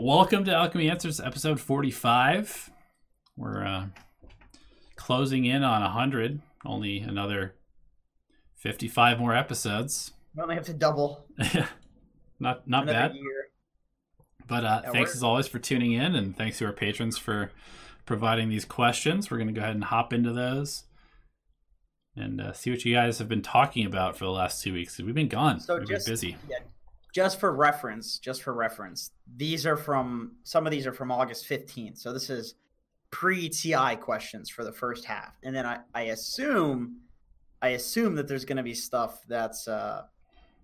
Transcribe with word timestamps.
Welcome 0.00 0.44
to 0.44 0.54
Alchemy 0.54 0.88
Answers, 0.90 1.18
episode 1.20 1.58
45. 1.60 2.70
We're 3.36 3.66
uh, 3.66 3.86
closing 4.94 5.44
in 5.44 5.64
on 5.64 5.82
100. 5.82 6.40
Only 6.64 6.98
another 7.00 7.54
55 8.54 9.18
more 9.18 9.34
episodes. 9.34 10.12
We 10.36 10.42
only 10.42 10.54
have 10.54 10.66
to 10.66 10.72
double. 10.72 11.24
not 12.38 12.68
not 12.68 12.84
another 12.84 12.92
bad. 12.92 13.14
Year. 13.16 13.48
But 14.46 14.64
uh, 14.64 14.80
Yeah, 14.84 14.90
thanks 14.92 15.10
we're- 15.10 15.18
as 15.18 15.22
always 15.24 15.48
for 15.48 15.58
tuning 15.58 15.92
in, 15.92 16.14
and 16.14 16.36
thanks 16.36 16.58
to 16.58 16.66
our 16.66 16.72
patrons 16.72 17.18
for 17.18 17.50
providing 18.06 18.48
these 18.50 18.64
questions. 18.64 19.30
We're 19.30 19.38
going 19.38 19.48
to 19.48 19.52
go 19.54 19.62
ahead 19.62 19.74
and 19.74 19.84
hop 19.84 20.12
into 20.12 20.32
those 20.32 20.84
and 22.16 22.40
uh, 22.40 22.52
see 22.52 22.70
what 22.70 22.84
you 22.84 22.94
guys 22.94 23.18
have 23.18 23.28
been 23.28 23.42
talking 23.42 23.84
about 23.84 24.16
for 24.16 24.24
the 24.26 24.30
last 24.30 24.62
two 24.62 24.72
weeks. 24.74 24.98
We've 24.98 25.14
been 25.14 25.28
gone. 25.28 25.58
So 25.60 25.76
We've 25.78 25.88
just 25.88 26.06
been 26.06 26.12
busy. 26.12 26.36
Yeah, 26.48 26.58
just 27.14 27.40
for 27.40 27.54
reference, 27.54 28.18
just 28.18 28.42
for 28.42 28.52
reference, 28.52 29.10
these 29.36 29.66
are 29.66 29.76
from 29.76 30.36
some 30.44 30.66
of 30.66 30.70
these 30.72 30.86
are 30.86 30.92
from 30.92 31.10
August 31.10 31.48
15th. 31.48 31.98
So 31.98 32.12
this 32.12 32.30
is 32.30 32.54
pre 33.10 33.48
TI 33.48 33.96
questions 33.96 34.50
for 34.50 34.64
the 34.64 34.72
first 34.72 35.04
half, 35.04 35.34
and 35.42 35.54
then 35.54 35.64
I, 35.66 35.78
I 35.94 36.02
assume 36.02 36.98
I 37.62 37.70
assume 37.70 38.14
that 38.16 38.28
there's 38.28 38.44
going 38.44 38.58
to 38.58 38.62
be 38.62 38.74
stuff 38.74 39.22
that's 39.28 39.66
uh 39.68 40.02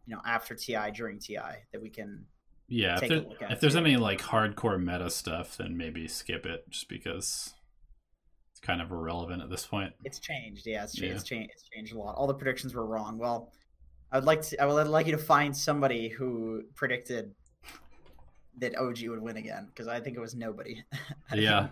you 0.07 0.15
know 0.15 0.21
after 0.27 0.55
TI 0.55 0.91
during 0.95 1.19
TI 1.19 1.39
that 1.73 1.81
we 1.83 1.89
can 1.91 2.25
Yeah, 2.69 2.99
if, 3.03 3.09
there- 3.09 3.19
look 3.21 3.43
at 3.43 3.51
if 3.53 3.61
there's 3.61 3.77
any 3.77 3.97
like 3.97 4.21
hardcore 4.21 4.79
meta 4.83 5.11
stuff, 5.11 5.57
then 5.57 5.77
maybe 5.77 6.07
skip 6.09 6.45
it 6.47 6.65
just 6.71 6.89
because 6.89 7.55
it's 8.53 8.61
kind 8.61 8.81
of 8.83 8.91
irrelevant 8.93 9.43
at 9.43 9.51
this 9.51 9.67
point. 9.67 9.93
It's 10.05 10.19
changed. 10.21 10.67
Yeah, 10.67 10.85
it's, 10.85 10.95
cha- 10.95 11.07
Yeah. 11.07 11.13
it's 11.13 11.25
changed. 11.25 11.51
It's 11.55 11.69
changed 11.75 11.95
a 11.95 11.99
lot. 11.99 12.15
All 12.17 12.27
the 12.27 12.35
predictions 12.35 12.75
were 12.75 12.87
wrong. 12.87 13.19
Well, 13.19 13.51
I 14.13 14.17
would 14.19 14.25
like 14.25 14.43
to. 14.43 14.63
I 14.63 14.67
would 14.67 14.87
like 14.87 15.07
you 15.07 15.13
to 15.13 15.19
find 15.19 15.57
somebody 15.57 16.09
who 16.09 16.63
predicted 16.75 17.35
that 18.59 18.77
OG 18.79 19.09
would 19.09 19.21
win 19.21 19.37
again 19.37 19.67
because 19.67 19.89
I 19.89 20.01
think 20.01 20.17
it 20.17 20.21
was 20.21 20.35
nobody. 20.35 20.83
I 21.31 21.35
Yeah. 21.35 21.69
think, 21.69 21.71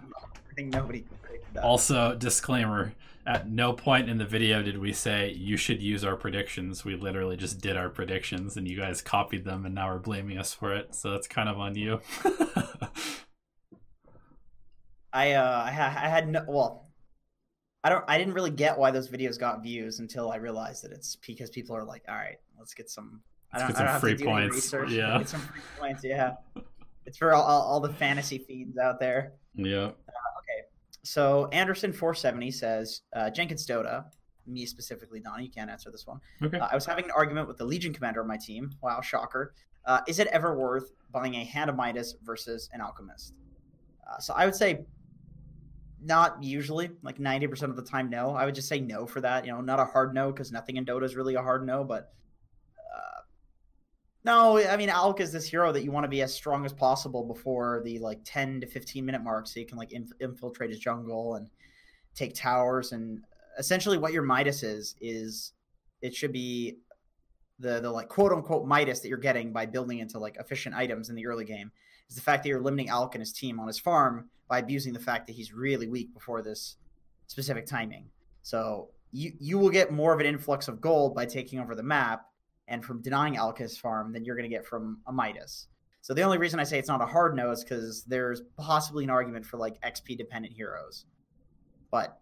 I 0.51 0.55
think 0.57 0.69
nobody 0.75 1.07
predicted 1.23 1.55
that. 1.55 1.65
Also, 1.65 2.15
disclaimer: 2.17 2.93
at 3.25 3.49
no 3.49 3.73
point 3.73 4.11
in 4.11 4.19
the 4.19 4.27
video 4.27 4.63
did 4.63 4.79
we 4.79 4.93
say 4.93 5.31
you 5.33 5.57
should 5.57 5.81
use 5.81 6.05
our 6.05 6.17
predictions. 6.17 6.85
We 6.85 6.97
literally 6.97 7.37
just 7.37 7.61
did 7.61 7.77
our 7.77 7.89
predictions, 7.89 8.57
and 8.57 8.67
you 8.69 8.77
guys 8.77 9.01
copied 9.03 9.45
them, 9.45 9.65
and 9.65 9.75
now 9.75 9.89
are 9.89 9.99
blaming 10.01 10.39
us 10.39 10.53
for 10.53 10.75
it. 10.75 10.95
So 10.95 11.11
that's 11.13 11.29
kind 11.29 11.49
of 11.49 11.59
on 11.59 11.77
you. 11.77 12.01
I 15.13 15.33
uh, 15.33 15.65
I, 15.65 15.69
I 15.71 16.09
had 16.09 16.29
no. 16.29 16.45
Well, 16.49 16.92
I 17.85 17.89
don't. 17.89 18.05
I 18.09 18.19
didn't 18.19 18.35
really 18.35 18.51
get 18.51 18.79
why 18.79 18.91
those 18.91 19.09
videos 19.09 19.39
got 19.39 19.63
views 19.63 19.99
until 19.99 20.31
I 20.31 20.37
realized 20.37 20.85
that 20.85 20.93
it's 20.93 21.17
because 21.17 21.51
people 21.51 21.77
are 21.77 21.85
like, 21.85 22.03
all 22.09 22.15
right, 22.15 22.39
let's 22.59 22.75
get 22.75 22.89
some. 22.89 23.21
I 23.53 23.59
don't, 23.59 23.69
get 23.69 23.77
some 23.77 23.83
I 23.83 23.87
don't 23.87 23.93
have 23.93 24.01
free 24.01 24.13
to 24.13 24.17
do 24.19 24.25
points, 24.25 24.55
research. 24.55 24.91
yeah. 24.91 25.19
Get 25.19 25.29
some 25.29 25.41
free 25.41 25.61
points. 25.79 26.05
Yeah. 26.05 26.35
It's 27.05 27.19
for 27.19 27.35
all, 27.35 27.43
all, 27.43 27.63
all 27.63 27.81
the 27.81 27.93
fantasy 27.93 28.39
feeds 28.39 28.79
out 28.79 29.01
there. 29.01 29.33
yeah. 29.55 29.87
Okay. 29.87 30.67
So 31.03 31.49
Anderson 31.53 31.93
470 31.93 32.51
says 32.53 33.01
uh, 33.15 33.29
Jenkins 33.29 33.67
Dota, 33.67 34.05
me 34.47 34.65
specifically, 34.65 35.21
Donnie, 35.21 35.45
you 35.45 35.51
can't 35.51 35.69
answer 35.69 35.91
this 35.91 36.07
one. 36.07 36.21
Okay. 36.43 36.59
Uh, 36.59 36.69
I 36.71 36.75
was 36.75 36.87
having 36.87 37.05
an 37.07 37.11
argument 37.11 37.49
with 37.49 37.59
the 37.59 37.65
Legion 37.65 37.93
commander 37.93 38.21
of 38.21 38.27
my 38.27 38.37
team. 38.37 38.71
Wow, 38.83 39.01
shocker. 39.01 39.53
Uh, 39.85 40.01
is 40.07 40.21
it 40.21 40.29
ever 40.29 40.57
worth 40.57 40.93
buying 41.11 41.35
a 41.35 41.45
Hand 41.45 41.69
of 41.69 41.77
Midas 41.77 42.15
versus 42.23 42.71
an 42.73 42.81
Alchemist? 42.81 43.35
Uh, 44.09 44.19
so 44.19 44.33
I 44.35 44.47
would 44.47 44.55
say 44.55 44.85
not 46.05 46.43
usually, 46.43 46.91
like 47.03 47.19
90% 47.19 47.63
of 47.65 47.77
the 47.77 47.83
time, 47.83 48.11
no. 48.11 48.31
I 48.31 48.45
would 48.45 48.55
just 48.55 48.69
say 48.69 48.81
no 48.81 49.07
for 49.07 49.21
that. 49.21 49.47
You 49.47 49.53
know, 49.53 49.61
not 49.61 49.81
a 49.81 49.85
hard 49.85 50.15
no 50.15 50.33
because 50.33 50.53
nothing 50.53 50.77
in 50.77 50.85
Dota 50.85 51.05
is 51.05 51.17
really 51.17 51.35
a 51.35 51.43
hard 51.43 51.67
no, 51.67 51.85
but. 51.85 52.13
Uh, 52.77 53.21
no, 54.25 54.59
I 54.59 54.77
mean 54.77 54.89
Alk 54.89 55.21
is 55.21 55.33
this 55.33 55.49
hero 55.49 55.73
that 55.73 55.85
you 55.85 55.93
want 55.93 56.05
to 56.05 56.09
be 56.09 56.23
as 56.23 56.35
strong 56.35 56.65
as 56.65 56.73
possible 56.73 57.25
before 57.25 57.83
the 57.85 57.99
like 57.99 58.21
10 58.25 58.61
to 58.63 58.67
15 58.67 59.05
minute 59.05 59.23
mark, 59.23 59.47
so 59.47 59.61
you 59.61 59.67
can 59.67 59.79
like 59.79 59.93
inf- 59.93 60.13
infiltrate 60.21 60.71
his 60.71 60.79
jungle 60.79 61.37
and 61.37 61.49
take 62.15 62.35
towers. 62.35 62.93
And 62.93 63.21
essentially, 63.59 63.99
what 63.99 64.13
your 64.13 64.23
Midas 64.23 64.63
is 64.63 64.97
is 65.01 65.53
it 66.01 66.15
should 66.15 66.33
be 66.33 66.79
the 67.59 67.81
the 67.81 67.91
like 67.91 68.09
quote 68.09 68.33
unquote 68.33 68.67
Midas 68.67 69.01
that 69.01 69.09
you're 69.09 69.19
getting 69.19 69.53
by 69.53 69.67
building 69.67 69.99
into 69.99 70.19
like 70.19 70.37
efficient 70.39 70.75
items 70.75 71.09
in 71.09 71.15
the 71.15 71.27
early 71.27 71.45
game 71.45 71.71
is 72.09 72.17
the 72.17 72.23
fact 72.23 72.43
that 72.43 72.49
you're 72.49 72.61
limiting 72.61 72.89
Alk 72.89 73.15
and 73.15 73.21
his 73.21 73.33
team 73.33 73.61
on 73.61 73.67
his 73.67 73.79
farm 73.79 74.29
by 74.49 74.59
abusing 74.59 74.93
the 74.93 75.01
fact 75.01 75.27
that 75.27 75.35
he's 75.35 75.53
really 75.53 75.89
weak 75.89 76.13
before 76.13 76.43
this 76.43 76.77
specific 77.27 77.67
timing. 77.67 78.11
So 78.43 78.91
you 79.13 79.33
you 79.39 79.59
will 79.59 79.71
get 79.71 79.93
more 79.93 80.13
of 80.13 80.21
an 80.21 80.27
influx 80.27 80.69
of 80.69 80.81
gold 80.81 81.15
by 81.15 81.27
taking 81.27 81.59
over 81.59 81.75
the 81.75 81.83
map 81.83 82.27
and 82.69 82.85
from 82.85 83.03
denying 83.03 83.35
Alka's 83.35 83.79
farm 83.79 84.13
than 84.13 84.25
you're 84.25 84.37
going 84.37 84.49
to 84.49 84.55
get 84.55 84.67
from 84.67 84.99
a 85.07 85.13
Midas. 85.13 85.69
So 86.01 86.15
the 86.15 86.23
only 86.23 86.39
reason 86.39 86.59
I 86.59 86.65
say 86.65 86.79
it's 86.79 86.89
not 86.89 87.01
a 87.01 87.07
hard 87.07 87.37
no 87.37 87.53
is 87.53 87.63
because 87.63 88.05
there's 88.05 88.43
possibly 88.57 89.05
an 89.05 89.11
argument 89.11 89.47
for 89.47 89.57
like 89.57 89.81
XP 89.83 90.19
dependent 90.19 90.55
heroes, 90.55 91.07
but 91.91 92.19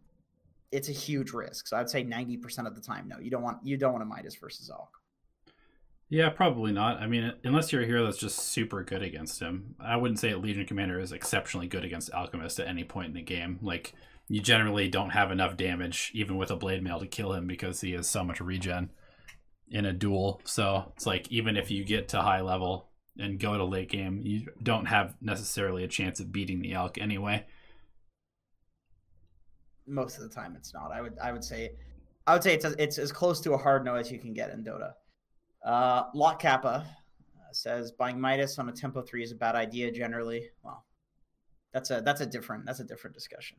it's 0.71 0.89
a 0.89 0.93
huge 0.93 1.33
risk. 1.33 1.67
So 1.67 1.77
I'd 1.77 1.89
say 1.89 2.05
90% 2.05 2.67
of 2.67 2.75
the 2.75 2.81
time, 2.81 3.09
no, 3.09 3.19
you 3.19 3.31
don't 3.31 3.43
want 3.43 3.59
you 3.65 3.77
don't 3.77 3.93
want 3.93 4.03
a 4.03 4.07
Midas 4.07 4.37
versus 4.37 4.71
Alk. 4.71 5.00
Yeah, 6.11 6.29
probably 6.29 6.73
not. 6.73 7.01
I 7.01 7.07
mean, 7.07 7.33
unless 7.45 7.73
you're 7.73 7.83
a 7.83 7.87
hero 7.87 8.05
that's 8.05 8.19
just 8.19 8.37
super 8.37 8.83
good 8.83 9.01
against 9.01 9.41
him. 9.41 9.77
I 9.79 9.97
wouldn't 9.97 10.19
say 10.19 10.33
a 10.33 10.39
Legion 10.39 10.67
Commander 10.67 10.99
is 10.99 11.13
exceptionally 11.13 11.69
good 11.69 11.85
against 11.85 12.13
Alchemist 12.13 12.59
at 12.59 12.67
any 12.67 12.83
point 12.83 13.09
in 13.09 13.15
the 13.15 13.23
game. 13.23 13.61
Like, 13.63 13.95
you 14.27 14.41
generally 14.41 14.89
don't 14.89 15.11
have 15.11 15.31
enough 15.31 15.57
damage, 15.57 16.11
even 16.13 16.37
with 16.37 16.51
a 16.51 16.57
Blade 16.57 16.83
Mail, 16.83 16.99
to 16.99 17.07
kill 17.07 17.33
him 17.33 17.47
because 17.47 17.81
he 17.81 17.93
has 17.93 18.09
so 18.09 18.25
much 18.25 18.41
regen 18.41 18.91
in 19.71 19.85
a 19.85 19.93
duel. 19.93 20.43
So 20.45 20.93
it's 20.97 21.07
like, 21.07 21.31
even 21.31 21.57
if 21.57 21.71
you 21.71 21.85
get 21.85 22.09
to 22.09 22.23
high 22.23 22.41
level 22.41 22.89
and 23.17 23.39
go 23.39 23.57
to 23.57 23.65
late 23.65 23.91
game, 23.91 24.21
you 24.25 24.49
don't 24.61 24.87
have 24.87 25.15
necessarily 25.21 25.85
a 25.85 25.89
chance 25.89 26.19
of 26.19 26.33
beating 26.33 26.61
the 26.61 26.73
Alk 26.73 27.01
anyway. 27.01 27.47
Most 29.87 30.17
of 30.17 30.25
the 30.25 30.35
time, 30.35 30.57
it's 30.57 30.75
not. 30.75 30.91
I 30.93 31.01
would 31.01 31.19
I 31.21 31.33
would 31.33 31.43
say 31.43 31.73
I 32.27 32.35
would 32.35 32.43
say 32.43 32.55
it's 32.55 32.65
it's 32.65 32.99
as 32.99 33.11
close 33.11 33.41
to 33.41 33.55
a 33.55 33.59
hard 33.59 33.85
no 33.85 33.97
as 33.97 34.11
you 34.11 34.19
can 34.19 34.33
get 34.33 34.51
in 34.51 34.63
Dota. 34.63 34.93
Uh, 35.65 36.05
Lot 36.15 36.39
Kappa 36.39 36.87
uh, 36.87 37.53
says 37.53 37.93
buying 37.93 38.21
Midas 38.21 38.59
on 38.59 38.69
a 38.69 38.73
tempo 38.73 39.03
three 39.03 39.23
is 39.23 39.33
a 39.33 39.37
bad 39.37 39.55
idea 39.55 39.91
generally. 39.91 40.49
Well, 40.63 40.85
that's 41.73 41.91
a 41.91 42.01
that's 42.01 42.21
a 42.21 42.27
different 42.27 42.67
that's 42.67 42.81
a 42.81 42.85
different 42.85 43.15
discussion. 43.15 43.59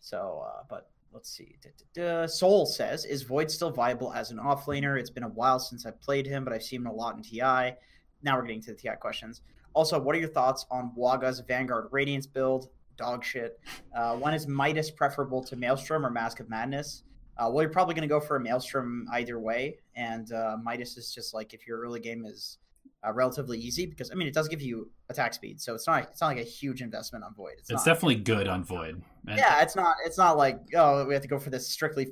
So, 0.00 0.44
uh, 0.46 0.62
but 0.68 0.90
let's 1.12 1.30
see. 1.30 1.56
Da. 1.94 2.26
Soul 2.26 2.66
says, 2.66 3.04
is 3.04 3.22
Void 3.22 3.50
still 3.50 3.70
viable 3.70 4.12
as 4.12 4.30
an 4.30 4.38
offlaner? 4.38 4.98
It's 4.98 5.10
been 5.10 5.22
a 5.22 5.28
while 5.28 5.58
since 5.58 5.86
I've 5.86 6.00
played 6.00 6.26
him, 6.26 6.44
but 6.44 6.52
I've 6.52 6.62
seen 6.62 6.80
him 6.80 6.88
a 6.88 6.92
lot 6.92 7.16
in 7.16 7.22
TI. 7.22 7.76
Now 8.22 8.36
we're 8.36 8.42
getting 8.42 8.62
to 8.62 8.72
the 8.72 8.76
TI 8.76 8.96
questions. 9.00 9.42
Also, 9.72 9.98
what 9.98 10.14
are 10.14 10.18
your 10.18 10.28
thoughts 10.28 10.66
on 10.70 10.92
Waga's 10.94 11.40
Vanguard 11.40 11.88
Radiance 11.90 12.26
build? 12.26 12.68
Dog 12.96 13.24
shit. 13.24 13.58
Uh, 13.96 14.16
when 14.16 14.34
is 14.34 14.46
Midas 14.46 14.90
preferable 14.90 15.42
to 15.44 15.56
Maelstrom 15.56 16.06
or 16.06 16.10
Mask 16.10 16.40
of 16.40 16.48
Madness? 16.48 17.02
Uh, 17.36 17.50
well, 17.50 17.62
you're 17.62 17.72
probably 17.72 17.94
going 17.94 18.08
to 18.08 18.12
go 18.12 18.20
for 18.20 18.36
a 18.36 18.40
Maelstrom 18.40 19.06
either 19.12 19.40
way, 19.40 19.78
and 19.96 20.32
uh, 20.32 20.56
Midas 20.62 20.96
is 20.96 21.12
just 21.12 21.34
like 21.34 21.54
if 21.54 21.66
your 21.66 21.80
early 21.80 22.00
game 22.00 22.24
is 22.24 22.58
uh, 23.06 23.12
relatively 23.12 23.58
easy 23.58 23.86
because 23.86 24.10
I 24.10 24.14
mean 24.14 24.28
it 24.28 24.34
does 24.34 24.48
give 24.48 24.62
you 24.62 24.90
attack 25.08 25.34
speed, 25.34 25.60
so 25.60 25.74
it's 25.74 25.86
not 25.86 26.02
it's 26.04 26.20
not 26.20 26.28
like 26.28 26.38
a 26.38 26.42
huge 26.42 26.82
investment 26.82 27.24
on 27.24 27.34
Void. 27.34 27.54
It's, 27.58 27.70
not, 27.70 27.84
definitely 27.84 28.16
good 28.16 28.48
on 28.48 28.64
Void. 28.64 29.02
Yeah, 29.26 29.62
it's 29.62 29.76
not 29.76 29.96
it's 30.04 30.18
not 30.18 30.36
like 30.36 30.58
oh 30.74 31.04
we 31.04 31.14
have 31.14 31.22
to 31.22 31.28
go 31.28 31.38
for 31.38 31.50
this 31.50 31.68
strictly 31.68 32.08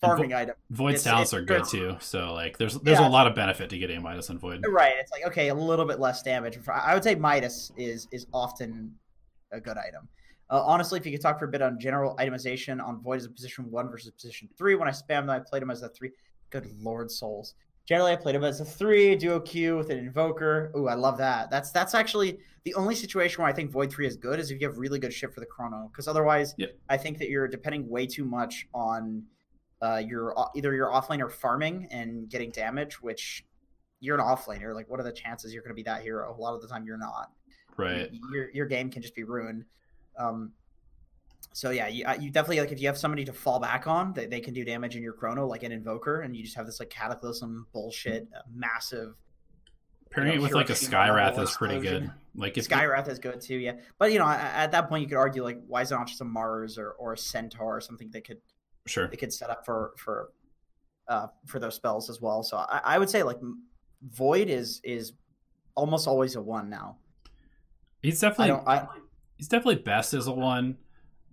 farming 0.00 0.32
item. 0.32 0.54
Void 0.70 0.94
it's- 0.94 1.06
it's 1.22 1.34
are 1.34 1.42
good 1.42 1.64
too. 1.64 1.96
So, 2.00 2.32
like, 2.32 2.56
there's 2.56 2.74
there's 2.80 2.98
Yeah. 2.98 3.08
a 3.08 3.10
lot 3.10 3.26
of 3.26 3.34
benefit 3.34 3.68
to 3.70 3.78
getting 3.78 3.98
a 3.98 4.00
Midas 4.00 4.30
on 4.30 4.38
Void. 4.38 4.64
Right, 4.66 4.94
it's 4.98 5.12
like 5.12 5.26
okay, 5.26 5.48
a 5.48 5.54
little 5.54 5.84
bit 5.84 6.00
less 6.00 6.22
damage. 6.22 6.58
I 6.68 6.94
would 6.94 7.04
say 7.04 7.14
Midas 7.14 7.70
is 7.76 8.08
is 8.10 8.26
often 8.32 8.94
a 9.52 9.60
good 9.60 9.76
item. 9.76 10.08
Uh, 10.48 10.62
honestly, 10.64 10.98
if 10.98 11.06
you 11.06 11.12
could 11.12 11.20
talk 11.20 11.38
for 11.38 11.44
a 11.44 11.48
bit 11.48 11.62
on 11.62 11.78
general 11.78 12.16
itemization 12.16 12.82
on 12.82 13.00
Void 13.00 13.18
as 13.18 13.24
a 13.24 13.30
position 13.30 13.70
one 13.70 13.88
versus 13.88 14.10
position 14.10 14.48
three, 14.56 14.74
when 14.74 14.88
I 14.88 14.90
spammed 14.90 15.26
them, 15.26 15.30
I 15.30 15.38
played 15.40 15.62
him 15.62 15.70
as 15.70 15.82
a 15.82 15.88
three. 15.90 16.10
Good 16.50 16.70
lord, 16.80 17.10
souls. 17.10 17.54
Generally, 17.86 18.12
I 18.12 18.16
played 18.16 18.34
him 18.34 18.44
as 18.44 18.60
a 18.60 18.64
three 18.64 19.16
duo 19.16 19.40
Q 19.40 19.76
with 19.76 19.90
an 19.90 19.98
invoker. 19.98 20.70
Ooh, 20.76 20.88
I 20.88 20.94
love 20.94 21.18
that. 21.18 21.50
That's 21.50 21.70
that's 21.70 21.94
actually 21.94 22.38
the 22.64 22.74
only 22.74 22.94
situation 22.94 23.42
where 23.42 23.50
I 23.50 23.54
think 23.54 23.70
Void 23.70 23.90
three 23.90 24.06
is 24.06 24.16
good 24.16 24.38
is 24.38 24.50
if 24.50 24.60
you 24.60 24.68
have 24.68 24.76
really 24.76 24.98
good 24.98 25.12
shit 25.12 25.32
for 25.32 25.40
the 25.40 25.46
chrono. 25.46 25.88
Because 25.90 26.06
otherwise, 26.06 26.54
Yep. 26.58 26.76
I 26.88 26.96
think 26.96 27.18
that 27.18 27.28
you're 27.30 27.48
depending 27.48 27.88
way 27.88 28.06
too 28.06 28.24
much 28.24 28.68
on 28.74 29.24
uh, 29.82 30.02
your 30.06 30.34
either 30.56 30.74
your 30.74 30.88
offlaner 30.88 31.30
farming 31.30 31.88
and 31.90 32.28
getting 32.28 32.50
damage, 32.50 33.00
which 33.02 33.44
you're 34.00 34.18
an 34.18 34.24
offlaner. 34.24 34.74
Like, 34.74 34.88
what 34.90 35.00
are 35.00 35.04
the 35.04 35.12
chances 35.12 35.52
you're 35.52 35.62
going 35.62 35.70
to 35.70 35.74
be 35.74 35.82
that 35.84 36.02
hero? 36.02 36.34
A 36.34 36.38
lot 36.40 36.54
of 36.54 36.62
the 36.62 36.68
time, 36.68 36.84
you're 36.84 36.98
not. 36.98 37.30
Right. 37.76 38.10
Your 38.32 38.50
your 38.52 38.66
game 38.66 38.90
can 38.90 39.00
just 39.02 39.14
be 39.14 39.24
ruined. 39.24 39.64
Um, 40.18 40.52
so 41.52 41.70
yeah, 41.70 41.88
you, 41.88 42.04
you 42.20 42.30
definitely 42.30 42.60
like 42.60 42.72
if 42.72 42.80
you 42.80 42.86
have 42.86 42.98
somebody 42.98 43.24
to 43.24 43.32
fall 43.32 43.58
back 43.58 43.86
on 43.86 44.12
that 44.14 44.30
they 44.30 44.40
can 44.40 44.54
do 44.54 44.64
damage 44.64 44.96
in 44.96 45.02
your 45.02 45.12
chrono, 45.12 45.46
like 45.46 45.62
an 45.62 45.72
invoker, 45.72 46.20
and 46.20 46.36
you 46.36 46.42
just 46.42 46.56
have 46.56 46.66
this 46.66 46.80
like 46.80 46.90
cataclysm 46.90 47.66
bullshit, 47.72 48.28
massive. 48.52 49.14
Pairing 50.10 50.32
you 50.32 50.38
it 50.38 50.42
with 50.42 50.52
like 50.52 50.70
a 50.70 50.74
Skywrath 50.74 51.38
is 51.38 51.56
pretty 51.56 51.80
good. 51.80 52.10
Like 52.34 52.58
if 52.58 52.68
Skywrath 52.68 53.08
is 53.08 53.18
good 53.18 53.40
too, 53.40 53.56
yeah. 53.56 53.74
But 53.98 54.12
you 54.12 54.18
know, 54.18 54.26
at, 54.26 54.40
at 54.54 54.72
that 54.72 54.88
point, 54.88 55.02
you 55.02 55.08
could 55.08 55.18
argue 55.18 55.42
like, 55.42 55.60
why 55.66 55.82
is 55.82 55.92
it 55.92 55.94
not 55.94 56.08
just 56.08 56.20
a 56.20 56.24
Mars 56.24 56.78
or, 56.78 56.90
or 56.92 57.12
a 57.12 57.18
Centaur 57.18 57.76
or 57.76 57.80
something 57.80 58.10
they 58.10 58.20
could 58.20 58.38
sure. 58.86 59.08
they 59.08 59.16
could 59.16 59.32
set 59.32 59.50
up 59.50 59.64
for 59.64 59.92
for 59.96 60.30
uh, 61.08 61.26
for 61.46 61.58
those 61.58 61.74
spells 61.74 62.08
as 62.08 62.20
well. 62.20 62.42
So 62.42 62.56
I, 62.56 62.80
I 62.84 62.98
would 62.98 63.10
say 63.10 63.22
like 63.22 63.38
Void 64.02 64.48
is 64.48 64.80
is 64.82 65.12
almost 65.74 66.08
always 66.08 66.36
a 66.36 66.42
one 66.42 66.70
now. 66.70 66.96
He's 68.02 68.20
definitely 68.20 68.48
don't. 68.48 68.66
I, 68.66 68.86
he's 69.36 69.48
definitely 69.48 69.82
best 69.82 70.14
as 70.14 70.26
a 70.26 70.32
one, 70.32 70.78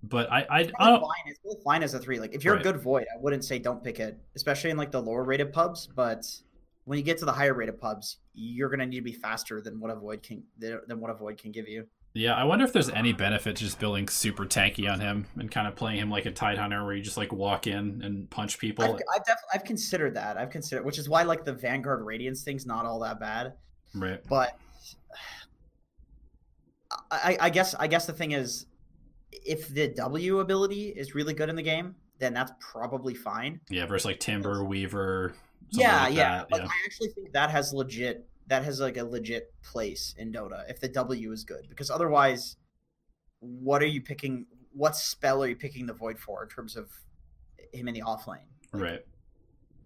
but 0.04 0.32
I 0.32 0.46
I, 0.50 0.60
it's 0.62 0.72
I 0.80 0.86
don't. 0.86 0.96
Uh, 0.96 1.00
fine. 1.02 1.24
It's 1.28 1.40
really 1.44 1.60
fine 1.64 1.84
as 1.84 1.94
a 1.94 2.00
three. 2.00 2.20
Like 2.20 2.34
if 2.34 2.44
you're 2.44 2.56
Right. 2.56 2.66
a 2.66 2.72
good 2.72 2.82
void, 2.82 3.06
I 3.14 3.20
wouldn't 3.22 3.44
say 3.46 3.60
don't 3.60 3.84
pick 3.84 4.00
it, 4.00 4.18
especially 4.36 4.70
in 4.70 4.78
like 4.78 4.92
the 4.92 5.02
lower 5.02 5.24
rated 5.24 5.52
pubs. 5.54 5.88
But 5.88 6.26
when 6.86 6.98
you 6.98 7.04
get 7.04 7.18
to 7.20 7.26
the 7.26 7.32
higher 7.34 7.54
rated 7.54 7.80
pubs, 7.80 8.18
you're 8.34 8.70
gonna 8.70 8.86
need 8.86 8.98
to 8.98 9.04
be 9.04 9.14
faster 9.14 9.62
than 9.62 9.80
what 9.80 9.92
a 9.92 9.96
void 9.96 10.24
can 10.24 10.44
than 10.58 11.00
what 11.00 11.10
a 11.12 11.14
void 11.14 11.38
can 11.38 11.52
give 11.52 11.68
you. 11.68 11.86
Yeah, 12.14 12.34
I 12.34 12.46
wonder 12.46 12.66
if 12.66 12.74
there's 12.74 12.90
any 12.90 13.14
benefit 13.14 13.58
to 13.58 13.64
just 13.64 13.80
building 13.80 14.08
super 14.08 14.44
tanky 14.46 14.92
on 14.92 15.00
him 15.00 15.28
and 15.36 15.52
kind 15.52 15.68
of 15.68 15.76
playing 15.76 16.00
him 16.00 16.10
like 16.10 16.26
a 16.26 16.32
tide 16.32 16.58
hunter 16.58 16.84
where 16.84 16.96
you 16.96 17.04
just 17.04 17.18
like 17.18 17.32
walk 17.32 17.68
in 17.68 18.02
and 18.02 18.28
punch 18.32 18.58
people. 18.58 18.84
I've, 18.86 18.92
I've 18.92 19.26
definitely 19.26 19.50
I've 19.54 19.64
considered 19.66 20.16
that. 20.16 20.36
I've 20.38 20.50
considered, 20.50 20.84
which 20.84 20.98
is 20.98 21.08
why 21.08 21.24
like 21.24 21.46
the 21.46 21.54
Vanguard 21.54 22.04
Radiance 22.04 22.44
thing's 22.44 22.66
not 22.66 22.86
all 22.86 23.00
that 23.02 23.20
bad. 23.20 23.54
Right. 23.94 24.20
But 24.28 24.58
I, 27.12 27.38
I 27.40 27.50
guess 27.50 27.76
I 27.76 27.88
guess 27.88 28.06
the 28.06 28.14
thing 28.14 28.32
is, 28.32 28.66
if 29.46 29.68
the 29.70 29.88
W 29.90 30.40
ability 30.40 30.90
is 30.90 31.16
really 31.16 31.34
good 31.34 31.50
in 31.50 31.56
the 31.56 31.62
game, 31.64 31.96
then 32.20 32.34
that's 32.34 32.52
probably 32.60 33.14
fine. 33.14 33.60
Yeah, 33.70 33.86
versus 33.86 34.06
like 34.06 34.20
Timber, 34.20 34.64
Weaver. 34.64 35.34
yeah, 35.70 36.04
like 36.04 36.16
yeah. 36.16 36.38
that, 36.38 36.52
Like, 36.52 36.62
yeah. 36.62 36.68
I 36.68 36.86
actually 36.86 37.10
think 37.10 37.32
that 37.34 37.50
has 37.50 37.74
legit 37.74 38.28
that 38.48 38.64
has 38.64 38.80
like 38.80 38.98
a 38.98 39.04
legit 39.04 39.54
place 39.62 40.16
in 40.18 40.32
Dota 40.32 40.64
if 40.70 40.80
the 40.80 40.88
W 40.88 41.32
is 41.32 41.44
good 41.44 41.68
because 41.70 41.90
otherwise, 41.90 42.56
what 43.40 43.82
are 43.82 43.88
you 43.88 44.02
picking? 44.02 44.46
What 44.74 44.96
spell 44.96 45.44
are 45.44 45.48
you 45.48 45.56
picking 45.56 45.86
the 45.86 45.94
Void 45.94 46.20
for 46.20 46.44
in 46.44 46.50
terms 46.50 46.76
of 46.76 46.90
him 47.74 47.88
in 47.88 47.94
the 47.94 48.02
off 48.02 48.28
lane? 48.28 48.40
Like, 48.74 48.82
Right. 48.84 49.06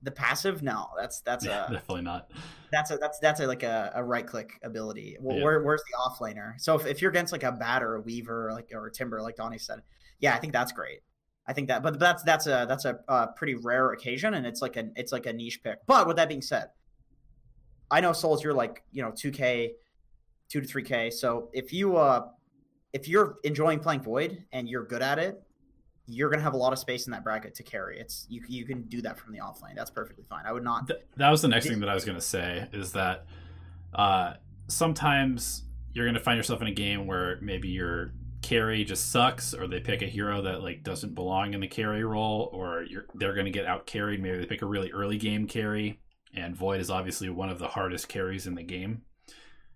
The 0.04 0.12
passive, 0.12 0.64
no, 0.64 0.88
that's 1.00 1.22
that's 1.22 1.46
Yeah, 1.46 1.68
a 1.68 1.72
definitely 1.74 2.02
not. 2.04 2.32
that's 2.72 2.90
a 2.92 2.98
that's 2.98 3.20
that's 3.20 3.40
a, 3.40 3.48
like 3.48 3.64
a, 3.64 3.92
a 3.96 4.04
right 4.04 4.26
click 4.26 4.60
ability. 4.64 5.18
Well, 5.22 5.38
Yeah. 5.38 5.44
where 5.44 5.64
where's 5.64 5.84
the 5.84 5.98
offlaner? 5.98 6.60
So 6.60 6.76
if, 6.76 6.86
if 6.88 7.02
you're 7.02 7.12
against 7.12 7.32
like 7.32 7.44
a 7.44 7.52
bat 7.52 7.84
or 7.84 7.96
a 7.96 8.02
weaver 8.02 8.48
or 8.50 8.54
like 8.54 8.70
or 8.74 8.88
a 8.88 8.92
timber, 8.92 9.22
like 9.22 9.36
Donnie 9.36 9.60
said, 9.60 9.82
yeah, 10.20 10.34
I 10.36 10.40
think 10.40 10.54
that's 10.54 10.72
great. 10.72 11.02
I 11.48 11.54
think 11.54 11.68
that, 11.68 11.84
but 11.84 12.00
that's 12.00 12.24
that's 12.24 12.48
a 12.48 12.66
that's 12.68 12.86
a, 12.86 13.00
uh 13.08 13.28
pretty 13.36 13.56
rare 13.56 13.92
occasion, 13.92 14.34
and 14.34 14.46
it's 14.48 14.62
like 14.62 14.76
a 14.78 14.90
it's 14.96 15.12
like 15.12 15.26
a 15.26 15.34
niche 15.34 15.62
pick. 15.64 15.80
But 15.86 16.08
with 16.08 16.18
that 16.18 16.30
being 16.30 16.42
said, 16.42 16.70
I 17.90 18.00
know 18.02 18.14
Souls, 18.14 18.44
you're 18.44 18.54
like 18.54 18.84
you 18.92 19.02
know 19.04 19.12
two 19.12 19.32
k, 19.32 19.74
two 20.50 20.62
to 20.62 20.68
three 20.68 20.84
k. 20.84 21.10
So 21.10 21.50
if 21.54 21.74
you 21.74 21.98
uh 21.98 22.28
if 22.94 23.08
you're 23.08 23.38
enjoying 23.44 23.80
playing 23.80 24.02
Void 24.02 24.46
and 24.52 24.68
you're 24.70 24.86
good 24.86 25.02
at 25.02 25.20
it, 25.20 25.42
you're 26.08 26.30
gonna 26.30 26.44
have 26.44 26.54
a 26.54 26.58
lot 26.58 26.74
of 26.74 26.80
space 26.80 27.06
in 27.06 27.12
that 27.12 27.24
bracket 27.24 27.56
to 27.56 27.64
carry. 27.64 28.00
It's 28.00 28.26
you 28.30 28.44
you 28.48 28.66
can 28.66 28.84
do 28.84 29.02
that 29.02 29.18
from 29.18 29.34
the 29.34 29.40
offlane. 29.40 29.76
That's 29.76 29.92
perfectly 29.92 30.24
fine. 30.24 30.46
I 30.46 30.52
would 30.52 30.64
not. 30.64 30.88
Th- 30.88 31.00
that 31.18 31.30
was 31.30 31.42
the 31.42 31.48
next 31.48 31.68
thing 31.68 31.80
that 31.80 31.90
I 31.90 31.94
was 31.94 32.06
going 32.06 32.18
to 32.18 32.26
say 32.26 32.68
is 32.74 32.94
that 32.94 33.26
uh, 33.94 34.34
sometimes 34.68 35.64
you're 35.94 36.06
going 36.06 36.16
to 36.16 36.22
find 36.22 36.38
yourself 36.38 36.62
in 36.62 36.68
a 36.68 36.74
game 36.74 37.08
where 37.08 37.38
maybe 37.42 37.70
your 37.70 38.14
carry 38.42 38.84
just 38.84 39.12
sucks, 39.12 39.54
or 39.54 39.68
they 39.68 39.80
pick 39.80 40.02
a 40.02 40.08
hero 40.08 40.42
that 40.42 40.62
like 40.62 40.84
doesn't 40.84 41.16
belong 41.16 41.54
in 41.54 41.60
the 41.60 41.68
carry 41.68 42.04
role, 42.04 42.50
or 42.54 42.84
you're, 42.84 43.06
they're 43.16 43.34
going 43.34 43.46
to 43.46 43.52
get 43.52 43.66
out 43.66 43.86
carried. 43.86 44.22
Maybe 44.22 44.38
they 44.38 44.46
pick 44.46 44.62
a 44.62 44.66
really 44.66 44.92
early 44.92 45.18
game 45.18 45.48
carry, 45.48 46.00
and 46.34 46.56
Void 46.56 46.80
is 46.80 46.90
obviously 46.90 47.30
one 47.30 47.50
of 47.50 47.60
the 47.60 47.68
hardest 47.68 48.08
carries 48.08 48.48
in 48.48 48.56
the 48.56 48.64
game. 48.64 49.04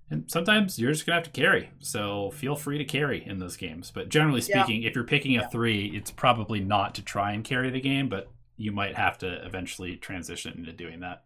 And 0.09 0.29
sometimes 0.29 0.77
you're 0.77 0.91
just 0.91 1.05
gonna 1.05 1.15
have 1.15 1.23
to 1.25 1.31
carry, 1.31 1.71
so 1.79 2.29
feel 2.31 2.55
free 2.55 2.77
to 2.77 2.85
carry 2.85 3.25
in 3.25 3.39
those 3.39 3.57
games. 3.57 3.91
But 3.91 4.09
generally 4.09 4.41
Yeah. 4.41 4.63
speaking, 4.63 4.83
if 4.83 4.93
you're 4.93 5.03
picking 5.03 5.31
a 5.35 5.41
Yeah. 5.41 5.47
three, 5.47 5.87
it's 5.95 6.11
probably 6.11 6.59
not 6.59 6.93
to 6.95 7.01
try 7.03 7.31
and 7.31 7.43
carry 7.43 7.69
the 7.71 7.81
game, 7.81 8.07
but 8.07 8.31
you 8.55 8.71
might 8.71 8.95
have 8.95 9.17
to 9.19 9.43
eventually 9.45 9.97
transition 9.97 10.57
into 10.59 10.71
doing 10.71 10.99
that. 10.99 11.25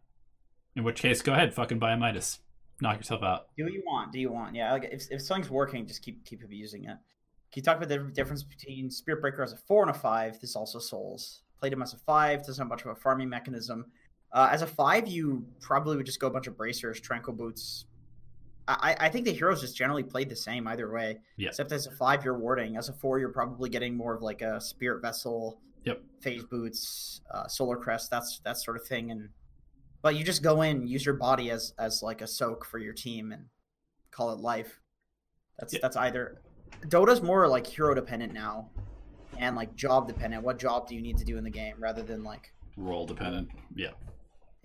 In 0.75 0.83
which 0.83 1.01
case, 1.01 1.21
go 1.21 1.33
ahead, 1.33 1.53
fucking 1.53 1.77
buy 1.79 1.91
a 1.91 1.97
Midas, 1.97 2.39
knock 2.79 2.97
yourself 2.97 3.21
out. 3.21 3.47
Do 3.57 3.65
what 3.65 3.73
you 3.73 3.83
want. 3.85 4.13
Do 4.13 4.19
you 4.19 4.31
want? 4.31 4.55
Yeah. 4.55 4.71
Like 4.71 4.85
if, 4.85 5.11
if 5.11 5.21
something's 5.21 5.49
working, 5.49 5.85
just 5.85 6.01
keep 6.01 6.23
keep 6.23 6.41
abusing 6.43 6.85
it. 6.85 6.97
Can 7.51 7.61
you 7.61 7.61
talk 7.63 7.77
about 7.77 7.89
the 7.89 7.97
difference 8.13 8.43
between 8.43 8.89
Spirit 8.89 9.21
Breaker 9.21 9.43
as 9.43 9.51
a 9.51 9.57
four 9.57 9.81
and 9.81 9.89
a 9.91 9.93
five? 9.93 10.39
This 10.39 10.55
also 10.55 10.79
Souls. 10.79 11.41
Played 11.59 11.73
him 11.73 11.81
as 11.81 11.93
a 11.93 11.97
five. 11.97 12.45
Doesn't 12.45 12.61
have 12.61 12.69
much 12.69 12.83
of 12.83 12.91
a 12.91 12.95
farming 12.95 13.27
mechanism. 13.27 13.91
Uh, 14.31 14.47
as 14.51 14.61
a 14.61 14.67
five, 14.67 15.07
you 15.07 15.45
probably 15.59 15.97
would 15.97 16.05
just 16.05 16.19
go 16.19 16.27
a 16.27 16.29
bunch 16.29 16.47
of 16.47 16.55
bracers, 16.55 17.01
tranquil 17.01 17.35
boots. 17.35 17.85
I, 18.69 18.95
I 18.99 19.09
think 19.09 19.25
the 19.25 19.31
heroes 19.33 19.61
just 19.61 19.75
generally 19.75 20.03
played 20.03 20.29
the 20.29 20.35
same 20.35 20.67
either 20.67 20.91
way. 20.91 21.19
Yeah. 21.37 21.49
Except 21.49 21.71
as 21.71 21.87
a 21.87 21.91
five, 21.91 22.23
you're 22.23 22.37
warding. 22.37 22.77
As 22.77 22.87
a 22.89 22.93
four, 22.93 23.19
you're 23.19 23.29
probably 23.29 23.69
getting 23.69 23.97
more 23.97 24.13
of 24.13 24.21
like 24.21 24.41
a 24.41 24.61
spirit 24.61 25.01
vessel. 25.01 25.59
Yep. 25.85 26.01
Phase 26.21 26.43
boots, 26.43 27.21
uh, 27.33 27.47
solar 27.47 27.77
crest, 27.77 28.11
that's 28.11 28.39
that 28.43 28.57
sort 28.57 28.75
of 28.77 28.85
thing, 28.85 29.11
and 29.11 29.29
but 30.01 30.15
you 30.15 30.23
just 30.23 30.43
go 30.43 30.61
in, 30.61 30.85
use 30.85 31.05
your 31.05 31.15
body 31.15 31.49
as 31.51 31.73
as 31.79 32.03
like 32.03 32.21
a 32.21 32.27
soak 32.27 32.65
for 32.65 32.77
your 32.79 32.93
team, 32.93 33.31
and 33.31 33.45
call 34.11 34.31
it 34.33 34.39
life. 34.39 34.79
That's 35.57 35.73
Yeah. 35.73 35.79
that's 35.81 35.95
either 35.95 36.41
Dota's 36.89 37.21
more 37.21 37.47
like 37.47 37.65
hero 37.65 37.95
dependent 37.95 38.33
now, 38.33 38.69
and 39.37 39.55
like 39.55 39.73
job 39.75 40.07
dependent. 40.07 40.43
What 40.43 40.59
job 40.59 40.87
do 40.87 40.95
you 40.95 41.01
need 41.01 41.17
to 41.17 41.25
do 41.25 41.37
in 41.37 41.43
the 41.45 41.49
game 41.49 41.75
rather 41.79 42.03
than 42.03 42.23
like 42.25 42.53
role 42.75 43.05
dependent? 43.05 43.49
Yeah. 43.73 43.91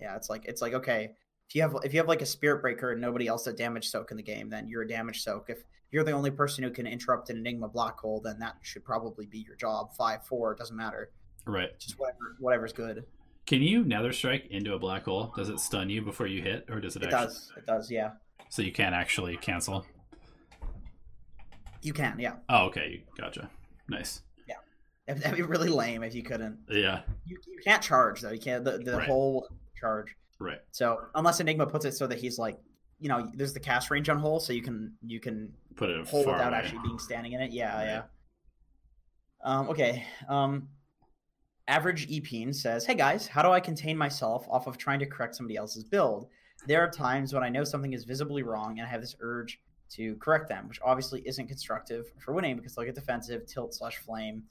yeah, 0.01 0.15
it's 0.17 0.29
like 0.29 0.43
it's 0.45 0.61
like 0.61 0.73
okay, 0.73 1.13
if 1.47 1.55
you 1.55 1.61
have 1.61 1.75
if 1.83 1.93
you 1.93 1.99
have 1.99 2.07
like 2.07 2.21
a 2.21 2.25
spirit 2.25 2.61
breaker 2.61 2.91
and 2.91 3.01
nobody 3.01 3.27
else 3.27 3.43
that 3.45 3.57
damage 3.57 3.89
soak 3.89 4.11
in 4.11 4.17
the 4.17 4.23
game, 4.23 4.49
then 4.49 4.67
you're 4.67 4.81
a 4.83 4.87
damage 4.87 5.21
soak. 5.23 5.49
If 5.49 5.59
you're 5.91 6.03
the 6.03 6.11
only 6.11 6.31
person 6.31 6.63
who 6.63 6.71
can 6.71 6.87
interrupt 6.87 7.29
an 7.29 7.37
enigma 7.37 7.67
black 7.69 7.99
hole, 7.99 8.19
then 8.23 8.39
that 8.39 8.55
should 8.61 8.83
probably 8.83 9.25
be 9.25 9.39
your 9.39 9.55
job. 9.55 9.93
Five, 9.95 10.25
four, 10.25 10.51
it 10.53 10.57
doesn't 10.57 10.75
matter. 10.75 11.11
Right. 11.45 11.77
Just 11.79 11.99
whatever 11.99 12.35
whatever's 12.39 12.73
good. 12.73 13.05
Can 13.45 13.61
you 13.61 13.83
nether 13.83 14.11
strike 14.11 14.47
into 14.49 14.73
a 14.73 14.79
black 14.79 15.05
hole? 15.05 15.31
Does 15.35 15.49
it 15.49 15.59
stun 15.59 15.89
you 15.89 16.01
before 16.01 16.25
you 16.25 16.41
hit, 16.41 16.65
or 16.69 16.79
does 16.79 16.95
it, 16.95 17.03
It 17.03 17.13
actually? 17.13 17.25
does. 17.27 17.51
It 17.57 17.65
does, 17.67 17.91
yeah. 17.91 18.11
So 18.49 18.63
you 18.63 18.71
can't 18.71 18.95
actually 18.95 19.37
cancel. 19.37 19.85
You 21.83 21.93
can, 21.93 22.17
yeah. 22.19 22.33
Oh, 22.49 22.65
okay. 22.65 23.03
Gotcha. 23.17 23.49
Nice. 23.87 24.21
That'd 25.07 25.21
that'd 25.23 25.37
be 25.37 25.43
really 25.43 25.67
lame 25.69 26.01
if 26.01 26.15
you 26.15 26.23
couldn't. 26.23 26.57
Yeah. 26.67 27.01
You, 27.27 27.37
you 27.47 27.59
can't 27.63 27.83
charge 27.83 28.21
though. 28.21 28.31
You 28.31 28.39
can't 28.39 28.63
the, 28.65 28.79
the 28.79 28.97
Right. 28.97 29.07
whole 29.07 29.47
charge. 29.79 30.15
Right. 30.39 30.59
So 30.71 30.97
unless 31.15 31.39
Enigma 31.39 31.65
puts 31.67 31.85
it 31.85 31.93
so 31.93 32.07
that 32.07 32.17
he's 32.19 32.37
like, 32.37 32.57
you 32.99 33.09
know, 33.09 33.29
there's 33.35 33.53
the 33.53 33.59
cast 33.59 33.91
range 33.91 34.09
on 34.09 34.17
hole, 34.19 34.39
so 34.39 34.53
you 34.53 34.61
can 34.61 34.93
you 35.05 35.19
can 35.19 35.51
Put 35.75 35.89
it 35.89 36.07
hole 36.07 36.25
without 36.25 36.49
away. 36.49 36.57
actually 36.57 36.79
being 36.83 36.99
standing 36.99 37.33
in 37.33 37.41
it. 37.41 37.51
Yeah, 37.51 37.75
Right. 37.75 37.85
yeah. 37.85 38.01
Um, 39.43 39.69
okay. 39.69 40.05
Um, 40.27 40.69
average 41.67 42.07
Epeen 42.09 42.53
says, 42.55 42.85
"Hey 42.85 42.95
guys, 42.95 43.27
how 43.27 43.41
do 43.41 43.49
I 43.49 43.59
contain 43.59 43.97
myself 43.97 44.45
off 44.49 44.67
of 44.67 44.77
trying 44.77 44.99
to 44.99 45.05
correct 45.05 45.35
somebody 45.35 45.55
else's 45.57 45.83
build? 45.83 46.27
There 46.67 46.81
are 46.81 46.89
times 46.89 47.33
when 47.33 47.43
I 47.43 47.49
know 47.49 47.63
something 47.63 47.93
is 47.93 48.05
visibly 48.05 48.43
wrong 48.43 48.79
and 48.79 48.87
I 48.87 48.89
have 48.89 49.01
this 49.01 49.15
urge 49.19 49.59
to 49.91 50.15
correct 50.15 50.49
them, 50.49 50.67
which 50.67 50.79
obviously 50.83 51.21
isn't 51.27 51.47
constructive 51.47 52.05
for 52.19 52.33
winning 52.33 52.55
because 52.55 52.73
they'll 52.75 52.85
get 52.85 52.95
defensive, 52.95 53.45
tilt 53.45 53.73
slash 53.73 53.97
flame, 53.97 54.43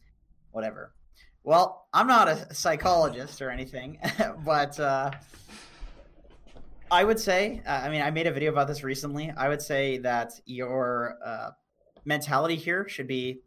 whatever." 0.52 0.94
Well, 1.42 1.88
I'm 1.92 2.06
not 2.06 2.28
a 2.28 2.54
psychologist 2.54 3.42
or 3.42 3.50
anything, 3.50 3.98
but 4.46 4.78
uh, 4.80 5.10
I 6.90 7.04
would 7.04 7.18
say, 7.18 7.60
uh, 7.66 7.70
I 7.70 7.88
mean, 7.88 8.02
I 8.02 8.10
made 8.10 8.26
a 8.26 8.32
video 8.32 8.52
about 8.52 8.68
this 8.68 8.84
recently. 8.84 9.32
I 9.36 9.48
would 9.48 9.62
say 9.62 9.98
that 9.98 10.32
your 10.44 11.16
uh, 11.24 11.50
mentality 12.04 12.56
here 12.56 12.88
should 12.88 13.06
be 13.08 13.40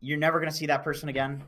you're 0.00 0.18
never 0.18 0.40
going 0.40 0.50
to 0.50 0.56
see 0.56 0.66
that 0.66 0.82
person 0.82 1.08
again. 1.08 1.44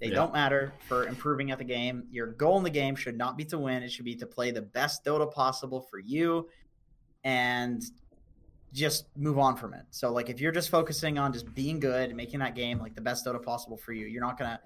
They 0.00 0.08
Yeah. 0.08 0.14
don't 0.14 0.32
matter 0.32 0.72
for 0.88 1.06
improving 1.06 1.50
at 1.50 1.58
the 1.58 1.64
game. 1.64 2.06
Your 2.10 2.28
goal 2.28 2.56
in 2.56 2.64
the 2.64 2.70
game 2.70 2.96
should 2.96 3.18
not 3.18 3.36
be 3.36 3.44
to 3.46 3.58
win, 3.58 3.82
it 3.82 3.92
should 3.92 4.06
be 4.06 4.16
to 4.16 4.26
play 4.26 4.50
the 4.50 4.62
best 4.62 5.04
Dota 5.04 5.30
possible 5.30 5.82
for 5.82 5.98
you 5.98 6.48
and 7.24 7.82
just 8.72 9.06
move 9.16 9.38
on 9.38 9.56
from 9.56 9.74
it. 9.74 9.84
So, 9.90 10.10
like, 10.10 10.30
if 10.30 10.40
you're 10.40 10.52
just 10.52 10.70
focusing 10.70 11.18
on 11.18 11.32
just 11.34 11.52
being 11.54 11.78
good 11.78 12.08
and 12.08 12.16
making 12.16 12.40
that 12.40 12.54
game 12.54 12.78
like 12.78 12.94
the 12.94 13.02
best 13.02 13.26
Dota 13.26 13.42
possible 13.42 13.76
for 13.76 13.92
you, 13.92 14.06
you're 14.06 14.22
not 14.22 14.38
going 14.38 14.50
to. 14.50 14.60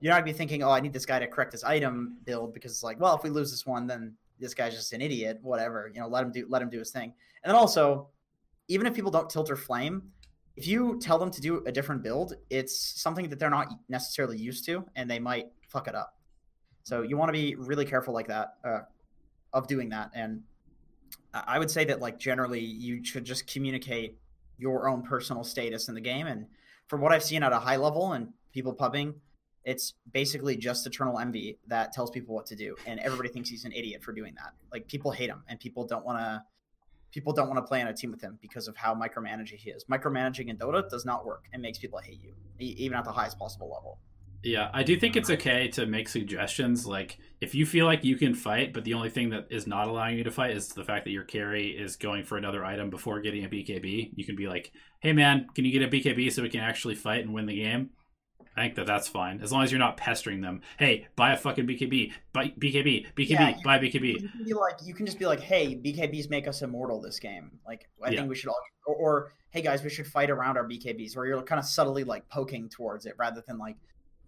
You're 0.00 0.12
not 0.12 0.16
gonna 0.18 0.32
be 0.32 0.36
thinking, 0.36 0.62
"Oh, 0.62 0.70
I 0.70 0.80
need 0.80 0.92
this 0.92 1.06
guy 1.06 1.18
to 1.20 1.26
correct 1.26 1.52
this 1.52 1.64
item 1.64 2.18
build," 2.24 2.52
because 2.52 2.70
it's 2.72 2.82
like, 2.82 3.00
well, 3.00 3.16
if 3.16 3.22
we 3.22 3.30
lose 3.30 3.50
this 3.50 3.64
one, 3.64 3.86
then 3.86 4.14
this 4.38 4.54
guy's 4.54 4.74
just 4.74 4.92
an 4.92 5.00
idiot. 5.00 5.38
Whatever, 5.42 5.90
you 5.94 6.00
know, 6.00 6.08
let 6.08 6.24
him 6.24 6.32
do 6.32 6.46
let 6.48 6.62
him 6.62 6.70
do 6.70 6.78
his 6.78 6.90
thing. 6.90 7.12
And 7.42 7.50
then 7.50 7.56
also, 7.56 8.08
even 8.68 8.86
if 8.86 8.94
people 8.94 9.10
don't 9.10 9.30
tilt 9.30 9.50
or 9.50 9.56
flame, 9.56 10.10
if 10.56 10.66
you 10.66 10.98
tell 11.00 11.18
them 11.18 11.30
to 11.30 11.40
do 11.40 11.62
a 11.66 11.72
different 11.72 12.02
build, 12.02 12.34
it's 12.50 13.00
something 13.00 13.28
that 13.28 13.38
they're 13.38 13.50
not 13.50 13.68
necessarily 13.88 14.38
used 14.38 14.64
to, 14.66 14.84
and 14.96 15.10
they 15.10 15.18
might 15.18 15.46
fuck 15.68 15.88
it 15.88 15.94
up. 15.94 16.14
So 16.82 17.02
you 17.02 17.16
want 17.16 17.28
to 17.28 17.32
be 17.32 17.54
really 17.56 17.84
careful 17.84 18.14
like 18.14 18.28
that 18.28 18.54
uh, 18.64 18.80
of 19.52 19.66
doing 19.66 19.88
that. 19.90 20.10
And 20.14 20.42
I 21.34 21.42
I 21.46 21.58
would 21.58 21.70
say 21.70 21.84
that 21.84 22.00
like 22.00 22.18
generally, 22.18 22.60
you 22.60 23.04
should 23.04 23.24
just 23.24 23.46
communicate 23.46 24.18
your 24.58 24.88
own 24.88 25.02
personal 25.02 25.44
status 25.44 25.88
in 25.88 25.94
the 25.94 26.00
game. 26.00 26.26
And 26.26 26.46
from 26.86 27.00
what 27.00 27.12
I've 27.12 27.22
seen 27.22 27.42
at 27.42 27.52
a 27.52 27.58
high 27.58 27.76
level 27.76 28.12
and 28.12 28.28
people 28.52 28.72
pubbing, 28.72 29.14
it's 29.66 29.94
basically 30.12 30.56
just 30.56 30.86
eternal 30.86 31.18
envy 31.18 31.58
that 31.66 31.92
tells 31.92 32.10
people 32.10 32.34
what 32.34 32.46
to 32.46 32.56
do, 32.56 32.76
and 32.86 33.00
everybody 33.00 33.28
thinks 33.28 33.50
he's 33.50 33.64
an 33.64 33.72
idiot 33.72 34.02
for 34.02 34.12
doing 34.12 34.34
that. 34.36 34.54
Like 34.72 34.86
people 34.86 35.10
hate 35.10 35.28
him, 35.28 35.42
and 35.48 35.60
people 35.60 35.84
don't 35.84 36.06
want 36.06 36.18
to. 36.18 36.42
People 37.12 37.32
don't 37.32 37.48
want 37.48 37.56
to 37.56 37.62
play 37.62 37.80
on 37.80 37.88
a 37.88 37.94
team 37.94 38.10
with 38.10 38.20
him 38.20 38.38
because 38.42 38.68
of 38.68 38.76
how 38.76 38.94
micromanaging 38.94 39.56
he 39.56 39.70
is. 39.70 39.84
Micromanaging 39.84 40.48
in 40.48 40.58
Dota 40.58 40.86
does 40.88 41.06
not 41.06 41.24
work. 41.24 41.44
It 41.52 41.60
makes 41.60 41.78
people 41.78 41.98
hate 41.98 42.20
you, 42.20 42.34
even 42.58 42.98
at 42.98 43.04
the 43.04 43.12
highest 43.12 43.38
possible 43.38 43.70
level. 43.72 43.98
Yeah, 44.42 44.70
I 44.74 44.82
do 44.82 44.98
think 44.98 45.16
it's 45.16 45.30
okay 45.30 45.66
to 45.68 45.86
make 45.86 46.08
suggestions. 46.08 46.86
Like, 46.86 47.18
if 47.40 47.54
you 47.54 47.64
feel 47.64 47.86
like 47.86 48.04
you 48.04 48.16
can 48.16 48.34
fight, 48.34 48.74
but 48.74 48.84
the 48.84 48.94
only 48.94 49.08
thing 49.08 49.30
that 49.30 49.46
is 49.50 49.66
not 49.66 49.88
allowing 49.88 50.18
you 50.18 50.24
to 50.24 50.30
fight 50.30 50.50
is 50.50 50.68
the 50.68 50.84
fact 50.84 51.04
that 51.04 51.10
your 51.10 51.24
carry 51.24 51.68
is 51.68 51.96
going 51.96 52.24
for 52.24 52.36
another 52.36 52.64
item 52.64 52.90
before 52.90 53.20
getting 53.20 53.44
a 53.44 53.48
BKB, 53.48 54.10
you 54.14 54.24
can 54.24 54.36
be 54.36 54.46
like, 54.46 54.72
hey 55.00 55.12
man, 55.12 55.46
can 55.54 55.64
you 55.64 55.72
get 55.72 55.82
a 55.82 55.88
BKB 55.88 56.30
so 56.32 56.42
we 56.42 56.50
can 56.50 56.60
actually 56.60 56.96
fight 56.96 57.24
and 57.24 57.32
win 57.32 57.46
the 57.46 57.56
game? 57.56 57.90
I 58.56 58.62
think 58.62 58.76
that 58.76 58.86
that's 58.86 59.06
fine. 59.06 59.40
As 59.42 59.52
long 59.52 59.62
as 59.64 59.70
you're 59.70 59.78
not 59.78 59.96
pestering 59.98 60.40
them. 60.40 60.62
Hey, 60.78 61.08
buy 61.14 61.32
a 61.32 61.36
fucking 61.36 61.66
BKB. 61.66 62.12
Buy 62.32 62.52
BKB. 62.58 63.06
BKB. 63.14 63.28
Yeah, 63.30 63.54
buy 63.62 63.78
BKB. 63.78 64.20
You 64.22 64.28
can 64.28 64.44
be 64.44 64.54
like, 64.54 64.76
you 64.82 64.94
can 64.94 65.04
just 65.04 65.18
be 65.18 65.26
like, 65.26 65.40
hey, 65.40 65.76
BKBs 65.76 66.30
make 66.30 66.48
us 66.48 66.62
immortal 66.62 67.00
this 67.00 67.18
game. 67.20 67.50
Like, 67.66 67.88
I 68.02 68.10
Yeah. 68.10 68.18
think 68.20 68.30
we 68.30 68.34
should 68.34 68.48
all, 68.48 68.58
or, 68.86 68.94
or 68.94 69.32
hey 69.50 69.60
guys, 69.60 69.82
we 69.82 69.90
should 69.90 70.06
fight 70.06 70.30
around 70.30 70.56
our 70.56 70.66
BKBs, 70.66 71.14
where 71.16 71.26
you're 71.26 71.42
kind 71.42 71.58
of 71.58 71.66
subtly 71.66 72.02
like 72.04 72.26
poking 72.30 72.68
towards 72.70 73.04
it 73.04 73.14
rather 73.18 73.42
than 73.46 73.58
like, 73.58 73.76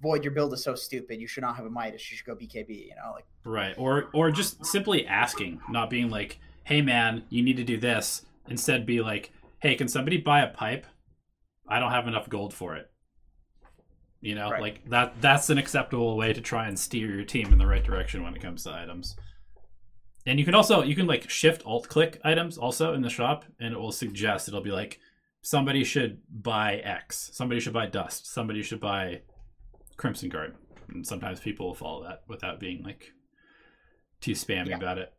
Void, 0.01 0.23
your 0.23 0.33
build 0.33 0.53
is 0.53 0.63
so 0.63 0.77
stupid. 0.77 1.21
You 1.21 1.27
should 1.27 1.41
not 1.43 1.57
have 1.57 1.67
a 1.67 1.71
Midas. 1.71 2.09
You 2.09 2.17
should 2.17 2.25
go 2.27 2.37
BKB. 2.37 2.69
You 2.87 2.93
know, 3.03 3.11
like 3.15 3.25
Right. 3.43 3.75
Or 3.77 4.11
or 4.13 4.31
just 4.31 4.65
simply 4.65 5.05
asking, 5.05 5.61
not 5.69 5.91
being 5.91 6.09
like, 6.09 6.39
"Hey 6.63 6.83
man, 6.83 7.25
you 7.31 7.43
need 7.43 7.57
to 7.57 7.65
do 7.65 7.79
this." 7.79 8.25
Instead 8.49 8.87
be 8.87 9.01
like, 9.01 9.33
"Hey, 9.59 9.75
can 9.75 9.89
somebody 9.89 10.19
buy 10.19 10.43
a 10.43 10.53
pipe? 10.53 10.87
I 11.67 11.81
don't 11.81 11.91
have 11.91 12.07
enough 12.07 12.29
gold 12.29 12.55
for 12.55 12.77
it." 12.77 12.93
You 14.21 14.35
know, 14.35 14.51
Right. 14.51 14.61
like 14.61 14.85
that 14.91 15.21
that's 15.21 15.49
an 15.51 15.59
acceptable 15.59 16.17
way 16.17 16.33
to 16.33 16.41
try 16.41 16.67
and 16.67 16.79
steer 16.79 17.09
your 17.15 17.25
team 17.25 17.53
in 17.53 17.59
the 17.59 17.67
right 17.67 17.85
direction 17.85 18.23
when 18.25 18.35
it 18.35 18.43
comes 18.43 18.65
to 18.65 18.73
items. 18.73 19.17
And 20.27 20.39
you 20.39 20.45
can 20.45 20.55
also 20.55 20.83
you 20.83 20.97
can 20.97 21.07
like 21.07 21.31
shift 21.31 21.63
alt 21.65 21.89
click 21.89 22.21
items 22.25 22.59
also 22.59 22.95
in 22.95 23.03
the 23.03 23.11
shop 23.11 23.45
and 23.61 23.73
it 23.75 23.79
will 23.79 23.93
suggest 23.93 24.49
it'll 24.49 24.61
be 24.61 24.73
like 24.73 24.99
somebody 25.43 25.85
should 25.85 26.21
buy 26.29 26.77
X, 26.79 27.31
somebody 27.33 27.61
should 27.61 27.73
buy 27.73 27.87
dust, 27.87 28.27
somebody 28.33 28.63
should 28.63 28.81
buy 28.81 29.23
Crimson 29.97 30.29
Guard. 30.29 30.57
And 30.89 31.07
sometimes 31.07 31.39
people 31.39 31.67
will 31.69 31.75
follow 31.75 32.03
that 32.05 32.23
without 32.29 32.59
being 32.59 32.83
like 32.83 33.13
too 34.21 34.33
spammy 34.33 34.69
Yeah. 34.71 34.77
about 34.79 34.99
it. 34.99 35.13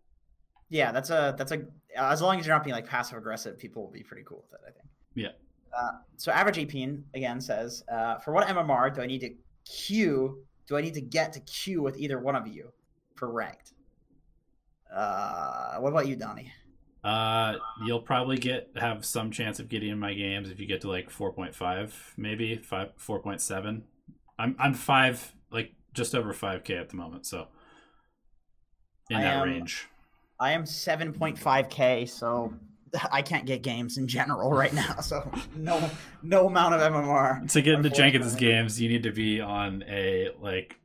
yeah, 0.67 0.91
that's 0.91 1.09
a 1.09 1.33
that's 1.37 1.51
a 1.53 1.65
as 1.95 2.21
long 2.21 2.37
as 2.39 2.45
you're 2.45 2.55
not 2.55 2.63
being 2.65 2.75
like 2.75 2.85
passive 2.85 3.17
aggressive, 3.17 3.57
people 3.57 3.83
will 3.83 3.91
be 3.91 4.03
pretty 4.03 4.23
cool 4.25 4.43
with 4.51 4.59
it. 4.59 4.65
I 4.67 4.71
think. 4.71 4.85
Yeah. 5.15 5.31
Uh, 5.77 5.91
so 6.17 6.31
average 6.31 6.57
APN 6.57 7.03
again 7.13 7.39
says, 7.41 7.83
uh, 7.91 8.17
for 8.19 8.33
what 8.33 8.47
MMR 8.47 8.93
do 8.93 9.01
I 9.01 9.05
need 9.05 9.21
to 9.21 9.33
queue? 9.65 10.43
Do 10.67 10.77
I 10.77 10.81
need 10.81 10.93
to 10.95 11.01
get 11.01 11.33
to 11.33 11.39
queue 11.41 11.81
with 11.81 11.97
either 11.97 12.19
one 12.19 12.35
of 12.35 12.47
you 12.47 12.71
for 13.15 13.31
ranked? 13.31 13.73
Uh, 14.93 15.77
what 15.77 15.89
about 15.89 16.07
you, 16.07 16.15
Donnie? 16.15 16.51
Uh, 17.03 17.55
you'll 17.85 18.01
probably 18.01 18.37
get 18.37 18.69
have 18.75 19.05
some 19.05 19.31
chance 19.31 19.59
of 19.59 19.69
getting 19.69 19.89
in 19.89 19.99
my 19.99 20.13
games 20.13 20.49
if 20.49 20.59
you 20.59 20.65
get 20.65 20.81
to 20.81 20.89
like 20.89 21.09
4.5, 21.09 21.91
maybe 22.17 22.55
five 22.57 22.89
4.7. 22.97 23.83
I'm 24.37 24.55
I'm 24.59 24.73
five 24.73 25.33
like 25.51 25.73
just 25.93 26.13
over 26.13 26.33
5k 26.33 26.79
at 26.79 26.89
the 26.89 26.95
moment, 26.97 27.25
so 27.25 27.47
in 29.09 29.17
I 29.17 29.21
that 29.21 29.37
am- 29.37 29.47
range. 29.47 29.87
I 30.41 30.51
am 30.53 30.63
7.5k, 30.63 32.07
so 32.07 32.53
I 33.11 33.21
can't 33.21 33.45
get 33.45 33.61
games 33.63 33.97
in 33.97 34.07
general 34.07 34.51
right 34.51 34.73
now. 34.73 34.95
So 35.01 35.29
no 35.55 35.89
no 36.21 36.47
amount 36.47 36.75
of 36.75 36.81
MMR. 36.81 37.49
To 37.51 37.61
get 37.61 37.75
into 37.75 37.89
Jenkins' 37.89 38.35
games, 38.35 38.79
you 38.81 38.89
need 38.89 39.03
to 39.03 39.11
be 39.11 39.41
on 39.41 39.83
a 39.87 40.29
like 40.39 40.75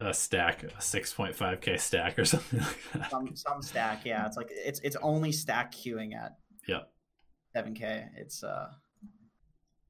a 0.00 0.12
stack, 0.12 0.62
a 0.62 0.66
6.5k 0.68 1.80
stack 1.80 2.18
or 2.18 2.24
something 2.32 2.60
like 2.60 2.78
that. 2.94 3.10
Some 3.10 3.34
some 3.36 3.62
stack, 3.62 4.04
yeah. 4.04 4.26
It's 4.26 4.36
like 4.36 4.48
it's 4.50 4.80
it's 4.80 4.96
only 4.96 5.32
stack 5.32 5.72
queuing 5.72 6.14
at 6.14 6.36
Yeah. 6.66 6.80
7k. 7.56 8.10
It's 8.16 8.42
uh 8.44 8.70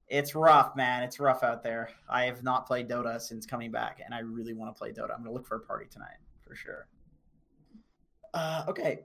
it's 0.09 0.35
rough, 0.37 0.77
man. 0.77 1.03
It's 1.03 1.19
rough 1.19 1.43
out 1.43 1.65
there. 1.65 1.91
I 2.09 2.25
have 2.27 2.45
not 2.45 2.67
played 2.67 2.89
Dota 2.89 3.21
since 3.21 3.45
coming 3.45 3.73
back, 3.73 4.01
and 4.05 4.15
I 4.15 4.21
really 4.21 4.53
want 4.55 4.73
to 4.75 4.79
play 4.79 4.93
Dota. 4.93 5.11
I'm 5.13 5.19
gonna 5.25 5.33
look 5.33 5.47
for 5.47 5.57
a 5.57 5.61
party 5.61 5.87
tonight 5.91 6.19
for 6.47 6.55
sure. 6.55 6.87
Uh, 8.33 8.65
okay. 8.69 9.01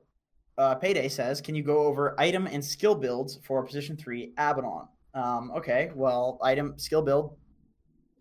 Uh, 0.57 0.75
Payday 0.75 1.07
says, 1.09 1.41
"Can 1.41 1.55
you 1.55 1.63
go 1.63 1.79
over 1.79 2.19
item 2.19 2.47
and 2.47 2.63
skill 2.63 2.95
builds 2.95 3.39
for 3.43 3.63
position 3.63 3.95
three 3.97 4.33
Abaddon?" 4.37 4.87
Um, 5.13 5.51
okay. 5.55 5.91
Well, 5.95 6.39
item 6.41 6.77
skill 6.77 7.01
build, 7.01 7.37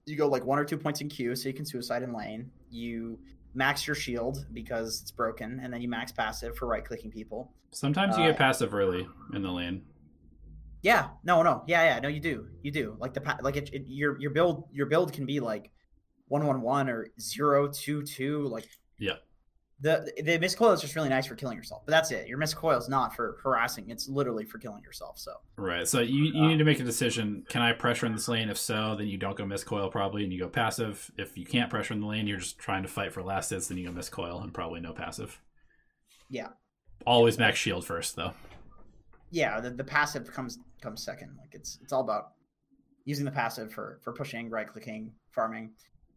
you 0.06 0.16
go 0.16 0.28
like 0.28 0.44
one 0.44 0.58
or 0.58 0.64
two 0.64 0.78
points 0.78 1.00
in 1.00 1.08
Q, 1.08 1.36
so 1.36 1.48
you 1.48 1.54
can 1.54 1.64
suicide 1.66 2.02
in 2.02 2.12
lane. 2.12 2.50
You 2.70 3.18
max 3.54 3.86
your 3.86 3.96
shield 3.96 4.46
because 4.52 5.02
it's 5.02 5.10
broken, 5.10 5.60
and 5.62 5.72
then 5.72 5.82
you 5.82 5.88
max 5.88 6.12
passive 6.12 6.56
for 6.56 6.66
right 6.66 6.84
clicking 6.84 7.10
people. 7.10 7.52
Sometimes 7.72 8.16
you 8.16 8.24
Uh, 8.24 8.28
get 8.28 8.38
passive 8.38 8.74
early 8.74 9.06
in 9.34 9.42
the 9.42 9.50
lane. 9.50 9.82
Yeah, 10.82 11.10
no, 11.24 11.42
no, 11.42 11.62
yeah, 11.66 11.84
yeah, 11.84 12.00
no, 12.00 12.08
you 12.08 12.20
do, 12.20 12.48
you 12.62 12.70
do. 12.70 12.96
Like 12.98 13.12
the 13.12 13.20
pa- 13.20 13.38
like 13.42 13.56
it, 13.56 13.68
it, 13.74 13.82
your 13.86 14.18
your 14.18 14.30
build 14.30 14.64
your 14.72 14.86
build 14.86 15.12
can 15.12 15.26
be 15.26 15.38
like 15.38 15.70
one 16.28 16.46
one 16.46 16.62
one 16.62 16.88
or 16.88 17.08
zero 17.20 17.68
two 17.68 18.02
two. 18.02 18.46
Like 18.46 18.66
Yeah. 18.98 19.16
The 19.82 20.12
the 20.22 20.38
mist 20.38 20.58
coil 20.58 20.72
is 20.72 20.80
just 20.80 20.94
really 20.94 21.08
nice 21.08 21.26
for 21.26 21.34
killing 21.34 21.56
yourself, 21.56 21.82
but 21.86 21.92
that's 21.92 22.10
it. 22.10 22.28
Your 22.28 22.36
mist 22.36 22.54
coil 22.54 22.76
is 22.76 22.88
not 22.88 23.16
for 23.16 23.38
harassing; 23.42 23.88
it's 23.88 24.08
literally 24.08 24.44
for 24.44 24.58
killing 24.58 24.82
yourself. 24.82 25.18
So 25.18 25.32
Right. 25.56 25.88
So 25.88 26.00
you, 26.00 26.24
you 26.24 26.48
need 26.48 26.58
to 26.58 26.64
make 26.64 26.80
a 26.80 26.84
decision. 26.84 27.44
Can 27.48 27.62
I 27.62 27.72
pressure 27.72 28.04
in 28.04 28.12
this 28.12 28.28
lane? 28.28 28.50
If 28.50 28.58
so, 28.58 28.94
then 28.96 29.06
you 29.06 29.16
don't 29.16 29.36
go 29.36 29.46
mist 29.46 29.64
coil 29.64 29.88
probably 29.88 30.22
and 30.24 30.32
you 30.32 30.38
go 30.38 30.48
passive. 30.48 31.10
If 31.16 31.38
you 31.38 31.46
can't 31.46 31.70
pressure 31.70 31.94
in 31.94 32.00
the 32.00 32.06
lane, 32.06 32.26
you're 32.26 32.38
just 32.38 32.58
trying 32.58 32.82
to 32.82 32.88
fight 32.88 33.12
for 33.12 33.22
last 33.22 33.48
hits, 33.50 33.68
then 33.68 33.78
you 33.78 33.86
go 33.86 33.92
mist 33.92 34.10
coil 34.12 34.40
and 34.42 34.52
probably 34.52 34.80
no 34.80 34.92
passive. 34.92 35.40
Yeah. 36.28 36.48
Always 37.06 37.38
max 37.38 37.58
shield 37.58 37.86
first 37.86 38.16
though. 38.16 38.32
yeah, 39.30 39.60
the, 39.60 39.70
the 39.70 39.84
passive 39.84 40.30
comes 40.30 40.58
comes 40.82 41.02
second. 41.02 41.36
Like 41.38 41.54
it's 41.54 41.78
it's 41.82 41.92
all 41.92 42.02
about 42.02 42.32
using 43.06 43.24
the 43.24 43.30
passive 43.30 43.72
for 43.72 43.98
for 44.04 44.12
pushing, 44.12 44.50
right 44.50 44.66
clicking, 44.66 45.12
farming. 45.34 45.70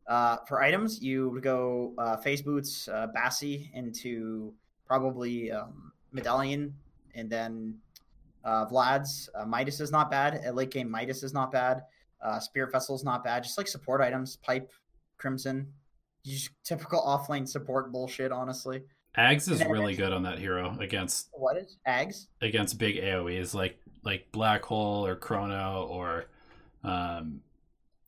Uh, 0.07 0.37
for 0.47 0.61
items, 0.61 1.01
you 1.01 1.29
would 1.29 1.43
go 1.43 1.93
uh, 1.97 2.17
phase 2.17 2.41
boots, 2.41 2.87
uh, 2.87 3.07
Bassi 3.13 3.71
into 3.73 4.53
probably 4.85 5.51
um, 5.51 5.91
medallion, 6.11 6.73
and 7.15 7.29
then 7.29 7.75
uh, 8.43 8.65
Vlad's 8.65 9.29
uh, 9.35 9.45
Midas 9.45 9.79
is 9.79 9.91
not 9.91 10.11
bad. 10.11 10.35
At 10.35 10.55
late 10.55 10.71
game, 10.71 10.89
Midas 10.89 11.23
is 11.23 11.33
not 11.33 11.51
bad. 11.51 11.83
Uh, 12.21 12.39
Spirit 12.39 12.71
Vessel 12.71 12.95
is 12.95 13.03
not 13.03 13.23
bad. 13.23 13.43
Just 13.43 13.57
like 13.57 13.67
support 13.67 14.01
items, 14.01 14.37
pipe, 14.37 14.71
crimson, 15.17 15.67
just 16.25 16.51
typical 16.63 17.01
offlane 17.05 17.47
support 17.47 17.91
bullshit. 17.91 18.31
Honestly, 18.31 18.83
Ags 19.17 19.49
is 19.49 19.63
really 19.65 19.95
good 19.95 20.11
on 20.11 20.23
that 20.23 20.39
hero 20.39 20.75
against 20.79 21.29
what 21.33 21.57
is 21.57 21.77
Ags? 21.87 22.27
against 22.41 22.77
big 22.77 22.95
AoEs 22.97 23.53
like 23.53 23.77
like 24.03 24.31
Black 24.31 24.63
Hole 24.63 25.05
or 25.05 25.15
Chrono 25.15 25.87
or 25.89 26.25
um, 26.83 27.41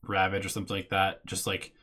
Ravage 0.03 0.45
or 0.45 0.49
something 0.49 0.75
like 0.75 0.89
that. 0.89 1.25
Just 1.25 1.47
like 1.47 1.73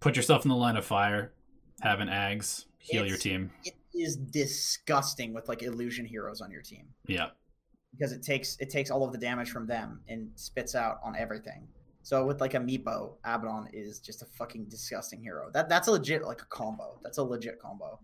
put 0.00 0.16
yourself 0.16 0.44
in 0.44 0.48
the 0.48 0.56
line 0.56 0.76
of 0.76 0.84
fire, 0.84 1.32
have 1.80 2.00
an 2.00 2.08
Ags, 2.08 2.64
heal 2.78 3.06
your 3.06 3.16
team. 3.18 3.50
It 3.64 3.74
is 3.94 4.16
disgusting 4.16 5.32
with 5.34 5.48
like 5.48 5.62
illusion 5.62 6.04
heroes 6.06 6.40
on 6.40 6.50
your 6.50 6.62
team. 6.62 6.86
Yeah. 7.06 7.28
because 7.92 8.12
it 8.12 8.22
takes 8.22 8.56
it 8.60 8.70
takes 8.70 8.90
all 8.90 9.04
of 9.04 9.12
the 9.12 9.18
damage 9.18 9.50
from 9.50 9.66
them 9.66 10.00
and 10.08 10.30
spits 10.36 10.74
out 10.74 11.00
on 11.04 11.16
everything. 11.16 11.66
So 12.02 12.24
with 12.24 12.40
like 12.40 12.54
a 12.54 12.58
Meepo, 12.58 13.14
Abaddon 13.24 13.68
is 13.72 13.98
just 13.98 14.22
a 14.22 14.26
fucking 14.26 14.66
disgusting 14.66 15.20
hero. 15.22 15.50
That 15.52 15.68
that's 15.68 15.88
a 15.88 15.90
legit 15.92 16.24
like 16.24 16.40
a 16.40 16.46
combo. 16.46 16.98
That's 17.02 17.18
a 17.18 17.22
legit 17.22 17.58
combo. 17.60 18.00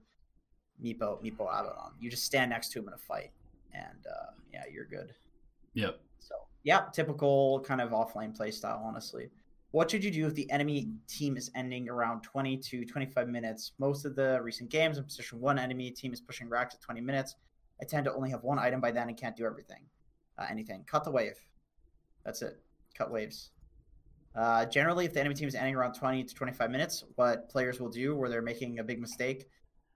Meepo, 0.83 1.23
Meepo, 1.23 1.49
Abaddon. 1.49 1.93
You 1.99 2.11
just 2.11 2.25
stand 2.25 2.51
next 2.51 2.71
to 2.73 2.81
him 2.81 2.89
in 2.89 2.95
a 2.95 2.99
fight, 2.99 3.31
and 3.73 4.07
uh, 4.07 4.33
yeah, 4.53 4.65
you're 4.71 4.85
good. 4.85 5.15
Yep. 5.75 5.99
So 6.19 6.35
yeah, 6.65 6.83
typical 6.93 7.61
kind 7.61 7.81
of 7.81 7.91
offlane 7.91 8.37
play 8.37 8.51
style, 8.51 8.83
honestly. 8.85 9.31
What 9.77 9.91
should 9.91 10.03
you 10.03 10.11
do 10.11 10.27
if 10.27 10.33
the 10.33 10.51
enemy 10.51 10.89
team 11.07 11.37
is 11.37 11.51
ending 11.55 11.87
around 11.91 12.23
20 12.23 12.57
to 12.57 12.87
25 12.87 13.29
minutes? 13.29 13.73
Most 13.79 14.07
of 14.07 14.17
the 14.17 14.41
recent 14.43 14.71
games 14.71 14.97
in 14.97 15.05
position 15.05 15.39
one 15.39 15.59
enemy 15.59 15.91
team 15.91 16.15
is 16.15 16.21
pushing 16.23 16.49
racks 16.49 16.75
at 16.75 16.81
20 16.81 17.03
minutes. 17.03 17.37
I 17.79 17.85
tend 17.85 18.07
to 18.07 18.15
only 18.15 18.31
have 18.31 18.43
one 18.43 18.59
item 18.59 18.81
by 18.81 18.91
then 18.91 19.09
and 19.09 19.19
can't 19.19 19.37
do 19.37 19.45
everything. 19.45 19.83
Uh, 20.39 20.47
anything. 20.49 20.83
Cut 20.87 21.05
the 21.05 21.11
wave. 21.11 21.39
That's 22.25 22.41
it. 22.41 22.59
Cut 22.97 23.11
waves. 23.11 23.51
Uh, 24.35 24.65
generally, 24.65 25.05
if 25.05 25.13
the 25.13 25.21
enemy 25.21 25.35
team 25.35 25.47
is 25.47 25.55
ending 25.55 25.75
around 25.75 25.93
20 25.93 26.25
to 26.25 26.35
25 26.35 26.71
minutes, 26.71 27.05
what 27.17 27.51
players 27.51 27.79
will 27.79 27.91
do 27.91 28.17
where 28.17 28.31
they're 28.31 28.41
making 28.41 28.79
a 28.79 28.83
big 28.83 28.99
mistake 28.99 29.45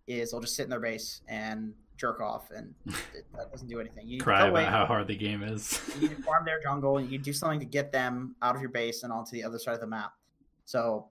is 0.07 0.31
they'll 0.31 0.41
just 0.41 0.57
sit 0.57 0.65
in 0.65 0.69
their 0.69 0.79
base 0.79 1.23
and 1.27 1.73
jerk 2.01 2.21
off, 2.21 2.51
and 2.51 2.75
it, 2.87 3.27
that 3.37 3.51
doesn't 3.53 3.69
do 3.69 3.79
anything. 3.79 4.09
You 4.09 4.21
Cry 4.21 4.47
about 4.47 4.69
how 4.69 4.87
hard 4.87 5.07
the 5.07 5.17
game 5.17 5.43
is. 5.43 5.81
you 5.95 6.09
need 6.09 6.17
to 6.17 6.23
farm 6.23 6.45
their 6.45 6.61
jungle 6.61 6.97
and 6.99 7.11
you 7.11 7.19
do 7.19 7.33
something 7.33 7.61
to 7.61 7.67
get 7.67 7.93
them 7.93 8.35
out 8.41 8.57
of 8.57 8.61
your 8.63 8.71
base 8.71 9.03
and 9.03 9.13
onto 9.13 9.33
the 9.33 9.45
other 9.45 9.59
side 9.59 9.75
of 9.75 9.81
the 9.81 9.87
map 9.87 10.15
so 10.71 11.09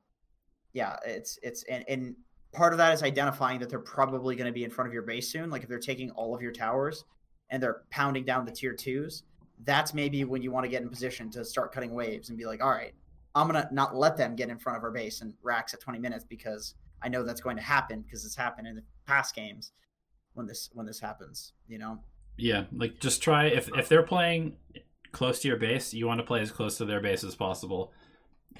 yeah 0.71 0.95
it's 1.05 1.37
it's 1.43 1.63
and, 1.63 1.83
and 1.89 2.15
part 2.53 2.71
of 2.71 2.77
that 2.77 2.93
is 2.93 3.03
identifying 3.03 3.59
that 3.59 3.69
they're 3.69 3.79
probably 3.79 4.35
going 4.35 4.47
to 4.47 4.53
be 4.53 4.63
in 4.63 4.71
front 4.71 4.87
of 4.87 4.93
your 4.93 5.03
base 5.03 5.29
soon 5.29 5.49
like 5.49 5.63
if 5.63 5.69
they're 5.69 5.79
taking 5.79 6.09
all 6.11 6.33
of 6.33 6.41
your 6.41 6.53
towers 6.53 7.03
and 7.49 7.61
they're 7.61 7.81
pounding 7.89 8.23
down 8.23 8.45
the 8.45 8.51
tier 8.51 8.73
twos 8.73 9.23
that's 9.65 9.93
maybe 9.93 10.23
when 10.23 10.41
you 10.41 10.49
want 10.49 10.63
to 10.63 10.69
get 10.69 10.81
in 10.81 10.89
position 10.89 11.29
to 11.29 11.43
start 11.43 11.73
cutting 11.73 11.93
waves 11.93 12.29
and 12.29 12.37
be 12.37 12.45
like 12.45 12.63
all 12.63 12.69
right 12.69 12.93
i'm 13.35 13.49
going 13.49 13.61
to 13.61 13.73
not 13.73 13.95
let 13.95 14.15
them 14.15 14.33
get 14.33 14.49
in 14.49 14.57
front 14.57 14.77
of 14.77 14.83
our 14.83 14.91
base 14.91 15.19
and 15.19 15.33
racks 15.43 15.73
at 15.73 15.81
20 15.81 15.99
minutes 15.99 16.23
because 16.23 16.75
i 17.01 17.09
know 17.09 17.21
that's 17.21 17.41
going 17.41 17.57
to 17.57 17.63
happen 17.63 18.01
because 18.01 18.25
it's 18.25 18.35
happened 18.35 18.65
in 18.65 18.75
the 18.75 18.83
past 19.05 19.35
games 19.35 19.73
when 20.33 20.47
this 20.47 20.69
when 20.73 20.85
this 20.85 20.99
happens 20.99 21.53
you 21.67 21.77
know 21.77 21.99
Yeah, 22.37 22.65
like 22.71 22.99
just 22.99 23.21
try 23.21 23.45
if 23.47 23.69
if 23.77 23.89
they're 23.89 24.03
playing 24.03 24.55
close 25.11 25.39
to 25.41 25.47
your 25.47 25.57
base, 25.57 25.93
you 25.93 26.05
want 26.07 26.19
to 26.19 26.25
play 26.25 26.39
as 26.41 26.51
close 26.51 26.77
to 26.77 26.85
their 26.85 27.01
base 27.01 27.23
as 27.23 27.35
possible. 27.35 27.91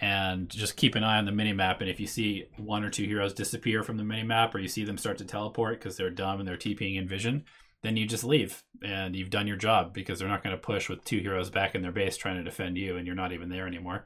and 0.02 0.50
just 0.50 0.76
keep 0.78 0.96
an 0.96 1.04
eye 1.04 1.18
on 1.18 1.26
the 1.26 1.32
mini 1.32 1.54
map 1.54 1.82
And 1.82 1.90
if 1.90 2.00
you 2.00 2.08
see 2.08 2.46
one 2.58 2.84
or 2.84 2.90
two 2.90 3.06
heroes 3.06 3.34
disappear 3.34 3.84
from 3.84 3.98
the 3.98 4.04
mini 4.04 4.24
map 4.24 4.54
or 4.56 4.60
you 4.60 4.68
see 4.68 4.84
them 4.86 4.98
start 4.98 5.18
to 5.20 5.26
teleport 5.26 5.80
because 5.80 5.96
they're 5.98 6.10
dumb 6.10 6.40
and 6.40 6.48
they're 6.48 6.58
TPing 6.58 6.98
in 6.98 7.08
vision, 7.08 7.44
then 7.82 7.98
you 7.98 8.06
just 8.06 8.24
leave 8.24 8.64
and 8.84 9.16
you've 9.16 9.30
done 9.30 9.48
your 9.48 9.58
job 9.58 9.94
because 9.94 10.20
they're 10.20 10.28
not 10.28 10.44
going 10.44 10.56
to 10.56 10.62
push 10.62 10.90
with 10.90 11.04
two 11.04 11.20
heroes 11.20 11.50
back 11.50 11.76
in 11.76 11.82
their 11.82 11.92
base 11.92 12.18
trying 12.18 12.38
to 12.38 12.44
defend 12.44 12.78
you, 12.78 12.98
and 12.98 13.06
you're 13.08 13.16
not 13.24 13.32
even 13.32 13.50
there 13.50 13.68
anymore. 13.68 14.06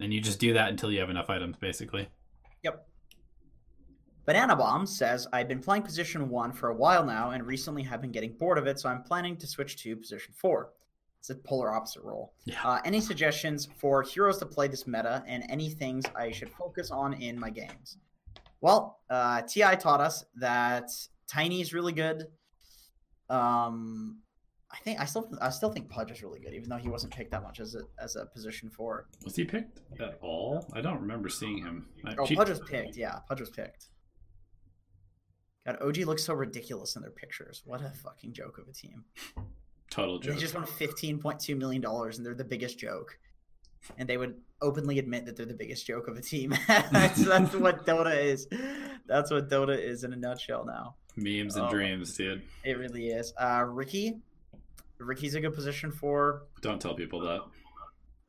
And 0.00 0.12
you 0.12 0.20
just 0.20 0.40
do 0.40 0.52
that 0.54 0.68
until 0.70 0.90
you 0.92 1.00
have 1.00 1.10
enough 1.10 1.30
items, 1.30 1.56
basically. 1.58 2.08
Yep. 2.64 2.86
Banana 4.26 4.56
Bomb 4.56 4.86
says, 4.86 5.26
I've 5.32 5.46
been 5.48 5.60
playing 5.60 5.82
position 5.84 6.28
one 6.28 6.52
for 6.52 6.68
a 6.70 6.74
while 6.74 7.04
now 7.04 7.30
and 7.30 7.46
recently 7.46 7.82
have 7.84 8.00
been 8.00 8.10
getting 8.10 8.32
bored 8.32 8.58
of 8.58 8.66
it, 8.66 8.78
so 8.80 8.88
I'm 8.88 9.02
planning 9.02 9.36
to 9.36 9.46
switch 9.46 9.76
to 9.84 9.96
position 9.96 10.34
four. 10.36 10.70
It's 11.20 11.30
a 11.30 11.36
polar 11.36 11.72
opposite 11.72 12.02
role. 12.02 12.34
Yeah. 12.44 12.60
Uh, 12.64 12.80
any 12.84 13.00
suggestions 13.00 13.68
for 13.78 14.02
heroes 14.02 14.38
to 14.38 14.46
play 14.46 14.68
this 14.68 14.86
meta 14.86 15.22
and 15.26 15.44
any 15.48 15.70
things 15.70 16.04
I 16.16 16.30
should 16.32 16.50
focus 16.50 16.90
on 16.90 17.14
in 17.14 17.38
my 17.38 17.50
games? 17.50 17.98
Well, 18.60 18.98
uh, 19.10 19.42
TI 19.42 19.76
taught 19.76 20.00
us 20.00 20.24
that 20.36 20.90
Tiny 21.28 21.60
is 21.60 21.72
really 21.72 21.92
good. 21.92 22.26
Um, 23.28 24.18
I 24.70 24.78
think 24.78 25.00
I 25.00 25.04
still 25.04 25.30
I 25.40 25.50
still 25.50 25.70
think 25.70 25.88
Pudge 25.88 26.10
is 26.10 26.22
really 26.22 26.38
good, 26.40 26.52
even 26.54 26.68
though 26.68 26.76
he 26.76 26.88
wasn't 26.88 27.12
picked 27.14 27.30
that 27.32 27.42
much 27.42 27.60
as 27.60 27.74
a 27.74 27.80
as 28.02 28.14
a 28.16 28.26
position 28.26 28.70
four. 28.70 29.06
Was 29.24 29.34
he 29.36 29.44
picked 29.44 29.80
at 30.00 30.18
all? 30.20 30.68
I 30.74 30.80
don't 30.80 31.00
remember 31.00 31.28
seeing 31.28 31.58
him. 31.58 31.88
I- 32.04 32.14
Oh, 32.18 32.26
she- 32.26 32.36
Pudge 32.36 32.50
was 32.50 32.60
picked. 32.60 32.96
Yeah, 32.96 33.18
Pudge 33.28 33.40
was 33.40 33.50
picked. 33.50 33.88
God, 35.66 35.78
OG 35.82 35.96
looks 35.98 36.24
so 36.24 36.32
ridiculous 36.34 36.94
in 36.96 37.02
their 37.02 37.10
pictures. 37.10 37.62
What 37.66 37.80
a 37.82 37.90
fucking 37.90 38.32
joke 38.32 38.58
of 38.58 38.68
a 38.68 38.72
team. 38.72 39.04
total 39.90 40.18
joke. 40.20 40.34
They 40.34 40.40
just 40.40 40.54
won 40.54 40.64
fifteen 40.66 41.18
point 41.18 41.40
two 41.40 41.56
million 41.56 41.82
dollars, 41.82 42.16
and 42.18 42.24
they're 42.26 42.34
the 42.34 42.44
biggest 42.44 42.78
joke. 42.78 43.18
And 43.98 44.08
they 44.08 44.16
would 44.16 44.36
openly 44.62 44.98
admit 44.98 45.26
that 45.26 45.36
they're 45.36 45.46
the 45.46 45.54
biggest 45.54 45.86
joke 45.86 46.08
of 46.08 46.16
a 46.16 46.20
team. 46.22 46.54
that's, 46.68 47.24
that's 47.24 47.54
what 47.54 47.84
Dota 47.86 48.16
is. 48.20 48.48
That's 49.06 49.30
what 49.30 49.48
Dota 49.48 49.78
is 49.78 50.02
in 50.04 50.12
a 50.12 50.16
nutshell. 50.16 50.64
Now 50.64 50.94
Memes 51.16 51.56
and 51.56 51.66
Oh. 51.66 51.70
dreams, 51.70 52.16
dude. 52.16 52.42
it 52.64 52.78
really 52.78 53.08
is. 53.08 53.32
Uh, 53.38 53.64
Riki, 53.68 54.18
Riki's 54.98 55.34
a 55.34 55.40
good 55.40 55.54
position 55.54 55.90
for. 55.92 56.42
Don't 56.62 56.80
tell 56.80 56.94
people 56.94 57.20
that. 57.20 57.40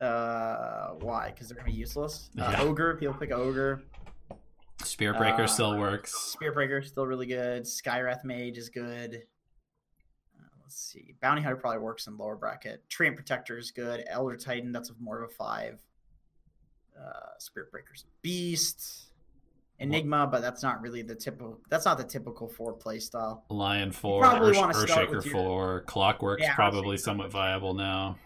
Uh, 0.04 0.90
why? 1.00 1.30
Because 1.30 1.48
they're 1.48 1.56
gonna 1.58 1.70
be 1.70 1.76
useless. 1.76 2.30
Uh, 2.38 2.50
Yeah. 2.52 2.62
Ogre, 2.62 2.96
people 2.96 3.14
pick 3.14 3.32
Ogre. 3.32 3.82
Spirit 4.88 5.18
Breaker 5.18 5.42
Uh, 5.42 5.46
still 5.46 5.78
works. 5.78 6.12
Spirit 6.14 6.54
Breaker 6.54 6.82
still 6.82 7.06
really 7.06 7.26
good. 7.26 7.64
Skywrath 7.64 8.24
Mage 8.24 8.56
is 8.58 8.68
good. 8.68 9.22
Uh, 10.38 10.44
let's 10.62 10.76
see. 10.76 11.14
Bounty 11.20 11.42
Hunter 11.42 11.56
probably 11.56 11.80
works 11.80 12.06
in 12.06 12.16
lower 12.16 12.36
bracket. 12.36 12.82
Treant 12.88 13.14
Protector 13.16 13.58
is 13.58 13.70
good. 13.70 14.04
Elder 14.08 14.36
Titan, 14.36 14.72
that's 14.72 14.90
more 14.98 15.22
of 15.22 15.30
a 15.30 15.34
five. 15.34 15.80
Uh, 16.98 17.30
Spirit 17.38 17.70
Breaker's 17.70 18.06
Beast. 18.22 19.04
Enigma, 19.80 20.26
but 20.26 20.40
that's 20.42 20.64
not 20.64 20.80
really 20.82 21.02
the 21.02 21.14
typical. 21.14 21.60
That's 21.70 21.84
not 21.84 21.98
the 21.98 22.04
typical 22.04 22.48
four 22.48 22.72
play 22.72 22.98
style. 22.98 23.44
Lion 23.48 23.92
four, 23.92 24.22
probably 24.22 24.50
Earth, 24.50 24.56
wanna 24.56 24.74
start 24.74 25.08
Earthshaker 25.08 25.12
your- 25.12 25.22
four, 25.22 25.84
Clockwork's 25.86 26.42
Yeah, 26.42 26.54
probably 26.56 26.96
Earthshaker. 26.96 27.00
somewhat 27.00 27.30
viable 27.30 27.74
now. 27.74 28.18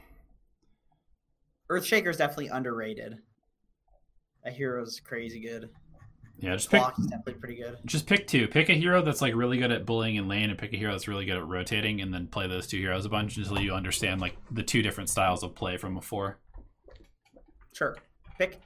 Earthshaker 1.69 2.09
is 2.09 2.17
definitely 2.17 2.49
underrated. 2.49 3.19
That 4.45 4.55
hero's 4.55 4.99
crazy 5.01 5.41
good. 5.41 5.69
Yeah, 6.43 6.57
just 6.57 6.71
pick 6.71 6.83
is 6.99 7.07
definitely 7.07 7.35
pretty 7.35 7.55
good. 7.63 7.79
just 7.87 8.05
pick 8.05 8.27
two. 8.27 8.49
Pick 8.49 8.69
a 8.69 8.73
hero 8.73 9.01
that's 9.01 9.23
like 9.23 9.33
really 9.33 9.59
good 9.59 9.71
at 9.71 9.87
bullying 9.87 10.17
in 10.17 10.27
lane, 10.27 10.51
and 10.51 10.59
pick 10.59 10.73
a 10.73 10.77
hero 10.77 10.91
that's 10.91 11.07
really 11.07 11.25
good 11.25 11.37
at 11.37 11.47
rotating, 11.47 12.01
and 12.01 12.13
then 12.13 12.27
play 12.27 12.49
those 12.49 12.67
two 12.67 12.79
heroes 12.79 13.05
a 13.05 13.09
bunch 13.09 13.37
until 13.37 13.61
you 13.61 13.73
understand 13.73 14.21
like 14.21 14.37
the 14.51 14.63
two 14.65 14.83
different 14.83 15.09
styles 15.09 15.45
of 15.45 15.55
play 15.55 15.77
from 15.77 15.97
a 15.97 16.03
four. 16.03 16.41
Sure. 17.73 17.97
Pick 18.39 18.61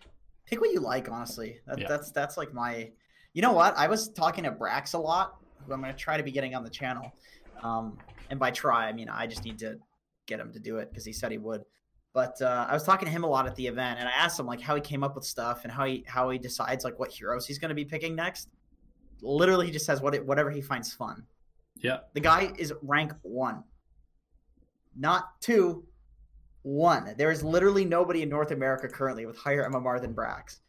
pick 0.47 0.59
what 0.59 0.73
you 0.73 0.81
like, 0.81 1.11
honestly. 1.11 1.59
That, 1.67 1.79
Yeah. 1.79 1.89
That's 1.89 2.11
that's 2.13 2.39
like 2.39 2.55
my 2.55 2.91
you 3.35 3.43
know 3.43 3.53
what? 3.53 3.77
I 3.77 3.89
was 3.89 4.09
talking 4.09 4.45
to 4.45 4.53
Brax 4.53 4.95
a 4.95 4.99
lot, 4.99 5.37
who 5.67 5.75
I'm 5.75 5.83
gonna 5.83 5.93
try 5.93 6.17
to 6.17 6.23
be 6.23 6.31
getting 6.31 6.55
on 6.55 6.65
the 6.65 6.71
channel. 6.71 7.13
Um, 7.63 7.99
and 8.31 8.41
by 8.41 8.53
try 8.53 8.89
I 8.89 8.93
mean 8.95 9.11
I 9.11 9.27
just 9.27 9.45
need 9.45 9.59
to 9.59 9.77
get 10.27 10.41
him 10.41 10.51
to 10.55 10.59
do 10.59 10.79
it 10.79 10.89
because 10.89 11.05
he 11.05 11.13
said 11.13 11.31
he 11.31 11.37
would. 11.37 11.63
But 12.17 12.41
uh, 12.41 12.65
I 12.67 12.73
was 12.73 12.83
talking 12.83 13.05
to 13.05 13.13
him 13.13 13.25
a 13.25 13.27
lot 13.27 13.47
at 13.47 13.55
the 13.57 13.67
event, 13.67 13.99
and 14.01 14.09
I 14.09 14.11
asked 14.13 14.41
him 14.41 14.47
like 14.47 14.59
how 14.59 14.75
he 14.75 14.81
came 14.81 15.05
up 15.05 15.15
with 15.15 15.25
stuff 15.27 15.65
and 15.65 15.71
how 15.71 15.85
he 15.85 16.03
how 16.07 16.31
he 16.31 16.39
decides 16.39 16.83
like 16.83 16.99
what 16.99 17.11
heroes 17.11 17.47
he's 17.47 17.59
going 17.59 17.69
to 17.69 17.75
be 17.75 17.85
picking 17.85 18.17
next. 18.17 18.49
Literally, 19.21 19.67
he 19.67 19.73
just 19.73 19.85
says 19.85 20.01
what 20.01 20.15
it, 20.15 20.27
whatever 20.27 20.51
he 20.51 20.63
finds 20.63 20.95
fun. 20.95 21.25
Yeah, 21.75 21.99
The 22.15 22.21
guy 22.21 22.53
is 22.57 22.73
rank 22.81 23.13
one, 23.21 23.65
not 24.99 25.39
two, 25.43 25.85
one. 26.63 27.15
There 27.19 27.31
is 27.31 27.45
literally 27.45 27.85
nobody 27.85 28.23
in 28.23 28.31
North 28.31 28.51
America 28.51 28.89
currently 28.89 29.27
with 29.27 29.37
higher 29.37 29.69
MMR 29.69 30.01
than 30.01 30.15
Brax. 30.15 30.61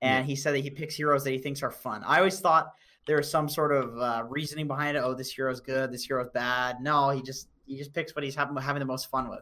And 0.00 0.24
he 0.24 0.36
said 0.36 0.54
that 0.54 0.60
he 0.60 0.70
picks 0.70 0.94
heroes 0.94 1.24
that 1.24 1.32
he 1.32 1.38
thinks 1.38 1.64
are 1.64 1.72
fun. 1.72 2.04
I 2.06 2.18
always 2.18 2.38
thought 2.38 2.72
there 3.08 3.16
was 3.16 3.28
some 3.28 3.48
sort 3.48 3.72
of 3.72 3.98
uh, 3.98 4.22
reasoning 4.28 4.68
behind 4.68 4.96
it. 4.96 5.00
Oh, 5.00 5.14
this 5.14 5.32
hero's 5.32 5.60
good. 5.60 5.90
This 5.90 6.04
hero's 6.04 6.28
bad. 6.32 6.80
No, 6.80 7.10
he 7.10 7.20
just 7.20 7.48
he 7.66 7.76
just 7.76 7.92
picks 7.92 8.14
what 8.14 8.22
he's 8.22 8.36
having, 8.36 8.56
having 8.58 8.78
the 8.78 8.86
most 8.86 9.10
fun 9.10 9.28
with. 9.28 9.40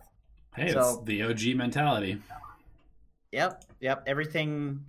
Hey, 0.55 0.73
So- 0.73 0.81
it's 0.81 1.05
the 1.05 1.23
OG 1.23 1.55
mentality. 1.57 2.21
Yep, 3.33 3.65
yep. 3.81 4.03
Everything, 4.07 4.85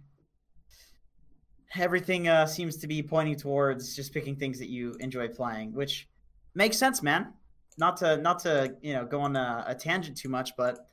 everything 1.75 2.27
uh, 2.27 2.45
seems 2.45 2.77
to 2.77 2.87
be 2.87 3.01
pointing 3.01 3.37
towards 3.37 3.95
just 3.95 4.13
picking 4.13 4.35
things 4.35 4.59
that 4.59 4.69
you 4.69 4.95
enjoy 4.99 5.29
playing, 5.29 5.73
which 5.73 6.09
makes 6.53 6.77
sense, 6.77 7.01
man. 7.01 7.33
Not 7.77 7.97
to 7.97 8.17
not 8.17 8.39
to 8.39 8.75
you 8.81 8.93
know 8.93 9.05
go 9.05 9.21
on 9.21 9.35
a, 9.35 9.63
a 9.67 9.75
tangent 9.75 10.17
too 10.17 10.29
much, 10.29 10.55
but 10.57 10.89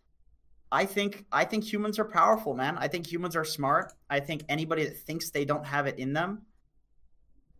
I 0.73 0.87
think 0.87 1.27
I 1.33 1.45
think 1.45 1.65
humans 1.65 1.99
are 1.99 2.05
powerful, 2.05 2.55
man. 2.55 2.79
I 2.79 2.89
think 2.89 3.11
humans 3.11 3.35
are 3.37 3.45
smart. 3.45 3.93
I 4.09 4.21
think 4.21 4.45
anybody 4.49 4.85
that 4.85 4.97
thinks 4.97 5.31
they 5.31 5.45
don't 5.45 5.67
have 5.67 5.87
it 5.87 5.99
in 5.99 6.13
them 6.13 6.43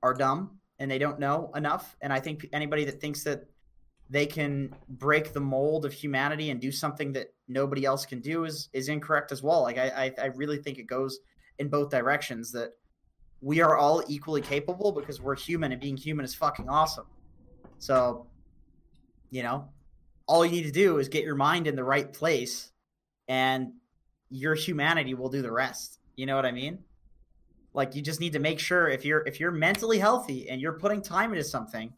are 0.03 0.15
dumb 0.15 0.61
and 0.79 0.91
they 0.91 0.99
don't 0.99 1.19
know 1.19 1.51
enough. 1.55 1.97
And 2.01 2.13
I 2.13 2.21
think 2.21 2.47
anybody 2.53 2.85
that 2.85 3.01
thinks 3.01 3.25
that 3.25 3.45
they 4.11 4.27
can 4.27 4.75
break 4.89 5.33
the 5.33 5.41
mold 5.41 5.87
of 5.87 5.93
humanity 5.93 6.51
and 6.51 6.61
do 6.61 6.73
something 6.73 7.13
that 7.13 7.33
nobody 7.47 7.85
else 7.85 8.05
can 8.05 8.21
do 8.21 8.45
is 8.45 8.69
is 8.73 8.89
incorrect 8.89 9.33
as 9.33 9.43
well. 9.43 9.63
Like 9.63 9.79
I 9.79 10.13
I, 10.19 10.23
I 10.23 10.27
really 10.27 10.59
think 10.59 10.79
it 10.79 10.87
goes 10.87 11.21
in 11.59 11.69
both 11.69 11.91
directions 11.91 12.53
that 12.53 12.73
we 13.41 13.61
are 13.61 13.77
all 13.77 14.03
equally 14.09 14.43
capable 14.43 14.93
because 14.93 15.21
we're 15.21 15.37
human 15.37 15.73
and 15.73 15.81
being 15.81 15.97
human 15.97 16.25
is 16.25 16.35
fucking 16.35 16.69
awesome. 16.69 17.07
So, 17.79 18.27
you 19.31 19.43
know, 19.43 19.69
all 20.27 20.45
you 20.45 20.53
need 20.53 20.65
to 20.65 20.73
do 20.73 20.99
is 20.99 21.09
get 21.09 21.25
your 21.25 21.37
mind 21.37 21.67
in 21.67 21.77
the 21.77 21.85
right 21.85 22.13
place 22.13 22.71
and 23.29 23.73
your 24.29 24.55
humanity 24.55 25.15
will 25.15 25.29
do 25.29 25.41
the 25.41 25.53
rest. 25.53 25.99
You 26.17 26.27
know 26.27 26.37
what 26.37 26.45
I 26.45 26.53
mean? 26.53 26.81
Like 27.73 27.95
you 27.95 28.03
just 28.03 28.21
need 28.21 28.33
to 28.35 28.39
make 28.39 28.59
sure 28.59 28.89
if 28.89 29.05
you're 29.05 29.27
if 29.27 29.41
you're 29.41 29.53
mentally 29.53 29.99
healthy 29.99 30.49
and 30.49 30.61
you're 30.61 30.79
putting 30.79 31.01
time 31.01 31.33
into 31.33 31.45
something, 31.45 31.93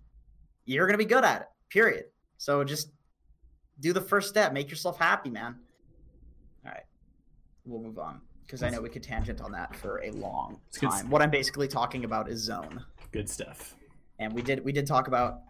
you're 0.64 0.87
going 0.87 0.98
to 0.98 1.05
be 1.05 1.09
good 1.09 1.25
at 1.25 1.42
it. 1.42 1.48
Period. 1.73 2.05
So 2.37 2.63
just 2.65 2.91
do 3.81 3.93
the 3.93 4.01
first 4.01 4.29
step, 4.29 4.53
make 4.53 4.69
yourself 4.69 4.99
happy, 4.99 5.31
man. 5.31 5.57
All 6.67 6.73
right. 6.73 6.83
We'll 7.65 7.81
move 7.81 7.99
on 7.99 8.21
because 8.45 8.63
I 8.63 8.69
know 8.71 8.81
we 8.83 8.89
could 8.91 9.03
tangent 9.03 9.41
on 9.41 9.53
that 9.53 9.75
for 9.77 10.03
a 10.05 10.11
long 10.11 10.61
time. 10.79 11.09
What 11.09 11.23
I'm 11.23 11.31
basically 11.31 11.69
talking 11.69 12.05
about 12.05 12.29
is 12.29 12.41
zone 12.41 12.85
Good 13.13 13.29
stuff. 13.31 13.75
and 14.19 14.33
we 14.33 14.43
did 14.43 14.63
we 14.65 14.73
did 14.73 14.87
talk 14.87 15.09
about 15.09 15.41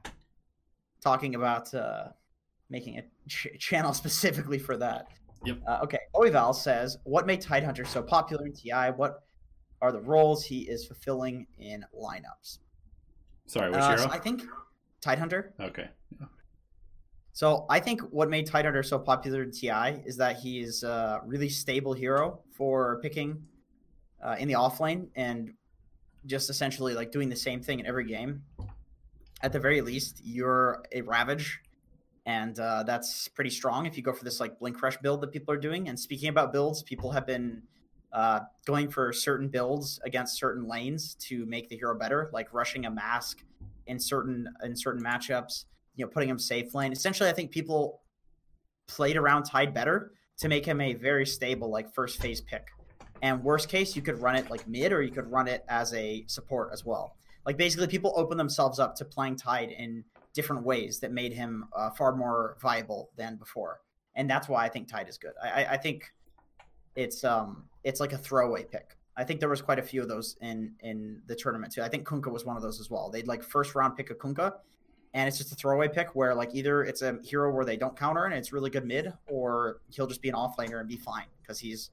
talking 1.03 1.35
about 1.35 1.73
uh, 1.75 2.09
making 2.71 2.99
a 2.99 3.03
ch- 3.29 3.49
channel 3.59 3.93
specifically 4.03 4.59
for 4.59 4.77
that. 4.77 5.09
Yep. 5.45 5.59
Uh, 5.67 5.81
okay. 5.83 5.99
Oival 6.15 6.55
says, 6.55 6.99
"What 7.03 7.27
made 7.27 7.43
Tidehunter 7.43 7.85
so 7.87 8.01
popular 8.03 8.47
in 8.47 8.53
TI? 8.53 8.93
What 8.95 9.25
are 9.81 9.91
the 9.91 10.01
roles 10.01 10.45
he 10.45 10.61
is 10.69 10.87
fulfilling 10.87 11.49
in 11.59 11.85
lineups?" 11.99 12.59
Sorry, 13.47 13.71
which 13.71 13.81
Uh, 13.81 13.89
hero? 13.97 14.03
so 14.03 14.11
I 14.11 14.19
think 14.19 14.43
Tidehunter. 15.03 15.51
okay. 15.61 15.89
So 17.35 17.65
I 17.71 17.81
think 17.81 18.03
what 18.03 18.29
made 18.29 18.47
Tidehunter 18.47 18.85
so 18.85 18.99
popular 18.99 19.43
in 19.43 19.51
TI 19.51 20.03
is 20.05 20.17
that 20.19 20.37
he 20.37 20.61
is 20.61 20.83
a 20.83 21.21
really 21.25 21.49
stable 21.49 21.95
hero 21.95 22.41
for 22.51 23.01
picking 23.01 23.43
uh, 24.23 24.37
in 24.39 24.49
the 24.49 24.55
offlane 24.55 25.09
and 25.17 25.55
just 26.27 26.51
essentially 26.51 26.95
like 26.95 27.11
doing 27.11 27.29
the 27.29 27.37
same 27.37 27.63
thing 27.63 27.81
in 27.81 27.87
every 27.87 28.05
game. 28.05 28.43
At 29.41 29.53
the 29.53 29.59
very 29.59 29.81
least, 29.81 30.21
you're 30.23 30.85
a 30.93 31.01
Ravage, 31.01 31.61
and 32.27 32.57
uh, 32.61 32.85
that's 32.85 33.27
pretty 33.29 33.51
strong 33.51 33.87
if 33.87 33.97
you 33.97 34.03
go 34.03 34.13
for 34.13 34.25
this 34.25 34.39
like 34.39 34.59
Blink 34.61 34.81
Rush 34.81 34.97
build 34.99 35.21
that 35.23 35.33
people 35.33 35.53
are 35.53 35.59
doing. 35.59 35.89
And 35.89 35.99
speaking 35.99 36.29
about 36.29 36.53
builds, 36.53 36.83
people 36.83 37.11
have 37.11 37.27
been 37.27 37.63
uh, 38.13 38.41
going 38.67 38.89
for 38.89 39.13
certain 39.13 39.49
builds 39.49 39.99
against 40.05 40.39
certain 40.39 40.69
lanes 40.69 41.15
to 41.17 41.45
make 41.47 41.69
the 41.71 41.77
hero 41.77 41.99
better, 41.99 42.31
like 42.33 42.53
rushing 42.53 42.85
a 42.87 42.91
mask 42.91 43.43
in 43.87 43.99
certain 43.99 44.49
in 44.63 44.77
certain 44.77 45.03
matchups 45.03 45.65
you 45.95 46.05
know, 46.05 46.11
putting 46.11 46.29
him 46.29 46.39
safe 46.39 46.75
lane. 46.75 46.93
Essentially, 46.93 47.29
I 47.29 47.33
think 47.33 47.51
people 47.51 48.01
played 48.89 49.17
around 49.17 49.45
Tide 49.45 49.75
better 49.75 50.13
to 50.39 50.49
make 50.49 50.65
him 50.65 50.81
a 50.81 50.95
very 50.95 51.27
stable, 51.27 51.71
like 51.71 51.93
first 51.95 52.21
phase 52.21 52.41
pick. 52.41 52.69
And 53.23 53.43
worst 53.45 53.69
case, 53.69 53.95
you 53.95 54.03
could 54.03 54.21
run 54.21 54.35
it 54.37 54.51
like 54.51 54.67
mid, 54.67 54.93
or 54.93 55.03
you 55.03 55.13
could 55.13 55.31
run 55.31 55.49
it 55.49 55.65
as 55.69 55.93
a 55.95 56.25
support 56.27 56.71
as 56.73 56.85
well. 56.85 57.17
Like 57.47 57.57
basically, 57.57 57.87
people 57.87 58.13
open 58.17 58.37
themselves 58.37 58.79
up 58.79 58.97
to 58.97 59.05
playing 59.05 59.37
Tide 59.37 59.71
in 59.71 60.05
different 60.35 60.65
ways 60.65 60.99
that 61.01 61.13
made 61.13 61.33
him 61.33 61.67
uh, 61.77 61.91
far 61.91 62.17
more 62.17 62.57
viable 62.61 63.11
than 63.17 63.37
before. 63.37 63.81
And 64.17 64.29
that's 64.29 64.49
why 64.49 64.65
I 64.65 64.69
think 64.69 64.89
Tide 64.89 65.09
is 65.09 65.19
good. 65.19 65.33
I, 65.43 65.65
I, 65.65 65.73
I 65.73 65.77
think 65.77 66.11
it's 66.95 67.25
um 67.25 67.65
it's 67.85 68.01
like 68.01 68.13
a 68.13 68.19
throwaway 68.19 68.65
pick. 68.65 68.97
I 69.17 69.25
think 69.25 69.41
there 69.41 69.49
was 69.49 69.61
quite 69.61 69.79
a 69.79 69.83
few 69.83 70.03
of 70.03 70.09
those 70.09 70.37
in 70.41 70.73
in 70.81 71.21
the 71.27 71.35
tournament 71.35 71.73
too. 71.73 71.83
I 71.83 71.89
think 71.89 72.07
Kunkka 72.07 72.33
was 72.33 72.45
one 72.45 72.57
of 72.57 72.63
those 72.63 72.81
as 72.81 72.91
well. 72.91 73.11
They'd 73.11 73.27
like 73.27 73.43
first 73.43 73.75
round 73.75 73.97
pick 73.97 74.11
a 74.11 74.15
Kunkka, 74.15 74.55
and 75.15 75.29
it's 75.29 75.39
just 75.39 75.53
a 75.53 75.55
throwaway 75.55 75.89
pick 75.89 76.15
where 76.15 76.35
like 76.35 76.55
either 76.55 76.83
it's 76.85 77.03
a 77.03 77.19
hero 77.23 77.53
where 77.53 77.65
they 77.65 77.77
don't 77.77 77.97
counter 77.97 78.25
and 78.25 78.35
it's 78.35 78.53
really 78.53 78.71
good 78.71 78.87
mid, 78.87 79.13
or 79.29 79.81
he'll 79.91 80.07
just 80.07 80.23
be 80.23 80.29
an 80.29 80.35
offlaner 80.35 80.81
and 80.81 80.89
be 80.89 80.97
fine 80.97 81.27
because 81.41 81.59
he's 81.59 81.91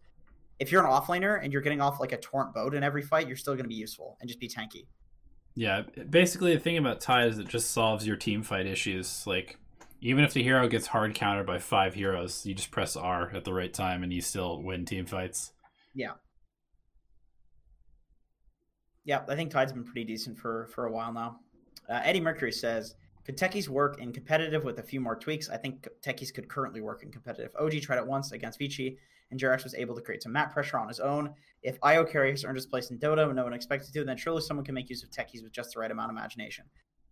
if 0.60 0.72
you're 0.72 0.86
an 0.86 0.90
offlaner 0.90 1.42
and 1.42 1.54
you're 1.54 1.62
getting 1.62 1.82
off 1.82 2.00
like 2.00 2.12
a 2.12 2.18
torrent 2.18 2.54
boat 2.54 2.74
in 2.76 2.84
every 2.84 3.02
fight, 3.02 3.28
you're 3.28 3.38
still 3.38 3.54
going 3.54 3.64
to 3.64 3.70
be 3.70 3.76
useful 3.76 4.18
and 4.20 4.28
just 4.28 4.40
be 4.40 4.48
tanky. 4.48 4.86
Yeah, 5.56 5.84
basically 6.10 6.54
the 6.54 6.60
thing 6.60 6.78
about 6.78 7.02
Tide 7.02 7.28
is 7.28 7.40
it 7.40 7.48
just 7.48 7.72
solves 7.72 8.06
your 8.06 8.16
team 8.16 8.44
fight 8.44 8.66
issues. 8.66 9.26
Like 9.26 9.58
even 10.02 10.24
if 10.24 10.34
the 10.34 10.44
hero 10.44 10.68
gets 10.68 10.88
hard 10.88 11.16
countered 11.16 11.46
by 11.46 11.60
five 11.60 11.94
heroes, 11.94 12.46
you 12.46 12.54
just 12.54 12.72
press 12.72 12.96
R 12.96 13.32
at 13.34 13.44
the 13.44 13.54
right 13.54 13.74
time 13.74 14.04
and 14.04 14.14
you 14.14 14.22
still 14.22 14.62
win 14.62 14.86
team 14.86 15.06
fights. 15.06 15.52
Yeah. 15.94 16.12
Yeah, 19.10 19.24
I 19.28 19.36
think 19.36 19.50
Tide's 19.50 19.74
been 19.74 19.84
pretty 19.84 20.04
decent 20.04 20.38
for 20.38 20.68
for 20.68 20.86
a 20.86 20.92
while 20.92 21.12
now. 21.12 21.40
Uh, 21.90 22.00
Eddie 22.04 22.20
Mercury 22.20 22.52
says, 22.52 22.94
"Could 23.26 23.38
Techies 23.38 23.68
work 23.68 24.00
in 24.00 24.14
competitive 24.14 24.64
with 24.64 24.78
a 24.78 24.84
few 24.84 25.02
more 25.02 25.16
tweaks? 25.16 25.50
I 25.50 25.58
think 25.58 25.88
Techies 26.04 26.32
could 26.32 26.48
currently 26.48 26.80
work 26.80 27.02
in 27.02 27.12
competitive. 27.12 27.52
OG 27.60 27.80
tried 27.82 27.98
it 27.98 28.06
once 28.06 28.34
against 28.34 28.60
Vici, 28.60 29.00
and 29.32 29.40
Jerax 29.40 29.64
was 29.64 29.74
able 29.74 29.96
to 29.96 30.02
create 30.04 30.22
some 30.22 30.32
map 30.32 30.54
pressure 30.54 30.78
on 30.78 30.88
his 30.88 31.00
own. 31.00 31.34
If 31.64 31.80
IO 31.82 32.06
carry 32.06 32.30
has 32.30 32.46
earned 32.46 32.58
his 32.58 32.68
place 32.68 32.92
in 32.92 33.00
Dota, 33.00 33.26
and 33.26 33.36
no 33.36 33.46
one 33.46 33.54
expected 33.54 33.92
to, 33.96 34.04
then 34.04 34.16
surely 34.16 34.42
someone 34.42 34.64
can 34.64 34.76
make 34.76 34.92
use 34.92 35.02
of 35.02 35.10
Techies 35.10 35.42
with 35.42 35.54
just 35.54 35.74
the 35.74 35.80
right 35.80 35.90
amount 35.90 36.12
of 36.12 36.16
imagination." 36.16 36.66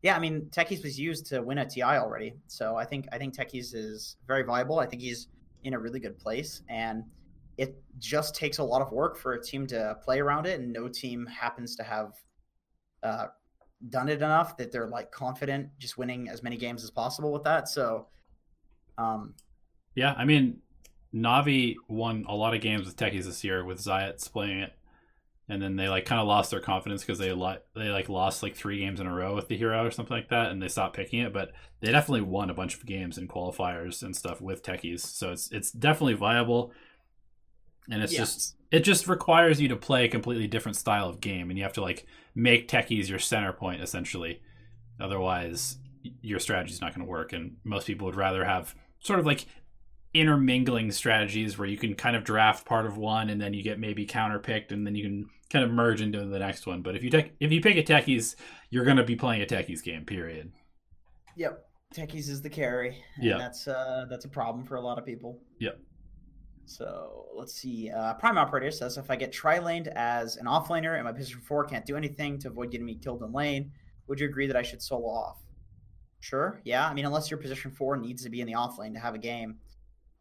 Yeah, 0.03 0.15
I 0.15 0.19
mean, 0.19 0.51
Techies 0.51 0.83
was 0.83 0.99
used 0.99 1.25
to 1.31 1.41
win 1.41 1.57
a 1.57 1.65
TI 1.65 1.81
already, 1.81 2.35
so 2.45 2.75
I 2.75 2.85
think 2.85 3.07
I 3.11 3.17
think 3.17 3.35
Techies 3.35 3.73
is 3.73 4.17
very 4.27 4.43
viable. 4.43 4.77
I 4.77 4.85
think 4.85 5.01
he's 5.01 5.29
in 5.63 5.73
a 5.73 5.79
really 5.79 5.99
good 5.99 6.19
place, 6.19 6.61
and 6.69 7.05
it 7.57 7.81
just 7.97 8.35
takes 8.35 8.59
a 8.59 8.63
lot 8.63 8.81
of 8.81 8.91
work 8.91 9.17
for 9.17 9.33
a 9.33 9.41
team 9.41 9.65
to 9.67 9.97
play 10.03 10.19
around 10.19 10.45
it, 10.45 10.59
and 10.59 10.71
no 10.71 10.87
team 10.87 11.25
happens 11.25 11.75
to 11.75 11.83
have 11.83 12.13
uh, 13.03 13.27
done 13.89 14.09
it 14.09 14.17
enough 14.17 14.57
that 14.57 14.71
they're 14.71 14.87
like 14.87 15.11
confident 15.11 15.69
just 15.79 15.97
winning 15.97 16.29
as 16.29 16.43
many 16.43 16.57
games 16.57 16.83
as 16.83 16.91
possible 16.91 17.31
with 17.31 17.43
that. 17.43 17.67
So, 17.67 18.07
um, 18.97 19.33
yeah, 19.95 20.13
I 20.15 20.25
mean, 20.25 20.59
Navi 21.13 21.75
won 21.87 22.25
a 22.27 22.35
lot 22.35 22.53
of 22.53 22.61
games 22.61 22.85
with 22.85 22.95
Techies 22.95 23.25
this 23.25 23.43
year 23.43 23.65
with 23.65 23.79
Zayats 23.79 24.31
playing 24.31 24.59
it, 24.59 24.73
and 25.49 25.59
then 25.59 25.75
they 25.75 25.89
like 25.89 26.05
kind 26.05 26.21
of 26.21 26.27
lost 26.27 26.51
their 26.51 26.59
confidence 26.59 27.01
because 27.01 27.17
they 27.17 27.31
li- 27.31 27.57
they 27.75 27.89
like 27.89 28.07
lost 28.07 28.43
like 28.43 28.55
three 28.55 28.79
games 28.79 28.99
in 28.99 29.07
a 29.07 29.13
row 29.13 29.33
with 29.33 29.47
the 29.47 29.57
hero 29.57 29.83
or 29.83 29.89
something 29.91 30.15
like 30.15 30.29
that, 30.29 30.51
and 30.51 30.61
they 30.61 30.67
stopped 30.67 30.95
picking 30.95 31.21
it. 31.21 31.33
But 31.33 31.53
they 31.79 31.91
definitely 31.91 32.21
won 32.21 32.51
a 32.51 32.55
bunch 32.55 32.75
of 32.75 32.85
games 32.85 33.17
in 33.17 33.27
qualifiers 33.27 34.03
and 34.03 34.15
stuff 34.15 34.41
with 34.41 34.61
Techies, 34.61 34.99
so 34.99 35.31
it's 35.31 35.51
it's 35.51 35.71
definitely 35.71 36.13
viable 36.13 36.71
and 37.89 38.03
it's 38.03 38.13
yes. 38.13 38.33
just 38.33 38.55
it 38.71 38.79
just 38.81 39.07
requires 39.07 39.61
you 39.61 39.67
to 39.69 39.75
play 39.75 40.05
a 40.05 40.09
completely 40.09 40.47
different 40.47 40.75
style 40.75 41.07
of 41.07 41.21
game 41.21 41.49
and 41.49 41.57
you 41.57 41.63
have 41.63 41.73
to 41.73 41.81
like 41.81 42.05
make 42.35 42.67
techies 42.67 43.09
your 43.09 43.19
center 43.19 43.53
point 43.53 43.81
essentially. 43.81 44.41
Otherwise 44.99 45.77
your 46.21 46.39
strategy 46.39 46.73
is 46.73 46.81
not 46.81 46.93
going 46.93 47.05
to 47.05 47.09
work 47.09 47.33
and 47.33 47.57
most 47.63 47.87
people 47.87 48.05
would 48.05 48.15
rather 48.15 48.45
have 48.45 48.75
sort 48.99 49.19
of 49.19 49.25
like 49.25 49.45
intermingling 50.13 50.91
strategies 50.91 51.57
where 51.57 51.67
you 51.67 51.77
can 51.77 51.93
kind 51.93 52.15
of 52.15 52.23
draft 52.23 52.65
part 52.65 52.85
of 52.85 52.97
one 52.97 53.29
and 53.29 53.41
then 53.41 53.53
you 53.53 53.63
get 53.63 53.79
maybe 53.79 54.05
counter 54.05 54.39
picked 54.39 54.71
and 54.71 54.85
then 54.85 54.95
you 54.95 55.03
can 55.03 55.29
kind 55.49 55.63
of 55.63 55.71
merge 55.71 56.01
into 56.01 56.25
the 56.25 56.39
next 56.39 56.65
one. 56.65 56.81
But 56.81 56.95
if 56.95 57.03
you 57.03 57.09
take 57.09 57.33
if 57.39 57.51
you 57.51 57.61
pick 57.61 57.77
a 57.77 57.83
techies 57.83 58.35
you're 58.69 58.85
going 58.85 58.97
to 58.97 59.03
be 59.03 59.15
playing 59.15 59.41
a 59.41 59.45
techies 59.45 59.83
game 59.83 60.05
period. 60.05 60.51
Yep. 61.37 61.63
Techies 61.95 62.27
is 62.27 62.41
the 62.41 62.49
carry 62.49 62.97
yeah. 63.21 63.37
that's 63.37 63.65
uh 63.65 64.05
that's 64.09 64.25
a 64.25 64.29
problem 64.29 64.65
for 64.65 64.75
a 64.75 64.81
lot 64.81 64.97
of 64.97 65.05
people. 65.05 65.39
Yep 65.59 65.79
so 66.67 67.27
let's 67.33 67.53
see. 67.53 67.89
Uh, 67.89 68.13
Prime 68.15 68.37
Operator 68.37 68.71
says 68.71 68.97
if 68.97 69.09
I 69.09 69.15
get 69.15 69.31
tri 69.31 69.59
laned 69.59 69.87
as 69.89 70.37
an 70.37 70.45
offlaner 70.45 70.95
and 70.95 71.05
my 71.05 71.13
position 71.13 71.39
four 71.41 71.63
can't 71.63 71.85
do 71.85 71.95
anything 71.95 72.37
to 72.39 72.49
avoid 72.49 72.71
getting 72.71 72.85
me 72.85 72.95
killed 72.95 73.23
in 73.23 73.31
lane, 73.31 73.71
would 74.07 74.19
you 74.19 74.27
agree 74.27 74.47
that 74.47 74.55
I 74.55 74.61
should 74.61 74.81
solo 74.81 75.07
off? 75.07 75.39
Sure. 76.19 76.61
Yeah. 76.65 76.87
I 76.87 76.93
mean, 76.93 77.05
unless 77.05 77.31
your 77.31 77.39
position 77.39 77.71
four 77.71 77.95
needs 77.95 78.23
to 78.23 78.29
be 78.29 78.41
in 78.41 78.47
the 78.47 78.55
off 78.55 78.77
lane 78.77 78.93
to 78.93 78.99
have 78.99 79.15
a 79.15 79.19
game, 79.19 79.57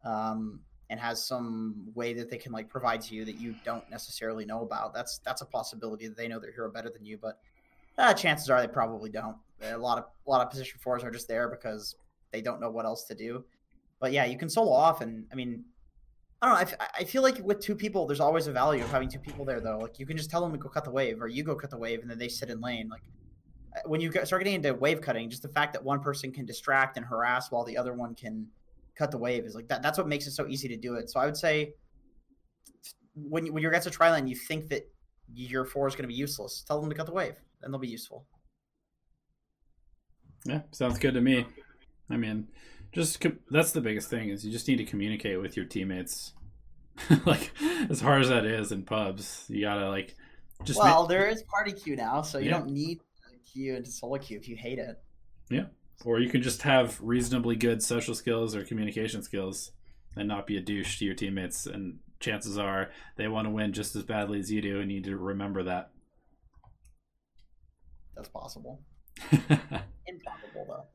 um, 0.03 0.61
and 0.89 0.99
has 0.99 1.25
some 1.25 1.75
way 1.95 2.13
that 2.13 2.29
they 2.29 2.37
can 2.37 2.51
like 2.51 2.69
provide 2.69 3.01
to 3.01 3.13
you 3.13 3.25
that 3.25 3.39
you 3.39 3.53
don't 3.65 3.89
necessarily 3.89 4.45
know 4.45 4.61
about. 4.61 4.93
That's 4.93 5.19
that's 5.19 5.41
a 5.41 5.45
possibility 5.45 6.07
that 6.07 6.15
they 6.15 6.27
know 6.27 6.39
their 6.39 6.51
hero 6.51 6.71
better 6.71 6.89
than 6.89 7.05
you, 7.05 7.17
but 7.17 7.39
uh, 7.97 8.13
chances 8.13 8.49
are 8.49 8.61
they 8.61 8.67
probably 8.67 9.09
don't. 9.09 9.35
A 9.61 9.77
lot 9.77 9.97
of 9.97 10.05
a 10.25 10.29
lot 10.29 10.41
of 10.41 10.49
position 10.49 10.79
fours 10.81 11.03
are 11.03 11.11
just 11.11 11.27
there 11.27 11.49
because 11.49 11.95
they 12.31 12.41
don't 12.41 12.61
know 12.61 12.69
what 12.69 12.85
else 12.85 13.03
to 13.05 13.15
do. 13.15 13.43
But 13.99 14.11
yeah, 14.11 14.25
you 14.25 14.37
can 14.37 14.49
solo 14.49 14.71
off, 14.71 15.01
and 15.01 15.25
I 15.31 15.35
mean, 15.35 15.65
I 16.41 16.47
don't 16.47 16.71
know. 16.71 16.77
I, 16.99 17.03
feel 17.03 17.23
like 17.23 17.39
with 17.39 17.59
two 17.59 17.75
people, 17.75 18.05
there's 18.05 18.19
always 18.19 18.45
a 18.45 18.51
value 18.51 18.83
of 18.83 18.91
having 18.91 19.09
two 19.09 19.17
people 19.17 19.43
there, 19.43 19.59
though. 19.59 19.79
Like 19.79 19.97
you 19.97 20.05
can 20.05 20.17
just 20.17 20.29
tell 20.29 20.41
them 20.41 20.51
to 20.51 20.57
go 20.57 20.69
cut 20.69 20.83
the 20.83 20.91
wave, 20.91 21.19
or 21.21 21.27
you 21.27 21.43
go 21.43 21.55
cut 21.55 21.71
the 21.71 21.77
wave, 21.77 22.01
and 22.01 22.09
then 22.09 22.19
they 22.19 22.27
sit 22.27 22.49
in 22.49 22.61
lane. 22.61 22.89
Like 22.89 23.01
uh, 23.75 23.79
when 23.87 24.01
you 24.01 24.11
start 24.11 24.43
getting 24.43 24.53
into 24.53 24.73
wave 24.75 25.01
cutting, 25.01 25.29
just 25.31 25.41
the 25.41 25.49
fact 25.49 25.73
that 25.73 25.83
one 25.83 25.99
person 25.99 26.31
can 26.31 26.45
distract 26.45 26.97
and 26.97 27.05
harass 27.05 27.49
while 27.49 27.63
the 27.63 27.75
other 27.75 27.93
one 27.93 28.13
can 28.13 28.47
cut 28.95 29.09
the 29.09 29.17
wave 29.17 29.45
is 29.45 29.55
like 29.55 29.67
that. 29.69 29.81
That's 29.81 29.97
what 29.97 30.07
makes 30.07 30.27
it 30.27 30.31
so 30.31 30.47
easy 30.47 30.67
to 30.67 30.77
do 30.77 30.95
it. 30.95 31.09
So 31.09 31.19
I 31.19 31.25
would 31.25 31.37
say 31.37 31.73
when 33.15 33.47
you, 33.47 33.53
when 33.53 33.63
you're 33.63 33.71
against 33.71 33.87
a 33.87 33.91
tri 33.91 34.11
lane, 34.11 34.27
you 34.27 34.35
think 34.35 34.69
that 34.69 34.87
your 35.33 35.65
four 35.65 35.87
is 35.87 35.95
going 35.95 36.03
to 36.03 36.07
be 36.07 36.13
useless. 36.13 36.63
Tell 36.67 36.79
them 36.79 36.89
to 36.89 36.95
cut 36.95 37.07
the 37.07 37.13
wave, 37.13 37.35
and 37.63 37.73
they'll 37.73 37.79
be 37.79 37.87
useful. 37.87 38.25
Yeah, 40.45 40.61
sounds 40.71 40.99
good 40.99 41.15
to 41.15 41.21
me. 41.21 41.45
I 42.09 42.17
mean, 42.17 42.47
just 42.91 43.25
that's 43.49 43.71
the 43.71 43.81
biggest 43.81 44.09
thing 44.09 44.29
is 44.29 44.45
you 44.45 44.51
just 44.51 44.67
need 44.67 44.77
to 44.77 44.85
communicate 44.85 45.41
with 45.41 45.55
your 45.55 45.65
teammates. 45.65 46.33
Like 47.27 47.51
as 47.91 48.01
hard 48.01 48.23
as 48.23 48.29
that 48.29 48.43
is 48.43 48.71
in 48.71 48.81
pubs 48.81 49.45
you 49.49 49.61
gotta 49.61 49.87
like 49.87 50.15
just 50.63 50.79
well 50.79 51.03
make... 51.03 51.09
there 51.09 51.27
is 51.27 51.43
party 51.43 51.71
queue 51.71 51.95
now 51.95 52.23
so 52.23 52.39
you 52.39 52.45
yeah. 52.45 52.57
don't 52.57 52.71
need 52.71 53.01
queue 53.53 53.75
into 53.75 53.91
solo 53.91 54.17
queue 54.17 54.35
if 54.35 54.49
you 54.49 54.55
hate 54.55 54.79
it. 54.79 54.99
Yeah. 55.51 55.65
Or 56.03 56.19
you 56.19 56.27
can 56.27 56.41
just 56.41 56.63
have 56.63 56.99
reasonably 56.99 57.55
good 57.55 57.83
social 57.83 58.15
skills 58.15 58.55
or 58.55 58.63
communication 58.63 59.21
skills 59.21 59.71
and 60.15 60.27
not 60.27 60.47
be 60.47 60.57
a 60.57 60.61
douche 60.61 60.97
to 60.97 61.05
your 61.05 61.13
teammates 61.13 61.67
and 61.67 61.99
chances 62.19 62.57
are 62.57 62.89
they 63.15 63.27
want 63.27 63.45
to 63.45 63.51
win 63.51 63.73
just 63.73 63.95
as 63.95 64.01
badly 64.01 64.39
as 64.39 64.51
you 64.51 64.63
do 64.63 64.79
and 64.79 64.91
you 64.91 64.97
need 64.97 65.05
to 65.05 65.17
remember 65.17 65.61
that. 65.63 65.91
That's 68.15 68.29
possible. 68.29 68.81
Improbable 69.31 70.65
though 70.67 70.85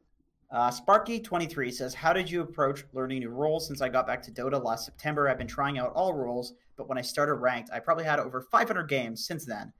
uh, 0.52 0.70
Sparky23 0.70 1.72
says, 1.72 1.94
How 1.94 2.12
did 2.12 2.30
you 2.30 2.42
approach 2.42 2.84
learning 2.92 3.20
new 3.20 3.30
roles? 3.30 3.66
Since 3.66 3.80
I 3.80 3.88
got 3.88 4.06
back 4.06 4.22
to 4.22 4.30
Dota 4.30 4.62
last 4.62 4.84
September, 4.84 5.28
I've 5.28 5.38
been 5.38 5.46
trying 5.46 5.78
out 5.78 5.92
all 5.94 6.12
roles, 6.12 6.52
but 6.76 6.88
when 6.88 6.98
I 6.98 7.02
started 7.02 7.34
ranked, 7.36 7.70
I 7.72 7.78
probably 7.78 8.04
had 8.04 8.18
over 8.18 8.42
500 8.42 8.84
games 8.84 9.26
since 9.26 9.46
then, 9.46 9.72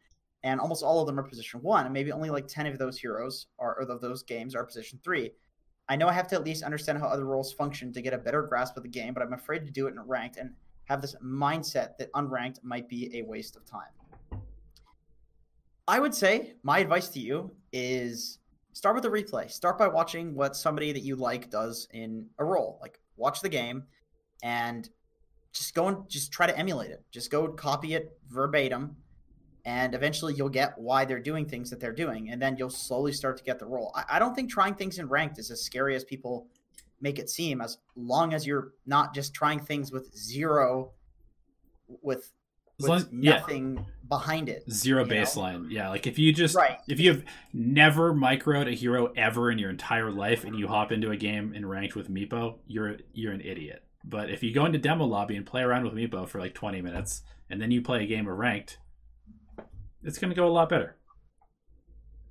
and 0.45 0.59
almost 0.59 0.83
all 0.83 1.01
of 1.01 1.07
them 1.07 1.21
are 1.21 1.23
position 1.25 1.61
one, 1.61 1.85
and 1.85 1.93
maybe 1.93 2.11
only 2.11 2.31
like 2.31 2.49
10 2.49 2.67
of 2.67 2.79
those 2.79 2.99
heroes 2.99 3.49
are, 3.59 3.79
or 3.79 3.83
of 3.83 4.01
those 4.01 4.23
games 4.23 4.55
are 4.55 4.65
position 4.65 4.99
three. 5.05 5.33
I 5.91 5.97
know 5.97 6.09
I 6.09 6.13
have 6.15 6.29
to 6.29 6.37
at 6.37 6.45
least 6.45 6.63
understand 6.63 6.99
how 6.99 7.07
other 7.07 7.27
roles 7.27 7.53
function 7.53 7.93
to 7.93 8.01
get 8.01 8.15
a 8.15 8.19
better 8.19 8.41
grasp 8.43 8.77
of 8.79 8.83
the 8.83 8.89
game, 8.89 9.13
but 9.13 9.23
I'm 9.23 9.35
afraid 9.35 9.67
to 9.67 9.71
do 9.71 9.89
it 9.89 9.91
in 9.91 10.01
ranked 10.01 10.39
and 10.39 10.53
have 10.85 11.03
this 11.03 11.15
mindset 11.23 11.99
that 11.99 12.11
unranked 12.15 12.65
might 12.65 12.89
be 12.89 13.15
a 13.19 13.23
waste 13.23 13.57
of 13.57 13.67
time. 13.67 14.41
I 15.87 15.99
would 15.99 16.15
say 16.15 16.55
my 16.63 16.79
advice 16.79 17.09
to 17.11 17.21
you 17.21 17.55
is 17.73 18.39
start 18.73 18.95
with 18.95 19.05
a 19.05 19.09
replay. 19.09 19.51
Start 19.51 19.79
by 19.79 19.89
watching 19.89 20.35
what 20.35 20.57
somebody 20.57 20.93
that 20.93 21.03
you 21.03 21.17
like 21.17 21.51
does 21.51 21.89
in 21.93 22.27
a 22.39 22.45
role. 22.45 22.79
Like 22.81 23.01
watch 23.17 23.41
the 23.41 23.49
game 23.49 23.85
and 24.43 24.89
just 25.53 25.75
go 25.75 25.89
and 25.89 26.09
just 26.09 26.33
try 26.33 26.47
to 26.47 26.57
emulate 26.59 26.91
it. 26.91 27.05
Just 27.11 27.31
go 27.31 27.49
copy 27.49 27.95
it 27.95 28.19
verbatim 28.29 28.97
and 29.65 29.95
eventually 29.95 30.35
you'll 30.35 30.49
get 30.49 30.77
why 30.77 31.05
they're 31.05 31.21
doing 31.21 31.47
things 31.47 31.71
that 31.71 31.79
they're 31.79 31.93
doing 31.93 32.31
and 32.31 32.41
then 32.41 32.57
you'll 32.57 32.71
slowly 32.71 33.13
start 33.13 33.37
to 33.37 33.45
get 33.45 33.59
the 33.59 33.67
role. 33.67 33.93
I, 33.95 34.17
I 34.17 34.19
don't 34.19 34.35
think 34.35 34.51
trying 34.51 34.75
things 34.75 34.99
in 34.99 35.09
ranked 35.09 35.39
is 35.39 35.51
as 35.51 35.63
scary 35.63 35.95
as 35.95 36.05
people 36.05 36.47
make 37.01 37.19
it 37.19 37.29
seem 37.29 37.61
as 37.61 37.79
long 37.97 38.33
as 38.33 38.47
you're 38.47 38.73
not 38.87 39.15
just 39.15 39.35
trying 39.35 39.61
things 39.61 39.93
with 39.93 40.17
zero 40.17 40.93
with 42.01 42.33
with 42.83 42.91
long, 42.91 43.09
nothing 43.13 43.77
yeah. 43.77 43.83
behind 44.09 44.49
it. 44.49 44.71
Zero 44.71 45.05
baseline. 45.05 45.65
Know? 45.65 45.69
Yeah, 45.71 45.89
like 45.89 46.07
if 46.07 46.19
you 46.19 46.33
just 46.33 46.55
right. 46.55 46.79
if 46.89 47.01
you 47.01 47.13
have 47.13 47.25
never 47.53 48.13
microed 48.13 48.69
a 48.69 48.75
hero 48.75 49.13
ever 49.17 49.51
in 49.51 49.59
your 49.59 49.71
entire 49.71 50.11
life 50.11 50.45
and 50.45 50.59
you 50.59 50.69
hop 50.69 50.93
into 50.93 51.11
a 51.11 51.17
game 51.17 51.53
and 51.55 51.69
ranked 51.69 51.97
with 51.97 52.11
Meepo, 52.11 52.59
you're 52.67 52.97
you're 53.13 53.33
an 53.33 53.41
idiot. 53.41 53.83
But 54.05 54.31
if 54.31 54.43
you 54.43 54.53
go 54.53 54.67
into 54.67 54.79
demo 54.79 55.05
lobby 55.05 55.37
and 55.37 55.47
play 55.47 55.63
around 55.63 55.85
with 55.85 55.95
Meepo 55.95 56.29
for 56.29 56.41
like 56.41 56.55
20 56.55 56.83
minutes 56.83 57.23
and 57.51 57.61
then 57.61 57.71
you 57.71 57.83
play 57.83 58.03
a 58.03 58.07
game 58.07 58.27
of 58.27 58.37
ranked, 58.37 58.79
it's 60.03 60.19
going 60.19 60.31
to 60.31 60.37
go 60.37 60.47
a 60.47 60.51
lot 60.51 60.69
better. 60.69 60.97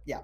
Yeah. 0.05 0.21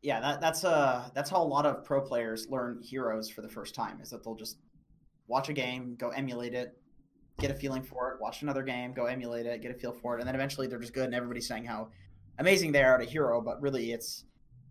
Yeah, 0.00 0.20
that, 0.20 0.40
that's 0.40 0.64
uh 0.64 1.08
that's 1.14 1.30
how 1.30 1.42
a 1.42 1.44
lot 1.44 1.66
of 1.66 1.84
pro 1.84 2.00
players 2.00 2.48
learn 2.48 2.80
heroes 2.82 3.30
for 3.30 3.42
the 3.42 3.48
first 3.48 3.74
time 3.74 4.00
is 4.00 4.10
that 4.10 4.24
they'll 4.24 4.34
just 4.34 4.58
watch 5.28 5.48
a 5.48 5.52
game, 5.52 5.94
go 5.96 6.08
emulate 6.08 6.54
it, 6.54 6.76
get 7.38 7.50
a 7.50 7.54
feeling 7.54 7.82
for 7.82 8.12
it, 8.12 8.20
watch 8.20 8.42
another 8.42 8.62
game, 8.62 8.92
go 8.92 9.06
emulate 9.06 9.46
it, 9.46 9.62
get 9.62 9.70
a 9.70 9.74
feel 9.74 9.92
for 9.92 10.16
it, 10.16 10.20
and 10.20 10.28
then 10.28 10.34
eventually 10.34 10.66
they're 10.66 10.78
just 10.78 10.92
good 10.92 11.04
and 11.04 11.14
everybody's 11.14 11.48
saying 11.48 11.64
how 11.64 11.88
amazing 12.38 12.72
they 12.72 12.82
are 12.82 12.94
at 12.94 13.06
a 13.06 13.10
hero, 13.10 13.40
but 13.40 13.60
really 13.60 13.92
it's 13.92 14.24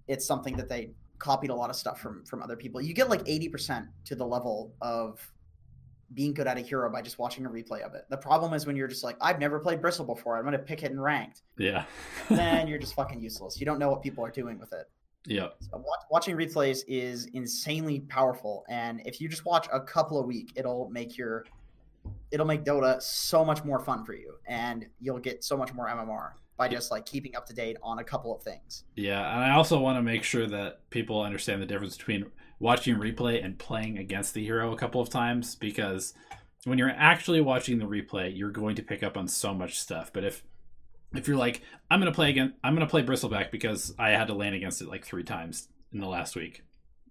it's 0.08 0.26
something 0.26 0.56
that 0.58 0.68
they 0.68 0.92
copied 1.20 1.52
a 1.52 1.56
lot 1.56 1.70
of 1.70 1.76
stuff 1.76 2.00
from 2.00 2.24
from 2.26 2.42
other 2.42 2.56
people. 2.56 2.82
You 2.82 2.94
get 2.94 3.10
like 3.10 3.24
80% 3.26 3.88
to 4.06 4.16
the 4.16 4.26
level 4.26 4.74
of 4.82 5.20
being 6.14 6.34
good 6.34 6.48
at 6.48 6.58
a 6.58 6.62
hero 6.62 6.92
by 6.92 7.02
just 7.02 7.20
watching 7.20 7.46
a 7.46 7.50
replay 7.50 7.82
of 7.82 7.94
it. 7.94 8.06
The 8.10 8.18
problem 8.18 8.54
is 8.54 8.66
when 8.66 8.76
you're 8.76 8.88
just 8.88 9.04
like, 9.04 9.16
I've 9.22 9.40
never 9.40 9.60
played 9.60 9.80
Bristle 9.80 10.06
before. 10.06 10.36
I'm 10.36 10.44
going 10.44 10.54
to 10.54 10.60
pick 10.60 10.84
it 10.84 10.92
in 10.92 11.00
ranked. 11.00 11.44
Yeah. 11.58 11.86
then 12.30 12.68
you're 12.68 12.80
just 12.80 12.96
fucking 12.96 13.22
useless. 13.22 13.60
You 13.60 13.66
don't 13.66 13.80
know 13.80 13.90
what 13.90 14.02
people 14.02 14.26
are 14.26 14.32
doing 14.32 14.60
with 14.60 14.74
it. 14.74 14.90
Yeah. 15.26 15.50
So 15.60 15.78
watch, 15.78 16.00
watching 16.10 16.36
replays 16.36 16.84
is 16.88 17.28
insanely 17.34 18.02
powerful, 18.02 18.66
and 18.70 19.02
if 19.06 19.22
you 19.22 19.30
just 19.30 19.46
watch 19.46 19.68
a 19.72 19.80
couple 19.80 20.20
a 20.20 20.26
week, 20.26 20.52
it'll 20.56 20.90
make 20.90 21.16
your 21.16 21.46
it'll 22.32 22.46
make 22.46 22.64
Dota 22.64 23.02
so 23.02 23.44
much 23.44 23.64
more 23.64 23.80
fun 23.80 24.06
for 24.06 24.14
you, 24.14 24.36
and 24.48 24.88
you'll 25.00 25.20
get 25.20 25.44
so 25.44 25.58
much 25.58 25.74
more 25.74 25.88
MMR 25.88 26.32
by 26.58 26.68
just 26.68 26.92
like 26.92 27.06
keeping 27.06 27.36
up 27.36 27.46
to 27.48 27.54
date 27.54 27.78
on 27.82 28.00
a 28.00 28.04
couple 28.04 28.36
of 28.36 28.44
things. 28.44 28.84
Yeah, 28.96 29.20
and 29.34 29.44
I 29.44 29.52
also 29.52 29.80
want 29.80 29.98
to 29.98 30.02
make 30.02 30.24
sure 30.24 30.48
that 30.48 30.90
people 30.90 31.22
understand 31.22 31.62
the 31.62 31.66
difference 31.66 31.98
between 31.98 32.28
watching 32.60 32.96
replay 32.96 33.44
and 33.44 33.58
playing 33.58 33.98
against 33.98 34.34
the 34.34 34.44
hero 34.44 34.72
a 34.72 34.78
couple 34.78 35.02
of 35.02 35.10
times 35.10 35.56
because 35.56 36.14
when 36.66 36.78
you're 36.78 36.92
actually 36.96 37.42
watching 37.42 37.80
the 37.80 37.86
replay, 37.86 38.36
you're 38.38 38.52
going 38.52 38.76
to 38.76 38.84
pick 38.84 39.02
up 39.02 39.18
on 39.18 39.28
so 39.28 39.54
much 39.54 39.80
stuff. 39.80 40.12
But 40.14 40.24
if 40.24 40.44
if 41.14 41.28
you're 41.28 41.38
like, 41.38 41.62
I'm 41.90 42.00
gonna 42.00 42.12
play 42.12 42.30
again, 42.30 42.54
I'm 42.64 42.76
gonna 42.76 42.88
play 42.88 43.04
Bristleback 43.04 43.52
because 43.52 43.94
I 43.98 44.12
had 44.12 44.28
to 44.28 44.34
land 44.34 44.56
against 44.56 44.82
it 44.82 44.88
like 44.88 45.04
three 45.04 45.24
times 45.24 45.68
in 45.92 46.00
the 46.00 46.08
last 46.08 46.36
week. 46.36 46.64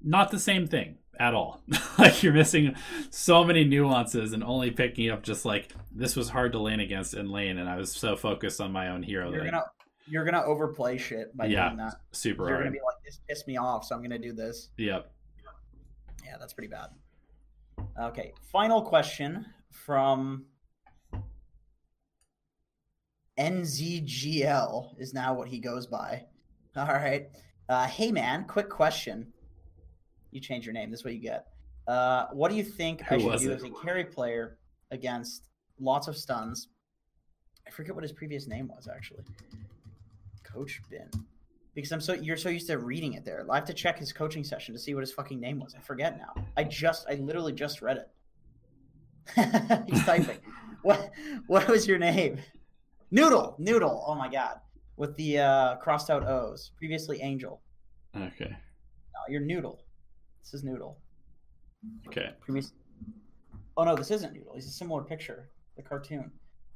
Not 0.03 0.31
the 0.31 0.39
same 0.39 0.67
thing 0.67 0.99
at 1.21 1.35
all. 1.35 1.61
like 1.99 2.23
you're 2.23 2.33
missing 2.33 2.75
so 3.11 3.45
many 3.45 3.63
nuances 3.63 4.33
and 4.33 4.43
only 4.43 4.71
picking 4.73 5.11
up 5.11 5.23
just 5.23 5.45
like 5.45 5.73
this 5.95 6.17
was 6.17 6.29
hard 6.31 6.51
to 6.53 6.59
lane 6.59 6.81
against 6.81 7.15
in 7.15 7.31
lane, 7.31 7.59
and 7.59 7.69
I 7.69 7.77
was 7.77 7.93
so 7.93 8.17
focused 8.17 8.61
on 8.61 8.73
my 8.73 8.89
own 8.89 9.03
hero. 9.05 9.31
You're 9.31 9.45
that 9.45 9.51
gonna 9.53 9.65
you're 10.09 10.25
gonna 10.25 10.43
overplay 10.43 10.99
shit 10.99 11.37
by 11.37 11.47
Yeah. 11.47 11.67
doing 11.69 11.77
that. 11.77 11.95
super 12.11 12.43
You're 12.45 12.55
hard. 12.57 12.65
gonna 12.65 12.73
be 12.73 12.79
like, 12.79 12.97
this 13.05 13.21
pissed 13.29 13.47
me 13.47 13.57
off, 13.59 13.85
so 13.85 13.95
I'm 13.95 14.03
gonna 14.03 14.19
do 14.19 14.33
this. 14.33 14.71
Yep. 14.79 15.13
Yeah, 16.25 16.37
that's 16.41 16.53
pretty 16.55 16.69
bad. 16.69 16.89
Okay, 18.01 18.33
final 18.51 18.83
question 18.83 19.47
from 19.71 20.47
NZGL 23.39 24.99
is 24.99 25.15
now 25.15 25.35
what 25.35 25.49
he 25.49 25.59
goes 25.59 25.87
by. 25.87 26.25
All 26.77 26.87
right. 26.87 27.29
Uh, 27.69 27.87
hey, 27.87 28.11
man, 28.13 28.45
quick 28.47 28.69
question. 28.69 29.33
You 30.31 30.41
change 30.41 30.65
your 30.65 30.73
name. 30.73 30.91
This 30.91 31.01
is 31.01 31.05
what 31.05 31.15
you 31.15 31.21
get. 31.21 31.47
Uh, 31.87 32.27
what 32.33 32.51
do 32.51 32.57
you 32.57 32.63
think 32.63 33.03
I 33.11 33.19
should 33.19 33.39
do 33.39 33.51
it? 33.51 33.57
as 33.57 33.65
a 33.65 33.71
carry 33.71 34.05
player 34.05 34.59
against 34.91 35.49
lots 35.79 36.09
of 36.09 36.17
stuns? 36.17 36.69
I 37.67 37.71
forget 37.71 37.95
what 37.95 38.05
his 38.05 38.13
previous 38.13 38.47
name 38.47 38.69
was, 38.69 38.89
actually. 38.89 39.25
Coach 40.43 40.81
Bin. 40.91 41.09
Because 41.75 41.93
I'm 41.93 42.01
so 42.01 42.15
you're 42.15 42.37
so 42.37 42.49
used 42.49 42.67
to 42.67 42.79
reading 42.79 43.15
it 43.15 43.25
there. 43.25 43.47
I 43.49 43.55
have 43.55 43.65
to 43.67 43.75
check 43.75 43.99
his 43.99 44.13
coaching 44.13 44.43
session 44.43 44.75
to 44.75 44.81
see 44.81 44.95
what 44.95 45.03
his 45.03 45.13
fucking 45.13 45.41
name 45.41 45.61
was. 45.61 45.75
I 45.77 45.81
forget 45.81 46.19
now. 46.19 46.35
I 46.57 46.65
just 46.65 47.07
I 47.09 47.15
literally 47.15 47.53
just 47.53 47.81
read 47.81 47.99
it. 47.99 48.11
He's 49.89 50.05
typing. 50.05 50.39
What 50.83 51.11
what 51.47 51.69
was 51.69 51.87
your 51.87 51.99
name? 51.99 52.39
Noodle. 53.11 53.55
Noodle. 53.59 54.03
Oh 54.07 54.15
my 54.15 54.31
god. 54.31 54.61
With 54.97 55.15
the 55.17 55.39
uh, 55.39 55.77
crossed 55.77 56.09
out 56.09 56.27
O's. 56.27 56.73
Previously 56.79 57.21
Angel. 57.21 57.61
Okay. 58.17 58.49
No, 58.49 59.21
you're 59.29 59.43
Noodle. 59.43 59.83
This 60.43 60.55
is 60.55 60.65
Noodle. 60.65 60.99
Okay. 62.09 62.31
Previous. 62.41 62.73
Oh 63.77 63.85
no, 63.85 63.95
this 63.97 64.11
isn't 64.11 64.33
Noodle. 64.35 64.55
He's 64.55 64.67
a 64.67 64.71
similar 64.71 65.03
picture. 65.03 65.49
The 65.77 65.83
cartoon. 65.83 66.31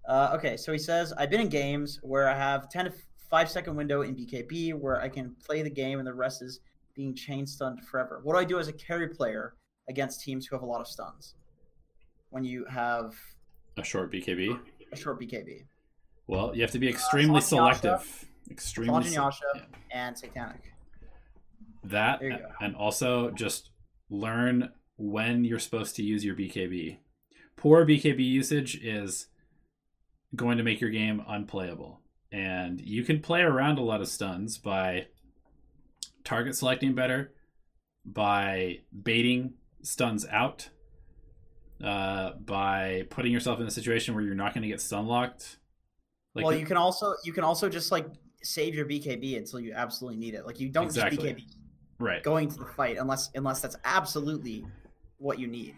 Uh, 0.08 0.32
okay, 0.34 0.56
so 0.56 0.72
he 0.72 0.78
says 0.78 1.12
I've 1.14 1.30
been 1.30 1.40
in 1.40 1.48
games 1.48 1.98
where 2.02 2.28
I 2.28 2.36
have 2.36 2.68
ten 2.70 2.86
to 2.86 2.92
five 3.30 3.50
second 3.50 3.74
window 3.76 4.02
in 4.02 4.14
BKB 4.14 4.74
where 4.74 5.00
I 5.00 5.08
can 5.08 5.34
play 5.44 5.62
the 5.62 5.70
game 5.70 5.98
and 5.98 6.06
the 6.06 6.14
rest 6.14 6.42
is 6.42 6.60
being 6.94 7.14
chain 7.14 7.46
stunned 7.46 7.84
forever. 7.86 8.20
What 8.22 8.34
do 8.34 8.38
I 8.38 8.44
do 8.44 8.58
as 8.58 8.68
a 8.68 8.72
carry 8.72 9.08
player 9.08 9.54
against 9.88 10.20
teams 10.22 10.46
who 10.46 10.54
have 10.56 10.62
a 10.62 10.66
lot 10.66 10.80
of 10.80 10.86
stuns? 10.86 11.34
When 12.30 12.44
you 12.44 12.64
have 12.66 13.14
A 13.78 13.84
short 13.84 14.12
BKB. 14.12 14.58
a 14.92 14.96
short 14.96 15.20
BKB, 15.20 15.64
Well, 16.26 16.54
you 16.54 16.62
have 16.62 16.70
to 16.72 16.78
be 16.78 16.88
extremely 16.88 17.36
Yasha. 17.36 17.46
selective. 17.46 18.24
Extremely. 18.50 19.00
Sanjin 19.04 19.08
se- 19.08 19.14
Yasha 19.14 19.44
yeah. 19.56 19.62
and 19.92 20.16
Satanic. 20.18 20.60
That 21.84 22.20
There 22.20 22.30
you 22.30 22.38
go. 22.38 22.48
and 22.60 22.74
also 22.76 23.30
just 23.30 23.70
learn 24.10 24.70
when 24.96 25.44
you're 25.44 25.58
supposed 25.58 25.96
to 25.96 26.02
use 26.02 26.24
your 26.24 26.34
BKB. 26.34 26.98
Poor 27.56 27.84
BKB 27.86 28.24
usage 28.24 28.76
is 28.82 29.26
going 30.34 30.58
to 30.58 30.64
make 30.64 30.80
your 30.80 30.90
game 30.90 31.22
unplayable. 31.28 32.00
And 32.32 32.80
you 32.80 33.04
can 33.04 33.20
play 33.20 33.42
around 33.42 33.78
a 33.78 33.82
lot 33.82 34.00
of 34.00 34.08
stuns 34.08 34.58
by 34.58 35.06
target 36.24 36.56
selecting 36.56 36.94
better, 36.94 37.32
by 38.04 38.80
baiting 39.02 39.54
stuns 39.82 40.26
out, 40.28 40.68
uh, 41.82 42.32
by 42.44 43.06
putting 43.10 43.32
yourself 43.32 43.60
in 43.60 43.66
a 43.66 43.70
situation 43.70 44.14
where 44.14 44.24
you're 44.24 44.34
not 44.34 44.52
going 44.54 44.62
to 44.62 44.68
get 44.68 44.80
stun 44.80 45.06
locked. 45.06 45.58
well, 46.34 46.52
you 46.52 46.66
can 46.66 46.76
also 46.76 47.14
you 47.24 47.32
can 47.32 47.44
also 47.44 47.68
just 47.68 47.92
like 47.92 48.06
save 48.42 48.74
your 48.74 48.86
BKB 48.86 49.36
until 49.36 49.60
you 49.60 49.72
absolutely 49.72 50.18
need 50.18 50.34
it. 50.34 50.44
Like 50.46 50.58
you 50.60 50.68
don't 50.68 50.86
Exactly. 50.86 51.16
just 51.34 51.46
BKB 51.48 51.63
right. 51.98 52.22
going 52.22 52.48
to 52.48 52.56
the 52.56 52.66
fight 52.66 52.96
unless 52.98 53.30
unless 53.34 53.60
that's 53.60 53.76
absolutely 53.84 54.64
what 55.18 55.38
you 55.38 55.46
need. 55.46 55.74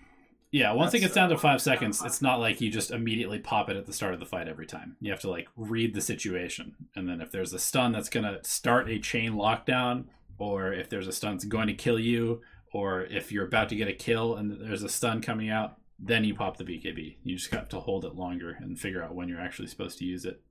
Yeah, 0.53 0.73
once 0.73 0.95
it 0.95 1.01
gets 1.01 1.15
down 1.15 1.29
to 1.31 1.37
five 1.37 1.61
seconds, 1.61 2.03
it's 2.05 2.23
not 2.23 2.41
like 2.41 2.61
you 2.61 2.71
just 2.71 2.91
immediately 2.91 3.39
pop 3.39 3.69
it 3.69 3.77
at 3.77 3.85
the 3.85 3.93
start 3.93 4.15
of 4.15 4.21
the 4.21 4.27
fight 4.27 4.49
every 4.49 4.67
time. 4.67 4.97
You 5.01 5.11
have 5.11 5.21
to 5.21 5.31
like 5.31 5.49
read 5.57 5.93
the 5.93 6.01
situation, 6.01 6.77
and 6.95 7.09
then 7.09 7.21
if 7.21 7.31
there's 7.31 7.53
a 7.53 7.59
stun 7.59 7.93
that's 7.93 8.09
gonna 8.09 8.39
start 8.43 8.89
a 8.89 8.99
chain 8.99 9.33
lockdown, 9.33 10.05
or 10.39 10.73
if 10.73 10.89
there's 10.89 11.09
a 11.09 11.13
stun 11.13 11.35
that's 11.35 11.45
going 11.45 11.67
to 11.67 11.75
kill 11.75 11.99
you, 11.99 12.41
or 12.73 13.03
if 13.03 13.33
you're 13.33 13.47
about 13.47 13.69
to 13.71 13.77
get 13.77 13.89
a 13.89 13.93
kill 13.93 14.37
and 14.37 14.61
there's 14.61 14.83
a 14.83 14.89
stun 14.89 15.21
coming 15.21 15.51
out, 15.51 15.77
then 15.99 16.25
you 16.25 16.35
pop 16.35 16.57
the 16.57 16.65
BKB. 16.65 17.17
You 17.23 17.37
just 17.37 17.51
have 17.53 17.69
to 17.71 17.81
hold 17.81 18.05
it 18.05 18.15
longer 18.15 18.57
and 18.61 18.79
figure 18.79 19.03
out 19.03 19.15
when 19.15 19.29
you're 19.29 19.41
actually 19.41 19.69
supposed 19.69 19.99
to 19.99 20.05
use 20.05 20.25
it. 20.25 20.43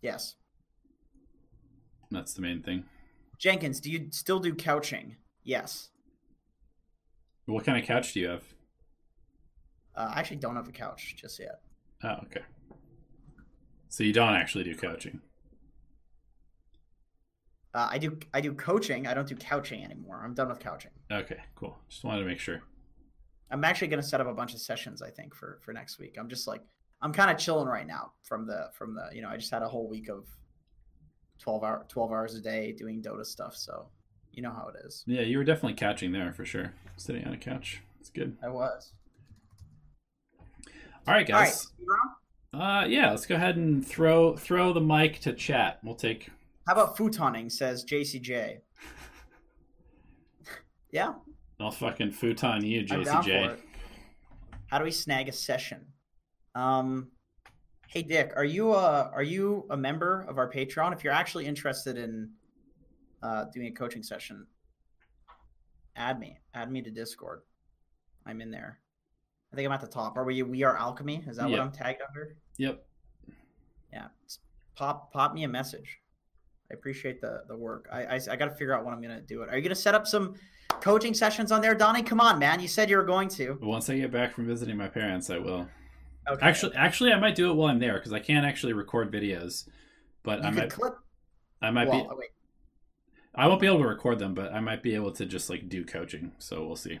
Yes. 0.00 0.36
That's 2.12 2.34
the 2.34 2.42
main 2.42 2.62
thing. 2.62 2.84
Jenkins, 3.38 3.80
do 3.80 3.90
you 3.90 4.08
still 4.10 4.38
do 4.38 4.54
couching? 4.54 5.16
Yes. 5.42 5.90
What 7.46 7.64
kind 7.64 7.78
of 7.78 7.84
couch 7.84 8.12
do 8.12 8.20
you 8.20 8.28
have? 8.28 8.44
Uh, 9.96 10.12
I 10.14 10.20
actually 10.20 10.36
don't 10.36 10.56
have 10.56 10.68
a 10.68 10.72
couch 10.72 11.16
just 11.16 11.38
yet. 11.38 11.60
Oh, 12.04 12.16
okay. 12.24 12.42
So 13.88 14.04
you 14.04 14.12
don't 14.12 14.34
actually 14.34 14.64
do 14.64 14.74
couching. 14.74 15.20
Uh, 17.74 17.88
I 17.90 17.98
do 17.98 18.18
I 18.32 18.40
do 18.40 18.54
coaching. 18.54 19.06
I 19.06 19.14
don't 19.14 19.26
do 19.26 19.36
couching 19.36 19.82
anymore. 19.82 20.22
I'm 20.24 20.34
done 20.34 20.48
with 20.48 20.60
couching. 20.60 20.90
Okay, 21.10 21.38
cool. 21.54 21.78
Just 21.88 22.04
wanted 22.04 22.20
to 22.20 22.26
make 22.26 22.38
sure. 22.38 22.62
I'm 23.50 23.64
actually 23.64 23.88
going 23.88 24.00
to 24.00 24.06
set 24.06 24.20
up 24.20 24.26
a 24.26 24.34
bunch 24.34 24.54
of 24.54 24.60
sessions. 24.60 25.02
I 25.02 25.10
think 25.10 25.34
for 25.34 25.58
for 25.62 25.72
next 25.72 25.98
week. 25.98 26.16
I'm 26.18 26.28
just 26.28 26.46
like 26.46 26.62
I'm 27.00 27.12
kind 27.12 27.30
of 27.30 27.38
chilling 27.38 27.66
right 27.66 27.86
now 27.86 28.12
from 28.22 28.46
the 28.46 28.68
from 28.74 28.94
the 28.94 29.08
you 29.14 29.22
know 29.22 29.28
I 29.28 29.36
just 29.36 29.50
had 29.50 29.62
a 29.62 29.68
whole 29.68 29.88
week 29.88 30.08
of 30.08 30.26
twelve 31.42 31.64
hour 31.64 31.84
twelve 31.88 32.12
hours 32.12 32.34
a 32.34 32.40
day 32.40 32.72
doing 32.72 33.02
Dota 33.02 33.26
stuff. 33.26 33.56
So 33.56 33.86
you 34.32 34.42
know 34.42 34.52
how 34.52 34.68
it 34.68 34.86
is. 34.86 35.04
Yeah, 35.06 35.22
you 35.22 35.38
were 35.38 35.44
definitely 35.44 35.74
catching 35.74 36.12
there 36.12 36.32
for 36.32 36.44
sure. 36.44 36.72
Sitting 36.96 37.24
on 37.26 37.34
a 37.34 37.38
couch. 37.38 37.80
It's 38.00 38.10
good. 38.10 38.36
I 38.42 38.48
was. 38.48 38.92
All 41.06 41.14
right, 41.14 41.26
guys. 41.26 41.68
All 41.80 41.86
right. 41.86 42.82
Uh, 42.82 42.86
yeah, 42.86 43.10
let's 43.10 43.26
go 43.26 43.34
ahead 43.34 43.56
and 43.56 43.86
throw 43.86 44.36
throw 44.36 44.72
the 44.72 44.80
mic 44.80 45.20
to 45.20 45.32
chat. 45.32 45.80
We'll 45.82 45.94
take. 45.94 46.28
How 46.66 46.74
about 46.74 46.96
futoning? 46.96 47.50
Says 47.50 47.84
JCJ. 47.84 48.58
yeah, 50.92 51.14
I'll 51.58 51.70
fucking 51.70 52.12
futon 52.12 52.64
you, 52.64 52.86
I'm 52.90 53.02
down 53.02 53.22
for 53.22 53.30
JCJ. 53.30 53.56
How 54.68 54.78
do 54.78 54.84
we 54.84 54.90
snag 54.90 55.28
a 55.28 55.32
session? 55.32 55.86
Um, 56.54 57.08
hey 57.92 58.02
Dick, 58.02 58.32
are 58.36 58.44
you 58.44 58.72
a 58.72 59.10
are 59.12 59.22
you 59.22 59.66
a 59.68 59.76
member 59.76 60.24
of 60.26 60.38
our 60.38 60.50
Patreon? 60.50 60.94
If 60.94 61.04
you're 61.04 61.12
actually 61.12 61.44
interested 61.44 61.98
in 61.98 62.30
uh, 63.22 63.44
doing 63.52 63.66
a 63.66 63.70
coaching 63.70 64.02
session, 64.02 64.46
add 65.94 66.18
me. 66.18 66.38
Add 66.54 66.72
me 66.72 66.80
to 66.80 66.90
Discord. 66.90 67.42
I'm 68.24 68.40
in 68.40 68.50
there. 68.50 68.78
I 69.52 69.56
think 69.56 69.66
I'm 69.66 69.72
at 69.72 69.82
the 69.82 69.86
top. 69.86 70.16
Are 70.16 70.24
we? 70.24 70.42
We 70.42 70.62
are 70.62 70.76
alchemy. 70.76 71.22
Is 71.28 71.36
that 71.36 71.50
what 71.50 71.60
I'm 71.60 71.70
tagged 71.70 72.00
under? 72.08 72.36
Yep. 72.56 72.82
Yeah. 73.92 74.06
Pop 74.74 75.12
pop 75.12 75.34
me 75.34 75.44
a 75.44 75.48
message. 75.48 75.98
I 76.70 76.74
appreciate 76.74 77.20
the 77.20 77.42
the 77.46 77.56
work. 77.56 77.88
I 77.92 78.04
I, 78.04 78.20
I 78.30 78.36
got 78.36 78.46
to 78.46 78.52
figure 78.52 78.74
out 78.74 78.86
when 78.86 78.94
I'm 78.94 79.02
gonna 79.02 79.20
do 79.20 79.42
it. 79.42 79.50
Are 79.50 79.56
you 79.56 79.62
gonna 79.62 79.74
set 79.74 79.94
up 79.94 80.06
some 80.06 80.34
coaching 80.80 81.12
sessions 81.12 81.52
on 81.52 81.60
there, 81.60 81.74
Donnie? 81.74 82.02
Come 82.02 82.20
on, 82.20 82.38
man. 82.38 82.58
You 82.58 82.68
said 82.68 82.88
you 82.88 82.96
were 82.96 83.04
going 83.04 83.28
to. 83.30 83.58
Once 83.60 83.90
I 83.90 83.98
get 83.98 84.10
back 84.10 84.32
from 84.32 84.46
visiting 84.46 84.78
my 84.78 84.88
parents, 84.88 85.28
I 85.28 85.36
will. 85.36 85.68
Okay. 86.28 86.46
Actually, 86.46 86.76
actually, 86.76 87.12
I 87.12 87.18
might 87.18 87.34
do 87.34 87.50
it 87.50 87.54
while 87.54 87.68
I'm 87.68 87.80
there 87.80 87.94
because 87.94 88.12
I 88.12 88.20
can't 88.20 88.46
actually 88.46 88.72
record 88.72 89.12
videos. 89.12 89.68
But 90.22 90.40
you 90.40 90.46
I 90.46 90.50
might, 90.50 90.70
clip. 90.70 90.94
I 91.60 91.70
might 91.70 91.88
well, 91.88 92.02
be. 92.02 92.08
oh, 92.10 92.16
wait. 92.16 92.30
I 93.34 93.46
won't 93.48 93.60
be 93.60 93.66
able 93.66 93.78
to 93.78 93.88
record 93.88 94.18
them, 94.18 94.34
but 94.34 94.52
I 94.52 94.60
might 94.60 94.82
be 94.82 94.94
able 94.94 95.12
to 95.12 95.26
just 95.26 95.50
like 95.50 95.68
do 95.68 95.84
coaching. 95.84 96.32
So 96.38 96.64
we'll 96.64 96.76
see. 96.76 97.00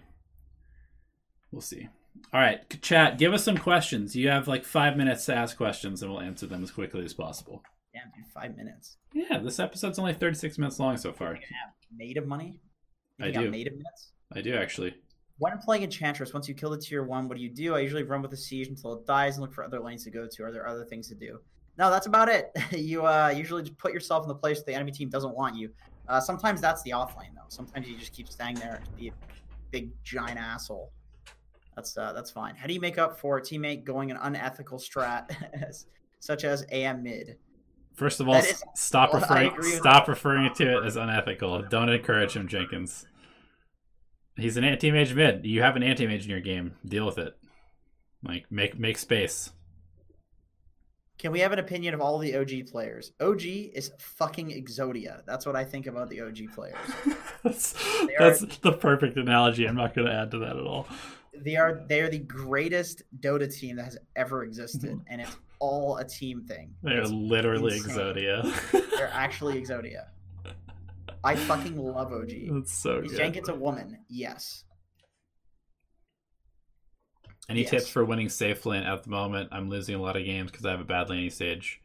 We'll 1.52 1.60
see. 1.60 1.88
All 2.32 2.40
right, 2.40 2.80
chat. 2.82 3.18
Give 3.18 3.32
us 3.32 3.44
some 3.44 3.56
questions. 3.56 4.16
You 4.16 4.28
have 4.28 4.48
like 4.48 4.64
five 4.64 4.96
minutes 4.96 5.26
to 5.26 5.34
ask 5.34 5.56
questions, 5.56 6.02
and 6.02 6.10
we'll 6.10 6.20
answer 6.20 6.46
them 6.46 6.62
as 6.62 6.70
quickly 6.70 7.04
as 7.04 7.14
possible. 7.14 7.62
Damn, 7.94 8.10
dude, 8.16 8.32
five 8.32 8.56
minutes. 8.56 8.96
Yeah, 9.12 9.38
this 9.38 9.60
episode's 9.60 9.98
only 9.98 10.14
36 10.14 10.56
minutes 10.58 10.80
long 10.80 10.96
so 10.96 11.12
far. 11.12 11.38
Native 11.94 12.26
money. 12.26 12.58
You 13.18 13.26
I 13.26 13.30
do. 13.30 13.50
Native 13.50 13.74
minutes. 13.74 14.12
I 14.34 14.40
do 14.40 14.54
actually. 14.54 14.94
When 15.38 15.56
playing 15.58 15.82
Enchantress, 15.82 16.32
once 16.32 16.48
you 16.48 16.54
kill 16.54 16.70
the 16.70 16.78
tier 16.78 17.02
one, 17.02 17.28
what 17.28 17.36
do 17.36 17.42
you 17.42 17.50
do? 17.50 17.74
I 17.74 17.80
usually 17.80 18.04
run 18.04 18.22
with 18.22 18.30
the 18.30 18.36
siege 18.36 18.68
until 18.68 18.92
it 18.94 19.06
dies 19.06 19.36
and 19.36 19.42
look 19.42 19.52
for 19.52 19.64
other 19.64 19.80
lanes 19.80 20.04
to 20.04 20.10
go 20.10 20.28
to. 20.30 20.44
Are 20.44 20.52
there 20.52 20.68
other 20.68 20.84
things 20.84 21.08
to 21.08 21.14
do? 21.14 21.40
No, 21.78 21.90
that's 21.90 22.06
about 22.06 22.28
it. 22.28 22.50
you 22.70 23.06
uh, 23.06 23.32
usually 23.34 23.62
just 23.62 23.78
put 23.78 23.92
yourself 23.92 24.24
in 24.24 24.28
the 24.28 24.34
place 24.34 24.62
the 24.62 24.74
enemy 24.74 24.92
team 24.92 25.08
doesn't 25.08 25.34
want 25.34 25.56
you. 25.56 25.70
Uh, 26.08 26.20
sometimes 26.20 26.60
that's 26.60 26.82
the 26.82 26.92
off 26.92 27.16
lane 27.16 27.30
though. 27.34 27.42
Sometimes 27.48 27.88
you 27.88 27.96
just 27.96 28.12
keep 28.12 28.28
staying 28.28 28.56
there 28.56 28.82
and 28.84 28.96
be 28.96 29.08
a 29.08 29.12
big 29.70 29.90
giant 30.04 30.38
asshole. 30.38 30.92
That's 31.74 31.96
uh, 31.96 32.12
that's 32.12 32.30
fine. 32.30 32.54
How 32.54 32.66
do 32.66 32.74
you 32.74 32.80
make 32.80 32.98
up 32.98 33.18
for 33.18 33.38
a 33.38 33.42
teammate 33.42 33.84
going 33.84 34.10
an 34.10 34.18
unethical 34.20 34.78
strat, 34.78 35.30
such 36.20 36.44
as 36.44 36.66
AM 36.70 37.02
mid? 37.02 37.36
First 37.94 38.20
of 38.20 38.28
all, 38.28 38.34
is- 38.34 38.62
stop 38.74 39.12
well, 39.12 39.22
referring 39.22 39.62
stop 39.62 40.08
referring 40.08 40.52
to 40.54 40.78
it 40.78 40.84
as 40.84 40.96
unethical. 40.96 41.62
Don't 41.62 41.88
encourage 41.88 42.36
him, 42.36 42.48
Jenkins. 42.48 43.06
He's 44.36 44.56
an 44.56 44.64
anti-mage 44.64 45.14
mid. 45.14 45.44
You 45.46 45.62
have 45.62 45.76
an 45.76 45.82
anti-mage 45.82 46.24
in 46.24 46.30
your 46.30 46.40
game. 46.40 46.74
Deal 46.86 47.06
with 47.06 47.18
it. 47.18 47.36
Like 48.24 48.50
make 48.50 48.78
make 48.78 48.98
space. 48.98 49.50
Can 51.18 51.30
we 51.30 51.40
have 51.40 51.52
an 51.52 51.58
opinion 51.60 51.94
of 51.94 52.00
all 52.00 52.18
the 52.18 52.34
OG 52.36 52.66
players? 52.70 53.12
OG 53.20 53.42
is 53.44 53.92
fucking 53.98 54.48
Exodia. 54.50 55.22
That's 55.24 55.46
what 55.46 55.54
I 55.54 55.62
think 55.64 55.86
about 55.86 56.08
the 56.08 56.20
OG 56.22 56.52
players. 56.54 56.76
that's 57.44 57.74
They 58.06 58.16
are- 58.16 58.34
the 58.62 58.72
perfect 58.72 59.16
analogy. 59.16 59.66
I'm 59.68 59.76
not 59.76 59.94
going 59.94 60.08
to 60.08 60.12
add 60.12 60.30
to 60.32 60.38
that 60.40 60.56
at 60.56 60.64
all. 60.66 60.88
They 61.34 61.56
are 61.56 61.82
they 61.88 62.00
are 62.00 62.10
the 62.10 62.18
greatest 62.18 63.02
Dota 63.20 63.52
team 63.52 63.76
that 63.76 63.84
has 63.84 63.96
ever 64.16 64.44
existed, 64.44 65.00
and 65.06 65.20
it's 65.20 65.34
all 65.60 65.96
a 65.96 66.04
team 66.04 66.42
thing. 66.42 66.74
They're 66.82 67.04
literally 67.06 67.76
insane. 67.76 67.94
Exodia. 67.96 68.90
they're 68.96 69.08
actually 69.12 69.62
Exodia. 69.62 70.06
I 71.24 71.36
fucking 71.36 71.76
love 71.76 72.12
OG. 72.12 72.30
that's 72.52 72.72
so 72.72 72.98
Is 72.98 73.12
good. 73.12 73.18
Jenkins 73.18 73.48
a 73.48 73.54
woman? 73.54 73.98
Yes. 74.08 74.64
Any 77.48 77.62
Yes. 77.62 77.70
tips 77.70 77.88
for 77.88 78.04
winning 78.04 78.28
safe 78.28 78.64
lane 78.66 78.82
at 78.84 79.02
the 79.02 79.10
moment? 79.10 79.50
I'm 79.52 79.68
losing 79.68 79.94
a 79.94 80.00
lot 80.02 80.16
of 80.16 80.24
games 80.24 80.50
because 80.50 80.64
I 80.66 80.70
have 80.70 80.80
a 80.80 80.84
bad 80.84 81.10
laning 81.10 81.30
stage. 81.30 81.80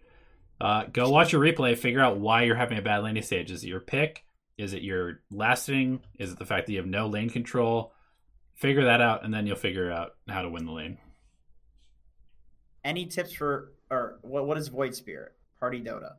Uh, 0.61 0.85
go 0.85 1.09
watch 1.09 1.33
your 1.33 1.41
replay. 1.41 1.77
Figure 1.77 2.01
out 2.01 2.17
why 2.17 2.43
you're 2.43 2.55
having 2.55 2.77
a 2.77 2.81
bad 2.81 3.03
laning 3.03 3.23
stage. 3.23 3.51
Is 3.51 3.63
it 3.63 3.67
your 3.67 3.79
pick? 3.79 4.23
Is 4.57 4.73
it 4.73 4.81
your 4.81 5.21
lasting? 5.29 6.01
Is 6.17 6.31
it 6.31 6.39
the 6.39 6.45
fact 6.45 6.65
that 6.65 6.73
you 6.73 6.79
have 6.79 6.87
no 6.87 7.07
lane 7.07 7.29
control? 7.29 7.93
Figure 8.55 8.85
that 8.85 9.01
out, 9.01 9.23
and 9.23 9.31
then 9.31 9.45
you'll 9.45 9.55
figure 9.55 9.91
out 9.91 10.15
how 10.27 10.41
to 10.41 10.49
win 10.49 10.65
the 10.65 10.71
lane. 10.71 10.97
Any 12.83 13.05
tips 13.05 13.33
for 13.33 13.73
or 13.91 14.17
what 14.23 14.47
what 14.47 14.57
is 14.57 14.69
Void 14.69 14.95
Spirit? 14.95 15.33
Party 15.59 15.79
Dota. 15.81 16.13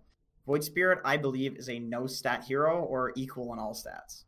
Void 0.48 0.64
Spirit, 0.64 1.00
I 1.04 1.18
believe, 1.18 1.56
is 1.56 1.68
a 1.68 1.78
no 1.78 2.06
stat 2.06 2.42
hero 2.42 2.80
or 2.80 3.12
equal 3.16 3.52
in 3.52 3.58
all 3.58 3.74
stats. 3.74 4.24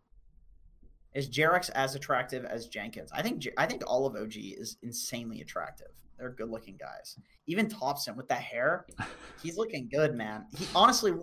Is 1.14 1.30
Jerax 1.30 1.70
as 1.70 1.94
attractive 1.94 2.44
as 2.44 2.66
Jenkins? 2.66 3.10
I 3.10 3.22
think 3.22 3.48
I 3.56 3.64
think 3.64 3.82
all 3.86 4.04
of 4.04 4.14
OG 4.14 4.34
is 4.36 4.76
insanely 4.82 5.40
attractive. 5.40 5.88
They're 6.18 6.28
good 6.28 6.50
looking 6.50 6.76
guys. 6.76 7.16
Even 7.46 7.68
Topson 7.68 8.16
with 8.16 8.28
that 8.28 8.42
hair, 8.42 8.84
he's 9.42 9.56
looking 9.56 9.88
good, 9.90 10.14
man. 10.14 10.44
He 10.54 10.66
honestly, 10.74 11.14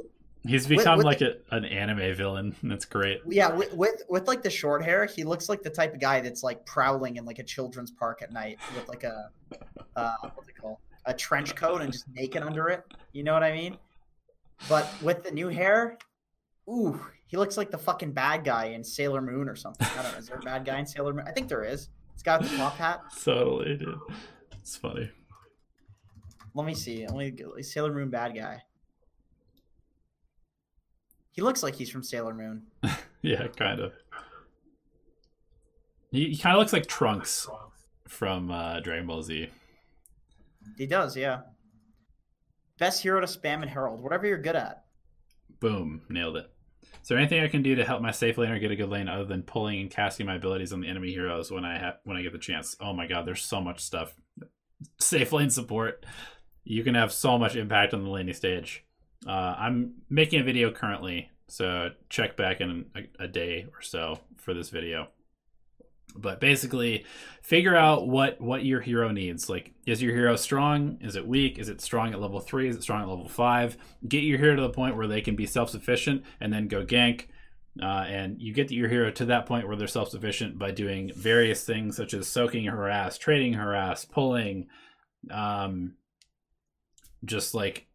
He's 0.47 0.67
With- 0.67 0.79
become 0.79 0.97
with 0.97 1.05
like 1.05 1.21
a, 1.21 1.35
an 1.51 1.65
anime 1.65 2.15
villain. 2.15 2.55
That's 2.63 2.85
great. 2.85 3.21
yeah, 3.29 3.51
with, 3.53 3.71
with 3.73 4.01
with 4.09 4.27
like 4.27 4.41
the 4.41 4.49
short 4.49 4.83
hair, 4.83 5.05
he 5.05 5.23
looks 5.23 5.47
like 5.47 5.61
the 5.61 5.69
type 5.69 5.93
of 5.93 5.99
guy 5.99 6.21
that's 6.21 6.41
like 6.41 6.65
prowling 6.65 7.17
in 7.17 7.25
like 7.25 7.37
a 7.37 7.43
children's 7.43 7.91
park 7.91 8.23
at 8.23 8.33
night 8.33 8.57
with 8.75 8.87
like 8.89 9.03
a 9.03 9.29
uh, 9.95 10.13
what's 10.33 10.49
it 10.49 10.55
called? 10.59 10.77
A 11.05 11.13
trench 11.13 11.55
coat 11.55 11.81
and 11.81 11.91
just 11.91 12.05
naked 12.15 12.41
under 12.41 12.67
it. 12.69 12.83
You 13.13 13.23
know 13.23 13.33
what 13.33 13.43
I 13.43 13.51
mean? 13.51 13.77
But 14.69 14.89
with 15.01 15.23
the 15.23 15.31
new 15.31 15.47
hair, 15.49 15.97
ooh, 16.69 16.99
he 17.27 17.37
looks 17.37 17.57
like 17.57 17.71
the 17.71 17.77
fucking 17.77 18.13
bad 18.13 18.43
guy 18.43 18.65
in 18.65 18.83
Sailor 18.83 19.21
Moon 19.21 19.47
or 19.49 19.55
something. 19.55 19.87
I 19.97 20.03
don't 20.03 20.11
know. 20.13 20.17
Is 20.17 20.27
there 20.27 20.37
a 20.37 20.41
bad 20.41 20.65
guy 20.65 20.79
in 20.79 20.85
Sailor 20.85 21.13
Moon? 21.13 21.25
I 21.27 21.31
think 21.31 21.47
there 21.47 21.63
is. 21.63 21.89
It's 22.13 22.23
got 22.23 22.41
the 22.41 22.49
top 22.57 22.75
hat. 22.77 23.03
Totally, 23.23 23.77
dude. 23.77 23.99
It's 24.59 24.75
funny. 24.75 25.09
Let 26.53 26.65
me 26.65 26.73
see. 26.73 27.05
Me 27.13 27.33
Sailor 27.61 27.93
Moon 27.93 28.09
bad 28.09 28.35
guy. 28.35 28.63
He 31.31 31.43
looks 31.43 31.61
like 31.61 31.75
he's 31.75 31.89
from 31.89 32.03
Sailor 32.03 32.33
Moon. 32.33 32.63
Yeah, 33.23 33.47
kind 33.47 33.79
of. 33.79 33.93
He, 36.11 36.29
he 36.29 36.37
kind 36.37 36.55
of 36.55 36.59
looks 36.59 36.71
like 36.71 36.85
Trunks 36.85 37.47
from 38.07 38.51
uh, 38.51 38.79
Dragon 38.79 39.07
Ball 39.07 39.23
Z. 39.23 39.49
He 40.77 40.85
does, 40.85 41.17
yeah. 41.17 41.41
Best 42.77 43.01
hero 43.01 43.19
to 43.19 43.27
spam 43.27 43.61
and 43.61 43.69
herald, 43.69 44.01
whatever 44.01 44.27
you're 44.27 44.37
good 44.37 44.55
at. 44.55 44.85
Boom, 45.59 46.01
nailed 46.09 46.37
it. 46.37 46.51
Is 47.01 47.09
there 47.09 47.17
anything 47.17 47.41
I 47.41 47.47
can 47.47 47.63
do 47.63 47.75
to 47.75 47.85
help 47.85 48.01
my 48.01 48.11
safe 48.11 48.35
laner 48.35 48.59
get 48.59 48.71
a 48.71 48.75
good 48.75 48.89
lane 48.89 49.07
other 49.07 49.25
than 49.25 49.41
pulling 49.41 49.79
and 49.79 49.89
casting 49.89 50.25
my 50.25 50.35
abilities 50.35 50.73
on 50.73 50.81
the 50.81 50.87
enemy 50.87 51.11
heroes 51.11 51.49
when 51.49 51.65
I 51.65 51.77
have 51.79 51.95
when 52.03 52.17
I 52.17 52.21
get 52.21 52.33
the 52.33 52.37
chance? 52.37 52.75
Oh 52.79 52.93
my 52.93 53.07
god, 53.07 53.25
there's 53.25 53.41
so 53.41 53.61
much 53.61 53.79
stuff. 53.79 54.13
Safe 54.99 55.31
lane 55.31 55.49
support. 55.49 56.05
You 56.63 56.83
can 56.83 56.95
have 56.95 57.11
so 57.11 57.37
much 57.37 57.55
impact 57.55 57.93
on 57.93 58.03
the 58.03 58.09
laning 58.09 58.33
stage. 58.33 58.85
Uh, 59.25 59.55
I'm 59.57 59.95
making 60.09 60.41
a 60.41 60.43
video 60.43 60.69
currently, 60.69 61.31
so 61.47 61.91
check 62.09 62.35
back 62.35 62.61
in 62.61 62.85
a, 62.95 63.23
a 63.23 63.27
day 63.27 63.65
or 63.73 63.81
so 63.81 64.19
for 64.35 64.53
this 64.53 64.69
video. 64.69 65.07
But 66.19 66.39
basically, 66.39 67.05
figure 67.41 67.75
out 67.75 68.07
what 68.07 68.39
what 68.41 68.65
your 68.65 68.81
hero 68.81 69.11
needs. 69.11 69.49
Like, 69.49 69.73
is 69.85 70.01
your 70.01 70.13
hero 70.13 70.35
strong? 70.35 70.97
Is 71.01 71.15
it 71.15 71.27
weak? 71.27 71.59
Is 71.59 71.69
it 71.69 71.81
strong 71.81 72.13
at 72.13 72.21
level 72.21 72.39
three? 72.39 72.67
Is 72.67 72.75
it 72.75 72.83
strong 72.83 73.01
at 73.01 73.09
level 73.09 73.29
five? 73.29 73.77
Get 74.07 74.23
your 74.23 74.37
hero 74.37 74.55
to 74.55 74.61
the 74.61 74.69
point 74.69 74.97
where 74.97 75.07
they 75.07 75.21
can 75.21 75.35
be 75.35 75.45
self 75.45 75.69
sufficient, 75.69 76.23
and 76.39 76.51
then 76.51 76.67
go 76.67 76.85
gank. 76.85 77.27
Uh, 77.81 78.05
and 78.07 78.41
you 78.41 78.53
get 78.53 78.71
your 78.71 78.89
hero 78.89 79.11
to 79.11 79.25
that 79.25 79.45
point 79.45 79.67
where 79.67 79.75
they're 79.75 79.87
self 79.87 80.09
sufficient 80.09 80.57
by 80.57 80.71
doing 80.71 81.11
various 81.15 81.63
things 81.63 81.95
such 81.95 82.13
as 82.13 82.27
soaking 82.27 82.65
harass, 82.65 83.17
trading 83.17 83.53
harass, 83.53 84.03
pulling, 84.05 84.67
um, 85.29 85.93
just 87.23 87.53
like 87.53 87.87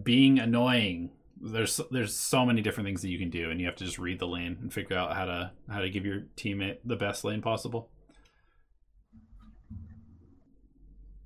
being 0.00 0.38
annoying. 0.38 1.10
There's 1.40 1.80
there's 1.90 2.16
so 2.16 2.44
many 2.44 2.62
different 2.62 2.86
things 2.86 3.02
that 3.02 3.10
you 3.10 3.18
can 3.18 3.30
do, 3.30 3.50
and 3.50 3.60
you 3.60 3.66
have 3.66 3.76
to 3.76 3.84
just 3.84 3.98
read 3.98 4.18
the 4.18 4.26
lane 4.26 4.58
and 4.60 4.72
figure 4.72 4.96
out 4.96 5.14
how 5.14 5.26
to 5.26 5.52
how 5.70 5.80
to 5.80 5.90
give 5.90 6.04
your 6.04 6.22
teammate 6.36 6.78
the 6.84 6.96
best 6.96 7.24
lane 7.24 7.42
possible. 7.42 7.90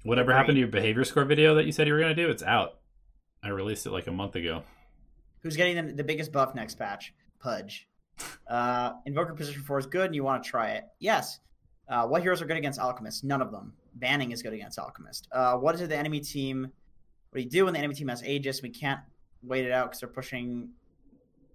Whatever 0.05 0.33
happened 0.33 0.57
to 0.57 0.61
your 0.61 0.69
behavior 0.69 1.05
score 1.05 1.25
video 1.25 1.55
that 1.55 1.65
you 1.65 1.73
said 1.73 1.87
you 1.87 1.95
were 1.95 2.01
gonna 2.01 2.15
do? 2.15 2.29
It's 2.29 2.43
out. 2.43 2.79
I 3.43 3.49
released 3.49 3.87
it 3.87 3.91
like 3.91 4.07
a 4.07 4.13
month 4.13 4.37
ago. 4.37 4.63
Who's 5.43 5.57
getting 5.57 5.87
the, 5.87 5.93
the 5.93 6.05
biggest 6.05 6.31
buff 6.33 6.55
next 6.55 6.77
patch? 6.77 7.13
Pudge. 7.41 7.89
Uh, 8.47 8.93
Invoker 9.07 9.33
position 9.33 9.63
four 9.63 9.79
is 9.79 9.87
good, 9.87 10.07
and 10.07 10.15
you 10.15 10.23
want 10.23 10.45
to 10.45 10.51
try 10.51 10.73
it. 10.73 10.85
Yes. 10.99 11.41
Uh, 11.89 12.07
what 12.07 12.21
heroes 12.21 12.43
are 12.43 12.45
good 12.45 12.59
against 12.59 12.79
Alchemist? 12.79 13.25
None 13.25 13.41
of 13.41 13.51
them. 13.51 13.73
Banning 13.95 14.31
is 14.31 14.43
good 14.43 14.53
against 14.53 14.79
Alchemist. 14.79 15.27
Uh, 15.33 15.57
what 15.57 15.75
is 15.75 15.89
the 15.89 15.97
enemy 15.97 16.21
team? 16.21 16.61
What 17.31 17.39
do 17.39 17.41
you 17.41 17.49
do 17.49 17.65
when 17.65 17.73
the 17.73 17.79
enemy 17.79 17.95
team 17.95 18.09
has 18.09 18.23
Aegis? 18.23 18.61
We 18.61 18.69
can't 18.69 19.01
wait 19.43 19.65
it 19.65 19.73
out 19.73 19.87
because 19.87 20.01
they're 20.01 20.09
pushing, 20.09 20.71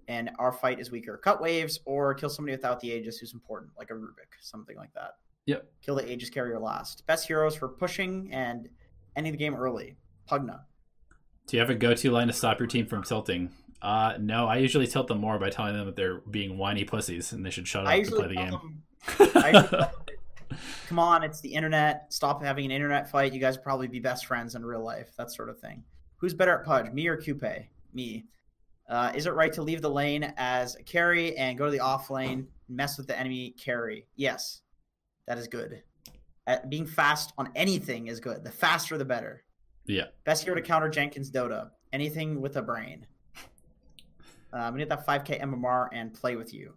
and 0.07 0.31
our 0.39 0.51
fight 0.51 0.79
is 0.79 0.91
weaker. 0.91 1.17
Cut 1.17 1.41
waves 1.41 1.79
or 1.85 2.13
kill 2.13 2.29
somebody 2.29 2.55
without 2.55 2.79
the 2.79 2.91
Aegis 2.91 3.17
who's 3.17 3.33
important, 3.33 3.71
like 3.77 3.91
a 3.91 3.93
Rubik, 3.93 4.33
something 4.39 4.77
like 4.77 4.93
that. 4.93 5.15
Yep. 5.45 5.65
Kill 5.81 5.95
the 5.95 6.11
Aegis 6.11 6.29
carrier 6.29 6.59
last. 6.59 7.05
Best 7.07 7.27
heroes 7.27 7.55
for 7.55 7.67
pushing 7.69 8.29
and 8.33 8.69
ending 9.15 9.31
the 9.31 9.37
game 9.37 9.55
early. 9.55 9.95
Pugna. 10.29 10.61
Do 11.47 11.55
you 11.55 11.61
have 11.61 11.69
a 11.69 11.75
go-to 11.75 12.11
line 12.11 12.27
to 12.27 12.33
stop 12.33 12.59
your 12.59 12.67
team 12.67 12.85
from 12.85 13.03
tilting? 13.03 13.51
Uh, 13.81 14.15
no, 14.19 14.47
I 14.47 14.57
usually 14.57 14.87
tilt 14.87 15.07
them 15.07 15.19
more 15.19 15.39
by 15.39 15.49
telling 15.49 15.73
them 15.73 15.85
that 15.85 15.95
they're 15.95 16.19
being 16.29 16.57
whiny 16.57 16.83
pussies 16.83 17.31
and 17.31 17.45
they 17.45 17.49
should 17.49 17.67
shut 17.67 17.85
up 17.85 18.03
to 18.03 18.11
play 18.11 18.27
the 18.27 18.35
game. 18.35 18.83
them 19.71 19.87
Come 20.87 20.99
on, 20.99 21.23
it's 21.23 21.41
the 21.41 21.53
internet. 21.53 22.11
Stop 22.13 22.41
having 22.41 22.65
an 22.65 22.71
internet 22.71 23.09
fight. 23.09 23.33
You 23.33 23.39
guys 23.39 23.57
probably 23.57 23.87
be 23.87 23.99
best 23.99 24.25
friends 24.25 24.55
in 24.55 24.65
real 24.65 24.83
life. 24.83 25.11
That 25.17 25.31
sort 25.31 25.49
of 25.49 25.59
thing. 25.59 25.83
Who's 26.17 26.33
better 26.33 26.57
at 26.57 26.65
Pudge, 26.65 26.91
me 26.91 27.07
or 27.07 27.17
Coupe? 27.17 27.43
Me. 27.97 28.25
Uh, 28.87 29.11
is 29.15 29.25
it 29.25 29.33
right 29.33 29.51
to 29.51 29.63
leave 29.63 29.81
the 29.81 29.89
lane 29.89 30.31
as 30.37 30.75
a 30.75 30.83
carry 30.83 31.35
and 31.35 31.57
go 31.57 31.65
to 31.65 31.71
the 31.71 31.79
off 31.79 32.11
lane, 32.11 32.47
mess 32.69 32.95
with 32.95 33.07
the 33.07 33.19
enemy 33.19 33.55
carry? 33.59 34.05
Yes, 34.15 34.61
that 35.25 35.39
is 35.39 35.47
good. 35.47 35.81
At 36.45 36.69
being 36.69 36.85
fast 36.85 37.33
on 37.39 37.49
anything 37.55 38.05
is 38.05 38.19
good. 38.19 38.43
The 38.43 38.51
faster, 38.51 38.99
the 38.99 39.03
better. 39.03 39.43
Yeah. 39.87 40.05
Best 40.25 40.43
hero 40.43 40.55
to 40.55 40.61
counter 40.61 40.89
Jenkins 40.89 41.31
Dota. 41.31 41.71
Anything 41.91 42.39
with 42.39 42.55
a 42.55 42.61
brain. 42.61 43.07
Uh, 44.53 44.57
I'm 44.57 44.73
gonna 44.73 44.85
get 44.85 44.89
that 44.89 45.07
5k 45.07 45.41
MMR 45.41 45.87
and 45.91 46.13
play 46.13 46.35
with 46.35 46.53
you, 46.53 46.75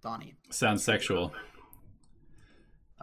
Donnie. 0.00 0.36
Sounds 0.50 0.84
sexual. 0.84 1.34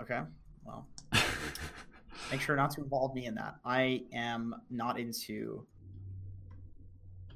Okay. 0.02 0.22
Well, 0.66 0.88
make 2.32 2.40
sure 2.40 2.56
not 2.56 2.72
to 2.72 2.82
involve 2.82 3.14
me 3.14 3.26
in 3.26 3.36
that. 3.36 3.56
I 3.66 4.04
am 4.14 4.56
not 4.70 4.98
into 4.98 5.68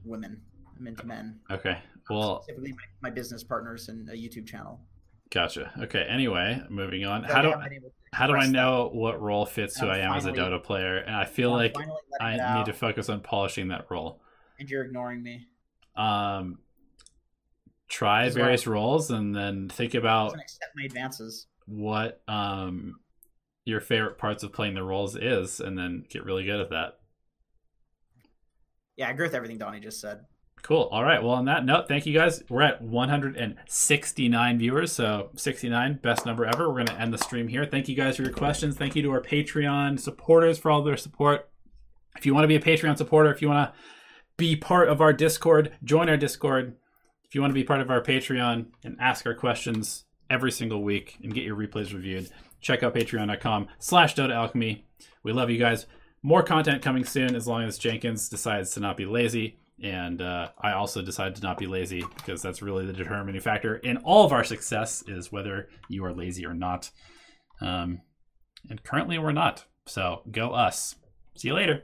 women. 0.06 0.42
I'm 0.78 0.88
into 0.88 1.06
men. 1.06 1.40
Okay. 1.52 1.78
Well, 2.10 2.42
Specifically, 2.44 2.72
my, 2.74 3.10
my 3.10 3.10
business 3.10 3.44
partners 3.44 3.90
and 3.90 4.10
a 4.10 4.14
YouTube 4.14 4.46
channel. 4.48 4.80
gotcha. 5.32 5.72
Okay. 5.84 6.06
Anyway, 6.10 6.62
moving 6.70 7.06
on. 7.06 7.26
So 7.28 7.34
How 7.34 7.42
do 7.42 7.48
haven't 7.50 7.64
been 7.64 7.74
able 7.74 7.90
to 7.90 7.96
how 8.14 8.28
do 8.28 8.34
I 8.34 8.38
express 8.38 8.48
that. 8.52 8.54
know 8.54 8.90
what 8.94 9.22
role 9.22 9.46
fits 9.46 9.78
who 9.80 9.88
I 9.88 9.98
am 10.00 10.14
as 10.14 10.26
a 10.26 10.30
finally- 10.34 10.58
Dota 10.58 10.64
player? 10.64 10.98
And 10.98 11.16
I 11.16 11.26
feel 11.26 11.52
I'm 11.54 11.58
like 11.58 11.76
I 12.22 12.58
need 12.58 12.66
to 12.68 12.74
focus 12.74 13.10
on 13.10 13.22
polishing 13.22 13.70
that 13.70 13.88
role. 13.90 14.22
and 14.60 14.70
you're 14.70 14.84
ignoring 14.86 15.22
me. 15.24 15.48
Um, 15.98 16.60
try 17.88 18.26
This 18.26 18.32
is 18.34 18.38
why- 18.38 18.44
various 18.44 18.68
roles 18.68 19.12
and 19.12 19.36
then 19.36 19.70
think 19.70 19.94
about 19.96 20.34
accept 20.36 20.72
my 20.76 20.84
advances. 20.84 21.48
what 21.66 22.22
um 22.28 23.00
your 23.66 23.82
favorite 23.82 24.18
parts 24.20 24.44
of 24.44 24.54
playing 24.54 24.76
the 24.76 24.84
roles 24.84 25.16
is, 25.16 25.60
and 25.60 25.76
then 25.78 26.06
get 26.10 26.24
really 26.24 26.44
good 26.44 26.60
at 26.60 26.70
that. 26.70 27.00
Yeah, 28.96 29.08
I 29.08 29.12
agree 29.12 29.26
with 29.26 29.36
everything 29.36 29.58
Donnie 29.58 29.80
just 29.80 30.00
said. 30.00 30.22
Cool. 30.62 30.90
All 30.92 31.04
right. 31.04 31.22
Well, 31.22 31.34
on 31.34 31.46
that 31.46 31.64
note, 31.64 31.88
thank 31.88 32.08
you 32.08 32.14
guys. 32.14 32.42
We're 32.50 32.64
at 32.64 32.82
169 32.82 34.58
viewers, 34.58 34.92
so 34.92 35.30
69, 35.36 36.00
best 36.02 36.26
number 36.26 36.44
ever. 36.46 36.68
We're 36.68 36.84
going 36.84 36.88
to 36.88 37.00
end 37.00 37.14
the 37.14 37.20
stream 37.20 37.48
here. 37.48 37.66
Thank 37.66 37.88
you 37.88 37.96
guys 37.96 38.16
for 38.16 38.24
your 38.24 38.32
questions. 38.32 38.76
Thank 38.76 38.96
you 38.96 39.04
to 39.04 39.12
our 39.12 39.22
Patreon 39.22 40.00
supporters 40.00 40.58
for 40.58 40.72
all 40.72 40.82
their 40.82 40.98
support. 40.98 41.50
If 42.18 42.26
you 42.26 42.34
want 42.34 42.46
to 42.46 42.48
be 42.48 42.56
a 42.56 42.60
Patreon 42.60 42.98
supporter, 42.98 43.32
if 43.32 43.44
you 43.44 43.50
want 43.50 43.72
to 43.72 43.80
be 44.38 44.56
part 44.56 44.90
of 44.90 45.02
our 45.02 45.14
Discord, 45.14 45.74
join 45.84 46.10
our 46.10 46.18
Discord. 46.18 46.76
If 47.26 47.36
you 47.36 47.42
want 47.42 47.52
to 47.52 47.56
be 47.60 47.64
part 47.64 47.82
of 47.82 47.92
our 47.92 48.02
Patreon 48.02 48.68
and 48.84 48.98
ask 49.00 49.26
our 49.28 49.36
questions 49.36 50.06
every 50.30 50.52
single 50.52 50.82
week 50.82 51.18
and 51.22 51.34
get 51.34 51.44
your 51.44 51.56
replays 51.56 51.94
reviewed, 51.94 52.30
check 52.60 52.82
out 52.82 52.96
patreon.com 52.96 53.68
slash 53.78 54.16
Dota 54.16 54.34
Alchemy. 54.34 54.86
We 55.22 55.32
love 55.32 55.52
you 55.52 55.60
guys. 55.60 55.86
More 56.26 56.42
content 56.42 56.82
coming 56.82 57.06
soon 57.06 57.36
as 57.36 57.48
long 57.48 57.66
as 57.66 57.78
Jenkins 57.78 58.30
decides 58.30 58.72
to 58.72 58.80
not 58.80 58.98
be 58.98 59.06
lazy. 59.06 59.60
And 59.84 60.24
uh, 60.24 60.50
I 60.60 60.72
also 60.72 61.04
decide 61.04 61.36
to 61.36 61.44
not 61.44 61.60
be 61.60 61.68
lazy 61.68 62.04
because 62.18 62.42
that's 62.42 62.64
really 62.64 62.84
the 62.84 62.94
determining 62.94 63.40
factor 63.40 63.76
in 63.76 63.98
all 63.98 64.26
of 64.26 64.32
our 64.34 64.44
success 64.44 65.04
is 65.08 65.32
whether 65.32 65.70
you 65.88 66.04
are 66.04 66.16
lazy 66.16 66.44
or 66.44 66.56
not. 66.56 66.90
Um, 67.62 68.02
and 68.72 68.84
currently 68.84 69.20
we're 69.20 69.34
not. 69.34 69.66
So 69.86 70.24
go 70.32 70.50
us. 70.50 70.96
See 71.36 71.50
you 71.50 71.54
later. 71.54 71.84